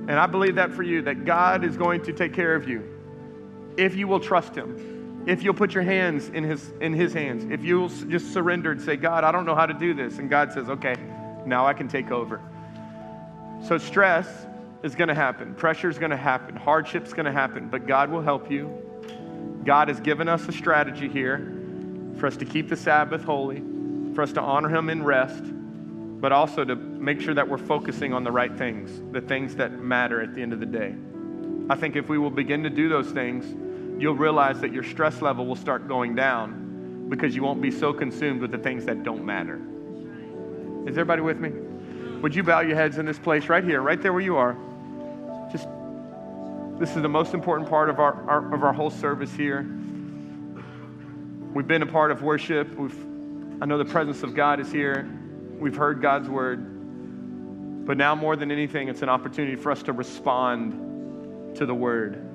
And 0.09 0.19
I 0.19 0.27
believe 0.27 0.57
that 0.57 0.73
for 0.73 0.83
you, 0.83 1.01
that 1.03 1.25
God 1.25 1.65
is 1.65 1.77
going 1.77 2.03
to 2.03 2.13
take 2.13 2.35
care 2.35 2.55
of 2.55 2.69
you 2.69 2.87
if 3.77 3.97
you 3.97 4.07
will 4.07 4.21
trust 4.21 4.55
him. 4.55 4.94
If 5.27 5.43
you'll 5.43 5.55
put 5.55 5.73
your 5.73 5.85
hands 5.85 6.29
in 6.29 6.45
his, 6.45 6.71
in 6.81 6.93
his 6.93 7.13
hands. 7.13 7.51
If 7.51 7.65
you'll 7.65 7.89
just 7.89 8.33
surrender 8.33 8.73
and 8.73 8.81
say, 8.81 8.97
God, 8.97 9.25
I 9.25 9.33
don't 9.33 9.47
know 9.47 9.55
how 9.55 9.67
to 9.67 9.75
do 9.75 9.95
this. 9.95 10.19
And 10.19 10.29
God 10.29 10.53
says, 10.53 10.69
okay, 10.69 10.97
now 11.47 11.67
I 11.67 11.73
can 11.73 11.89
take 11.89 12.11
over. 12.11 12.41
So 13.67 13.79
stress 13.79 14.27
is 14.83 14.95
going 14.95 15.09
to 15.09 15.15
happen. 15.15 15.55
Pressure 15.55 15.89
is 15.89 15.99
going 15.99 16.11
to 16.11 16.17
happen. 16.17 16.57
Hardship's 16.57 17.15
going 17.15 17.25
to 17.25 17.33
happen. 17.33 17.69
But 17.71 17.87
God 17.87 18.11
will 18.11 18.21
help 18.21 18.51
you. 18.51 18.71
God 19.65 19.89
has 19.89 19.99
given 20.01 20.29
us 20.29 20.47
a 20.47 20.53
strategy 20.53 21.09
here 21.09 21.51
for 22.19 22.27
us 22.27 22.37
to 22.37 22.45
keep 22.45 22.69
the 22.69 22.77
Sabbath 22.77 23.25
holy. 23.25 23.63
for 24.15 24.23
us 24.23 24.33
to 24.33 24.41
honor 24.41 24.69
Him 24.69 24.89
in 24.89 25.03
rest, 25.03 25.43
but 26.21 26.33
also 26.33 26.65
to 26.65 26.77
make 26.77 27.21
sure 27.21 27.35
that 27.35 27.49
we're 27.49 27.59
focusing 27.59 28.13
on 28.13 28.25
the 28.25 28.31
right 28.31 28.57
things, 28.57 29.03
the 29.13 29.21
things 29.21 29.57
that 29.57 29.73
matter 29.73 30.21
at 30.21 30.35
the 30.35 30.43
end 30.43 30.53
of 30.53 30.61
the 30.61 30.67
day. 30.67 30.95
I 31.69 31.77
think 31.77 31.97
if 31.97 32.09
we 32.09 32.19
will 32.19 32.31
begin 32.31 32.63
to 32.63 32.71
do 32.71 32.89
those 32.89 33.11
things, 33.11 33.45
you'll 33.99 34.15
realize 34.15 34.61
that 34.61 34.73
your 34.73 34.83
stress 34.83 35.23
level 35.23 35.47
will 35.47 35.57
start 35.57 35.89
going 35.89 36.15
down 36.15 37.07
because 37.09 37.35
you 37.35 37.43
won't 37.43 37.61
be 37.61 37.71
so 37.71 37.93
consumed 37.93 38.41
with 38.41 38.51
the 38.51 38.59
things 38.59 38.85
that 38.87 39.03
don't 39.03 39.25
matter. 39.25 39.61
Is 40.87 40.99
everybody 40.99 41.23
with 41.23 41.39
me? 41.39 41.51
Would 42.21 42.35
you 42.35 42.43
bow 42.43 42.61
your 42.61 42.77
heads 42.77 42.99
in 42.99 43.07
this 43.07 43.19
place 43.19 43.49
right 43.49 43.63
here, 43.63 43.81
right 43.81 44.01
there 44.01 44.13
where 44.13 44.23
you 44.23 44.37
are? 44.37 44.57
Just, 45.53 45.69
this 46.79 46.97
is 46.97 47.03
the 47.03 47.09
most 47.09 47.35
important 47.35 47.69
part 47.69 47.89
of 47.91 48.01
our, 48.01 48.15
our 48.29 48.55
of 48.55 48.65
our 48.65 48.73
whole 48.73 48.91
service 48.91 49.33
here. 49.33 49.63
We've 51.53 51.69
been 51.69 51.83
a 51.83 51.87
part 51.87 52.11
of 52.11 52.23
worship. 52.23 52.75
We've, 52.77 52.99
I 53.61 53.67
know 53.67 53.79
the 53.79 53.85
presence 53.85 54.23
of 54.23 54.35
God 54.35 54.59
is 54.59 54.73
here. 54.73 55.09
We've 55.59 55.77
heard 55.77 56.03
God's 56.03 56.29
word. 56.29 57.87
But 57.87 57.97
now, 57.97 58.15
more 58.15 58.35
than 58.35 58.51
anything, 58.51 58.89
it's 58.89 59.03
an 59.03 59.09
opportunity 59.09 59.57
for 59.57 59.71
us 59.71 59.83
to 59.85 59.93
respond 59.93 61.57
to 61.57 61.67
the 61.67 61.75
word. 61.75 62.34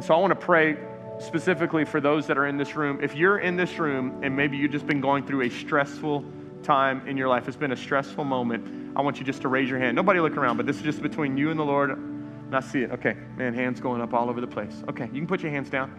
And 0.00 0.04
so 0.06 0.14
I 0.14 0.18
want 0.18 0.30
to 0.30 0.46
pray 0.46 0.78
specifically 1.18 1.84
for 1.84 2.00
those 2.00 2.26
that 2.28 2.38
are 2.38 2.46
in 2.46 2.56
this 2.56 2.74
room. 2.74 3.00
If 3.02 3.14
you're 3.14 3.38
in 3.38 3.56
this 3.56 3.78
room 3.78 4.24
and 4.24 4.34
maybe 4.34 4.56
you've 4.56 4.72
just 4.72 4.86
been 4.86 5.02
going 5.02 5.26
through 5.26 5.42
a 5.42 5.50
stressful 5.50 6.24
time 6.62 7.06
in 7.06 7.18
your 7.18 7.28
life, 7.28 7.46
it's 7.48 7.56
been 7.58 7.72
a 7.72 7.76
stressful 7.76 8.24
moment, 8.24 8.96
I 8.96 9.02
want 9.02 9.18
you 9.18 9.26
just 9.26 9.42
to 9.42 9.48
raise 9.48 9.68
your 9.68 9.78
hand. 9.78 9.94
Nobody 9.94 10.20
look 10.20 10.38
around, 10.38 10.56
but 10.56 10.64
this 10.64 10.76
is 10.76 10.82
just 10.82 11.02
between 11.02 11.36
you 11.36 11.50
and 11.50 11.60
the 11.60 11.64
Lord. 11.64 11.90
And 11.90 12.56
I 12.56 12.60
see 12.60 12.80
it. 12.80 12.92
Okay, 12.92 13.14
man, 13.36 13.52
hands 13.52 13.78
going 13.78 14.00
up 14.00 14.14
all 14.14 14.30
over 14.30 14.40
the 14.40 14.46
place. 14.46 14.72
Okay, 14.88 15.04
you 15.04 15.20
can 15.20 15.26
put 15.26 15.42
your 15.42 15.52
hands 15.52 15.68
down. 15.68 15.92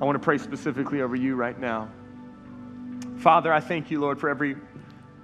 I 0.00 0.06
want 0.06 0.16
to 0.16 0.24
pray 0.24 0.38
specifically 0.38 1.02
over 1.02 1.16
you 1.16 1.34
right 1.36 1.60
now. 1.60 1.90
Father, 3.18 3.52
I 3.52 3.60
thank 3.60 3.90
you, 3.90 4.00
Lord, 4.00 4.18
for 4.18 4.30
every 4.30 4.56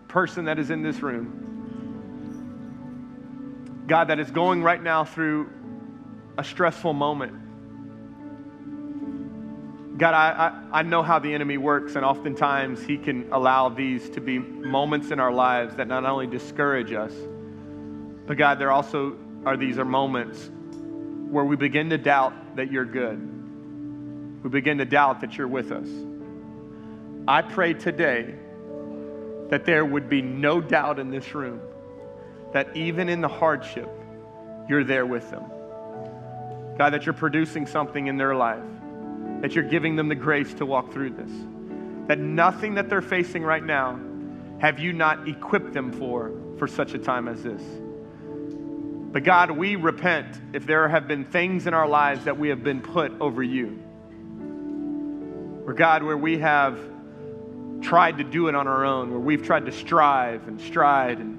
person 0.08 0.44
that 0.44 0.58
is 0.58 0.68
in 0.68 0.82
this 0.82 1.00
room. 1.00 1.38
God, 3.86 4.08
that 4.08 4.20
is 4.20 4.30
going 4.30 4.62
right 4.62 4.82
now 4.82 5.06
through 5.06 5.48
a 6.38 6.44
stressful 6.44 6.92
moment. 6.92 7.32
God, 9.98 10.14
I, 10.14 10.30
I, 10.72 10.80
I, 10.80 10.82
know 10.82 11.02
how 11.02 11.18
the 11.18 11.32
enemy 11.32 11.58
works, 11.58 11.96
and 11.96 12.04
oftentimes 12.04 12.82
he 12.82 12.96
can 12.96 13.30
allow 13.32 13.68
these 13.68 14.08
to 14.10 14.20
be 14.20 14.38
moments 14.38 15.10
in 15.10 15.20
our 15.20 15.32
lives 15.32 15.76
that 15.76 15.86
not 15.86 16.04
only 16.04 16.26
discourage 16.26 16.92
us, 16.92 17.12
but 18.26 18.36
God, 18.38 18.58
there 18.58 18.70
also 18.70 19.16
are 19.44 19.56
these 19.56 19.78
are 19.78 19.84
moments 19.84 20.50
where 21.30 21.44
we 21.44 21.56
begin 21.56 21.90
to 21.90 21.98
doubt 21.98 22.56
that 22.56 22.72
you're 22.72 22.84
good. 22.84 23.18
We 24.42 24.50
begin 24.50 24.78
to 24.78 24.84
doubt 24.84 25.20
that 25.20 25.36
you're 25.36 25.48
with 25.48 25.72
us. 25.72 25.88
I 27.28 27.42
pray 27.42 27.74
today 27.74 28.34
that 29.50 29.64
there 29.66 29.84
would 29.84 30.08
be 30.08 30.22
no 30.22 30.60
doubt 30.60 30.98
in 30.98 31.10
this 31.10 31.34
room 31.34 31.60
that 32.52 32.76
even 32.76 33.08
in 33.08 33.20
the 33.20 33.28
hardship, 33.28 33.88
you're 34.68 34.84
there 34.84 35.06
with 35.06 35.30
them. 35.30 35.44
God, 36.82 36.94
that 36.94 37.06
you're 37.06 37.12
producing 37.12 37.64
something 37.64 38.08
in 38.08 38.16
their 38.16 38.34
life, 38.34 38.64
that 39.40 39.54
you're 39.54 39.62
giving 39.62 39.94
them 39.94 40.08
the 40.08 40.16
grace 40.16 40.52
to 40.54 40.66
walk 40.66 40.92
through 40.92 41.10
this, 41.10 41.30
that 42.08 42.18
nothing 42.18 42.74
that 42.74 42.88
they're 42.88 43.00
facing 43.00 43.44
right 43.44 43.62
now 43.62 44.00
have 44.58 44.80
you 44.80 44.92
not 44.92 45.28
equipped 45.28 45.74
them 45.74 45.92
for 45.92 46.32
for 46.58 46.66
such 46.66 46.94
a 46.94 46.98
time 46.98 47.28
as 47.28 47.40
this. 47.40 47.62
But 49.12 49.22
God, 49.22 49.52
we 49.52 49.76
repent 49.76 50.40
if 50.52 50.66
there 50.66 50.88
have 50.88 51.06
been 51.06 51.24
things 51.24 51.68
in 51.68 51.72
our 51.72 51.86
lives 51.86 52.24
that 52.24 52.36
we 52.36 52.48
have 52.48 52.64
been 52.64 52.80
put 52.80 53.12
over 53.20 53.44
you. 53.44 53.80
Or 55.64 55.74
God, 55.74 56.02
where 56.02 56.18
we 56.18 56.38
have 56.38 56.80
tried 57.80 58.18
to 58.18 58.24
do 58.24 58.48
it 58.48 58.56
on 58.56 58.66
our 58.66 58.84
own, 58.84 59.12
where 59.12 59.20
we've 59.20 59.44
tried 59.44 59.66
to 59.66 59.72
strive 59.72 60.48
and 60.48 60.60
stride 60.60 61.18
and 61.18 61.38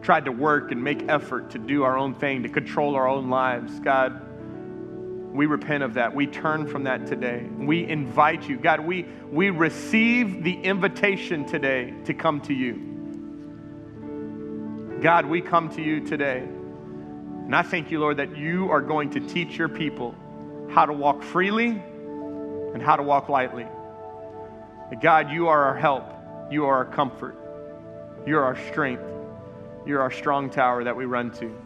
tried 0.00 0.24
to 0.24 0.32
work 0.32 0.72
and 0.72 0.82
make 0.82 1.10
effort 1.10 1.50
to 1.50 1.58
do 1.58 1.82
our 1.82 1.98
own 1.98 2.14
thing, 2.14 2.44
to 2.44 2.48
control 2.48 2.94
our 2.94 3.06
own 3.06 3.28
lives. 3.28 3.78
God, 3.80 4.24
we 5.38 5.46
repent 5.46 5.84
of 5.84 5.94
that. 5.94 6.14
We 6.16 6.26
turn 6.26 6.66
from 6.66 6.82
that 6.82 7.06
today. 7.06 7.46
We 7.56 7.88
invite 7.88 8.48
you. 8.48 8.56
God, 8.56 8.80
we, 8.80 9.06
we 9.30 9.50
receive 9.50 10.42
the 10.42 10.60
invitation 10.60 11.44
today 11.46 11.94
to 12.06 12.12
come 12.12 12.40
to 12.40 12.52
you. 12.52 12.74
God, 15.00 15.26
we 15.26 15.40
come 15.40 15.68
to 15.76 15.80
you 15.80 16.00
today. 16.00 16.38
And 16.38 17.54
I 17.54 17.62
thank 17.62 17.92
you, 17.92 18.00
Lord, 18.00 18.16
that 18.16 18.36
you 18.36 18.68
are 18.72 18.80
going 18.80 19.10
to 19.10 19.20
teach 19.20 19.56
your 19.56 19.68
people 19.68 20.12
how 20.70 20.86
to 20.86 20.92
walk 20.92 21.22
freely 21.22 21.68
and 21.68 22.82
how 22.82 22.96
to 22.96 23.04
walk 23.04 23.28
lightly. 23.28 23.68
God, 25.00 25.30
you 25.30 25.46
are 25.46 25.66
our 25.66 25.76
help. 25.76 26.12
You 26.50 26.64
are 26.64 26.78
our 26.78 26.84
comfort. 26.84 27.36
You're 28.26 28.42
our 28.42 28.56
strength. 28.72 29.04
You're 29.86 30.02
our 30.02 30.10
strong 30.10 30.50
tower 30.50 30.82
that 30.82 30.96
we 30.96 31.04
run 31.04 31.30
to. 31.34 31.56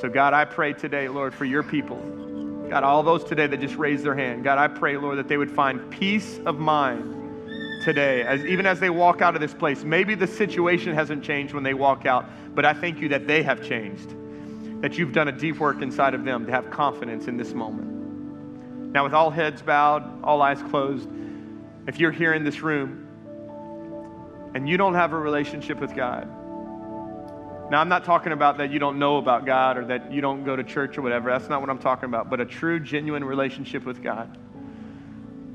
So, 0.00 0.08
God, 0.08 0.34
I 0.34 0.46
pray 0.46 0.72
today, 0.72 1.06
Lord, 1.06 1.32
for 1.32 1.44
your 1.44 1.62
people. 1.62 2.43
God, 2.70 2.82
all 2.82 3.02
those 3.02 3.24
today 3.24 3.46
that 3.46 3.60
just 3.60 3.76
raised 3.76 4.04
their 4.04 4.14
hand, 4.14 4.44
God, 4.44 4.58
I 4.58 4.68
pray, 4.68 4.96
Lord, 4.96 5.18
that 5.18 5.28
they 5.28 5.36
would 5.36 5.50
find 5.50 5.90
peace 5.90 6.38
of 6.46 6.58
mind 6.58 7.82
today, 7.84 8.22
as, 8.22 8.44
even 8.46 8.66
as 8.66 8.80
they 8.80 8.90
walk 8.90 9.20
out 9.20 9.34
of 9.34 9.40
this 9.40 9.52
place. 9.52 9.84
Maybe 9.84 10.14
the 10.14 10.26
situation 10.26 10.94
hasn't 10.94 11.22
changed 11.22 11.52
when 11.52 11.62
they 11.62 11.74
walk 11.74 12.06
out, 12.06 12.26
but 12.54 12.64
I 12.64 12.72
thank 12.72 13.00
you 13.00 13.08
that 13.10 13.26
they 13.26 13.42
have 13.42 13.62
changed, 13.62 14.14
that 14.80 14.96
you've 14.96 15.12
done 15.12 15.28
a 15.28 15.32
deep 15.32 15.58
work 15.58 15.82
inside 15.82 16.14
of 16.14 16.24
them 16.24 16.46
to 16.46 16.52
have 16.52 16.70
confidence 16.70 17.28
in 17.28 17.36
this 17.36 17.52
moment. 17.52 18.92
Now, 18.92 19.04
with 19.04 19.12
all 19.12 19.30
heads 19.30 19.60
bowed, 19.60 20.22
all 20.24 20.40
eyes 20.40 20.62
closed, 20.70 21.08
if 21.86 21.98
you're 21.98 22.12
here 22.12 22.32
in 22.32 22.44
this 22.44 22.60
room 22.60 23.06
and 24.54 24.68
you 24.68 24.76
don't 24.76 24.94
have 24.94 25.12
a 25.12 25.18
relationship 25.18 25.80
with 25.80 25.94
God, 25.94 26.28
now 27.70 27.80
I'm 27.80 27.88
not 27.88 28.04
talking 28.04 28.32
about 28.32 28.58
that 28.58 28.70
you 28.70 28.78
don't 28.78 28.98
know 28.98 29.16
about 29.16 29.46
God 29.46 29.78
or 29.78 29.84
that 29.86 30.12
you 30.12 30.20
don't 30.20 30.44
go 30.44 30.54
to 30.54 30.62
church 30.62 30.98
or 30.98 31.02
whatever. 31.02 31.30
That's 31.30 31.48
not 31.48 31.60
what 31.60 31.70
I'm 31.70 31.78
talking 31.78 32.06
about, 32.06 32.28
but 32.28 32.40
a 32.40 32.44
true, 32.44 32.78
genuine 32.78 33.24
relationship 33.24 33.84
with 33.84 34.02
God. 34.02 34.36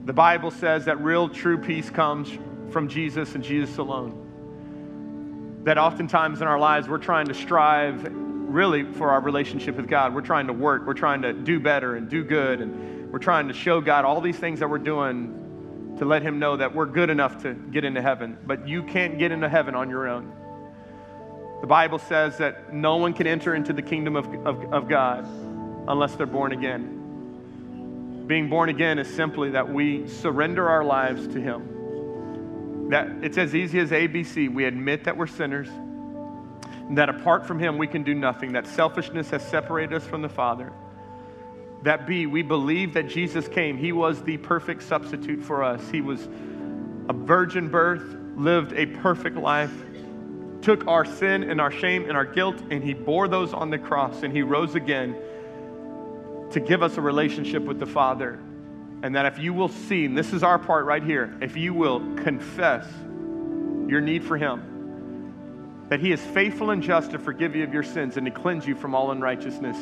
The 0.06 0.14
Bible 0.14 0.50
says 0.50 0.86
that 0.86 1.00
real, 1.02 1.30
true 1.30 1.60
peace 1.60 1.90
comes 1.90 2.32
from 2.72 2.88
Jesus 2.88 3.36
and 3.36 3.44
Jesus 3.44 3.78
alone. 3.78 5.62
That 5.66 5.78
oftentimes 5.78 6.42
in 6.42 6.48
our 6.48 6.58
lives 6.58 6.88
we're 6.88 6.98
trying 6.98 7.28
to 7.28 7.34
strive 7.34 8.08
really 8.12 8.92
for 8.94 9.12
our 9.12 9.22
relationship 9.22 9.76
with 9.76 9.88
God. 9.88 10.16
We're 10.16 10.22
trying 10.22 10.48
to 10.48 10.54
work, 10.54 10.88
we're 10.88 10.94
trying 10.96 11.22
to 11.22 11.34
do 11.34 11.60
better 11.60 11.96
and 11.96 12.10
do 12.10 12.24
good, 12.24 12.62
and 12.62 13.12
we're 13.12 13.20
trying 13.20 13.48
to 13.50 13.54
show 13.54 13.82
God 13.82 14.06
all 14.06 14.20
these 14.22 14.38
things 14.38 14.60
that 14.62 14.70
we're 14.70 14.80
doing 14.80 15.96
to 16.00 16.06
let 16.06 16.24
him 16.24 16.40
know 16.40 16.58
that 16.58 16.74
we're 16.74 16.86
good 16.86 17.10
enough 17.10 17.44
to 17.44 17.54
get 17.54 17.84
into 17.84 18.02
heaven. 18.02 18.38
But 18.48 18.68
you 18.68 18.84
can't 18.84 19.20
get 19.20 19.32
into 19.32 19.50
heaven 19.50 19.76
on 19.76 19.90
your 19.90 20.08
own. 20.08 20.32
The 21.62 21.68
Bible 21.68 22.00
says 22.00 22.38
that 22.38 22.74
no 22.74 22.98
one 22.98 23.14
can 23.14 23.28
enter 23.28 23.54
into 23.54 23.74
the 23.74 23.82
kingdom 23.82 24.16
of, 24.16 24.26
of, 24.46 24.74
of 24.74 24.88
God 24.88 25.28
unless 25.88 26.16
they're 26.16 26.26
born 26.26 26.52
again. 26.52 28.26
Being 28.28 28.50
born 28.50 28.70
again 28.70 29.00
is 29.00 29.14
simply 29.14 29.52
that 29.52 29.74
we 29.74 30.08
surrender 30.08 30.70
our 30.70 30.84
lives 30.84 31.28
to 31.28 31.42
Him. 31.42 32.90
That 32.90 33.08
it's 33.24 33.38
as 33.38 33.56
easy 33.56 33.80
as 33.80 33.92
ABC. 33.92 34.54
We 34.54 34.66
admit 34.66 35.04
that 35.06 35.18
we're 35.18 35.28
sinners, 35.28 35.70
that 36.92 37.10
apart 37.10 37.46
from 37.46 37.60
Him 37.60 37.78
we 37.78 37.88
can 37.88 38.04
do 38.04 38.14
nothing, 38.14 38.54
that 38.54 38.68
selfishness 38.68 39.30
has 39.32 39.44
separated 39.44 39.96
us 39.96 40.06
from 40.06 40.22
the 40.22 40.30
Father 40.30 40.72
that 41.84 42.06
B, 42.06 42.26
we 42.26 42.42
believe 42.42 42.94
that 42.94 43.08
Jesus 43.08 43.48
came. 43.48 43.78
He 43.78 43.92
was 43.92 44.22
the 44.24 44.38
perfect 44.38 44.84
substitute 44.84 45.42
for 45.42 45.64
us. 45.64 45.82
He 45.90 46.02
was 46.02 46.28
a 47.08 47.14
virgin 47.14 47.70
birth, 47.70 48.04
lived 48.36 48.74
a 48.74 48.86
perfect 48.86 49.38
life, 49.38 49.74
took 50.62 50.88
our 50.88 51.06
sin 51.06 51.50
and 51.50 51.62
our 51.62 51.72
shame 51.72 52.08
and 52.08 52.18
our 52.18 52.26
guilt, 52.26 52.62
and 52.70 52.84
He 52.84 52.94
bore 52.94 53.28
those 53.28 53.54
on 53.54 53.70
the 53.70 53.78
cross, 53.78 54.24
and 54.24 54.34
He 54.34 54.42
rose 54.42 54.76
again 54.76 55.16
to 56.52 56.60
give 56.60 56.82
us 56.82 56.98
a 56.98 57.02
relationship 57.02 57.64
with 57.64 57.80
the 57.80 57.86
Father. 57.86 58.40
And 59.02 59.16
that 59.16 59.26
if 59.26 59.40
you 59.40 59.54
will 59.54 59.70
see, 59.70 60.06
and 60.06 60.18
this 60.18 60.34
is 60.34 60.44
our 60.44 60.60
part 60.60 60.86
right 60.86 61.04
here, 61.04 61.38
if 61.42 61.56
you 61.56 61.74
will 61.74 62.00
confess 62.18 62.86
your 63.88 64.02
need 64.02 64.24
for 64.24 64.38
Him, 64.38 65.86
that 65.90 66.00
He 66.00 66.12
is 66.12 66.22
faithful 66.22 66.72
and 66.72 66.84
just 66.84 67.12
to 67.12 67.20
forgive 67.20 67.56
you 67.56 67.64
of 67.64 67.74
your 67.74 67.84
sins 67.84 68.18
and 68.18 68.26
to 68.26 68.32
cleanse 68.32 68.68
you 68.68 68.76
from 68.76 68.94
all 68.94 69.12
unrighteousness 69.12 69.78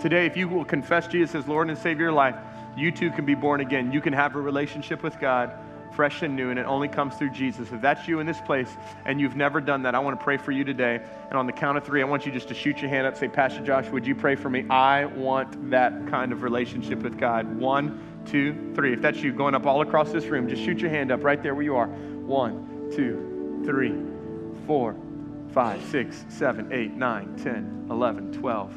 Today, 0.00 0.26
if 0.26 0.36
you 0.36 0.46
will 0.46 0.64
confess 0.64 1.06
Jesus 1.06 1.34
as 1.34 1.48
Lord 1.48 1.68
and 1.68 1.78
Savior 1.78 1.92
of 1.94 2.00
your 2.00 2.12
life, 2.12 2.36
you 2.76 2.92
too 2.92 3.10
can 3.10 3.24
be 3.24 3.34
born 3.34 3.62
again. 3.62 3.92
You 3.92 4.02
can 4.02 4.12
have 4.12 4.36
a 4.36 4.40
relationship 4.40 5.02
with 5.02 5.18
God 5.18 5.54
fresh 5.96 6.20
and 6.20 6.36
new, 6.36 6.50
and 6.50 6.58
it 6.58 6.66
only 6.66 6.88
comes 6.88 7.16
through 7.16 7.30
Jesus. 7.30 7.72
If 7.72 7.80
that's 7.80 8.06
you 8.06 8.20
in 8.20 8.26
this 8.26 8.40
place 8.42 8.68
and 9.06 9.18
you've 9.18 9.34
never 9.34 9.62
done 9.62 9.82
that, 9.82 9.94
I 9.94 9.98
want 9.98 10.20
to 10.20 10.22
pray 10.22 10.36
for 10.36 10.52
you 10.52 10.62
today. 10.62 11.00
And 11.30 11.38
on 11.38 11.46
the 11.46 11.52
count 11.52 11.78
of 11.78 11.84
three, 11.84 12.02
I 12.02 12.04
want 12.04 12.26
you 12.26 12.32
just 12.32 12.48
to 12.48 12.54
shoot 12.54 12.78
your 12.78 12.90
hand 12.90 13.06
up, 13.06 13.16
say, 13.16 13.28
Pastor 13.28 13.64
Josh, 13.64 13.88
would 13.88 14.06
you 14.06 14.14
pray 14.14 14.36
for 14.36 14.50
me? 14.50 14.66
I 14.68 15.06
want 15.06 15.70
that 15.70 16.06
kind 16.08 16.32
of 16.32 16.42
relationship 16.42 17.00
with 17.00 17.18
God. 17.18 17.58
One, 17.58 17.98
two, 18.26 18.72
three. 18.74 18.92
If 18.92 19.00
that's 19.00 19.18
you 19.18 19.32
going 19.32 19.54
up 19.54 19.66
all 19.66 19.80
across 19.80 20.12
this 20.12 20.26
room, 20.26 20.48
just 20.48 20.62
shoot 20.62 20.78
your 20.78 20.90
hand 20.90 21.10
up 21.10 21.24
right 21.24 21.42
there 21.42 21.54
where 21.54 21.64
you 21.64 21.76
are. 21.76 21.88
One, 21.88 22.92
two, 22.94 23.62
three, 23.64 23.94
four, 24.66 24.94
five, 25.52 25.82
six, 25.86 26.26
seven, 26.28 26.70
eight, 26.72 26.92
nine, 26.92 27.36
ten, 27.42 27.86
eleven, 27.90 28.32
twelve. 28.32 28.72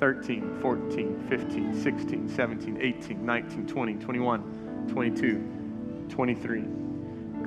13, 0.00 0.58
14, 0.60 1.26
15, 1.30 1.82
16, 1.82 2.28
17, 2.28 2.78
18, 2.82 3.24
19, 3.24 3.66
20, 3.66 3.94
21, 3.94 4.88
22, 4.88 5.63
23, 6.08 6.64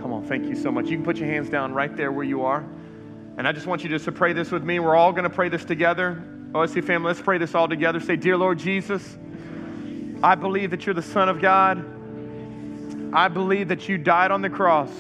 Come 0.02 0.14
on, 0.14 0.24
thank 0.26 0.46
you 0.46 0.56
so 0.56 0.72
much. 0.72 0.86
You 0.88 0.98
can 0.98 1.04
put 1.04 1.18
your 1.18 1.28
hands 1.28 1.50
down 1.50 1.74
right 1.74 1.96
there 1.96 2.12
where 2.12 2.24
you 2.24 2.44
are. 2.44 2.64
And 3.38 3.48
I 3.48 3.52
just 3.52 3.68
want 3.68 3.84
you 3.84 3.90
just 3.90 4.06
to 4.06 4.12
pray 4.12 4.34
this 4.34 4.52
with 4.52 4.64
me. 4.64 4.80
We're 4.80 4.96
all 4.96 5.12
going 5.12 5.24
to 5.24 5.30
pray 5.30 5.50
this 5.50 5.66
together. 5.66 6.24
OSC 6.52 6.84
family, 6.84 7.08
let's 7.08 7.22
pray 7.22 7.38
this 7.38 7.56
all 7.56 7.68
together. 7.68 8.00
Say, 8.00 8.16
Dear 8.16 8.38
Lord 8.38 8.60
Jesus, 8.60 9.18
I 10.24 10.36
believe 10.36 10.72
that 10.72 10.86
you're 10.86 10.96
the 10.96 11.02
Son 11.02 11.30
of 11.30 11.42
God. 11.42 11.84
I 13.14 13.28
believe 13.28 13.68
that 13.70 13.90
you 13.90 13.98
died 13.98 14.32
on 14.32 14.42
the 14.42 14.50
cross. 14.50 14.92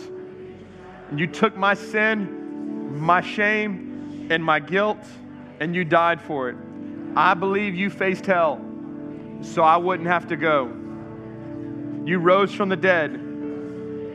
And 1.10 1.20
you 1.20 1.28
took 1.28 1.55
my 1.55 1.74
sin, 1.74 2.99
my 2.99 3.22
shame, 3.22 4.28
and 4.30 4.43
my 4.43 4.60
guilt, 4.60 5.05
and 5.60 5.76
you 5.76 5.86
died 5.86 6.22
for 6.22 6.49
it. 6.49 6.58
I 7.16 7.34
believe 7.34 7.76
you 7.76 7.89
faced 7.89 8.26
hell 8.26 8.62
so 9.41 9.64
I 9.64 9.78
wouldn't 9.78 10.08
have 10.08 10.28
to 10.28 10.36
go. 10.36 10.66
You 12.05 12.20
rose 12.20 12.53
from 12.53 12.70
the 12.70 12.76
dead 12.76 13.26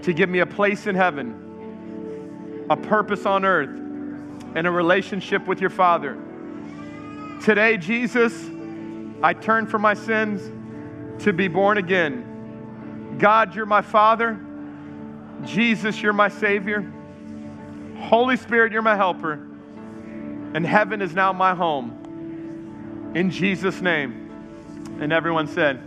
to 0.02 0.12
give 0.12 0.28
me 0.28 0.40
a 0.40 0.46
place 0.46 0.86
in 0.86 0.94
heaven, 0.94 2.66
a 2.68 2.76
purpose 2.76 3.26
on 3.26 3.44
earth, 3.44 3.70
and 4.54 4.66
a 4.66 4.70
relationship 4.70 5.46
with 5.46 5.60
your 5.60 5.70
Father. 5.70 6.18
Today, 7.42 7.76
Jesus, 7.76 8.32
I 9.22 9.32
turn 9.32 9.66
from 9.66 9.82
my 9.82 9.94
sins 9.94 10.42
to 11.22 11.32
be 11.32 11.48
born 11.48 11.78
again. 11.78 13.16
God, 13.18 13.54
you're 13.54 13.66
my 13.66 13.82
Father. 13.82 14.38
Jesus, 15.44 16.00
you're 16.02 16.12
my 16.12 16.28
Savior. 16.28 16.90
Holy 17.98 18.36
Spirit, 18.36 18.72
you're 18.72 18.82
my 18.82 18.96
helper. 18.96 19.34
And 20.54 20.66
heaven 20.66 21.00
is 21.00 21.14
now 21.14 21.32
my 21.32 21.54
home. 21.54 23.12
In 23.14 23.30
Jesus' 23.30 23.80
name. 23.80 24.98
And 25.00 25.12
everyone 25.12 25.46
said, 25.46 25.80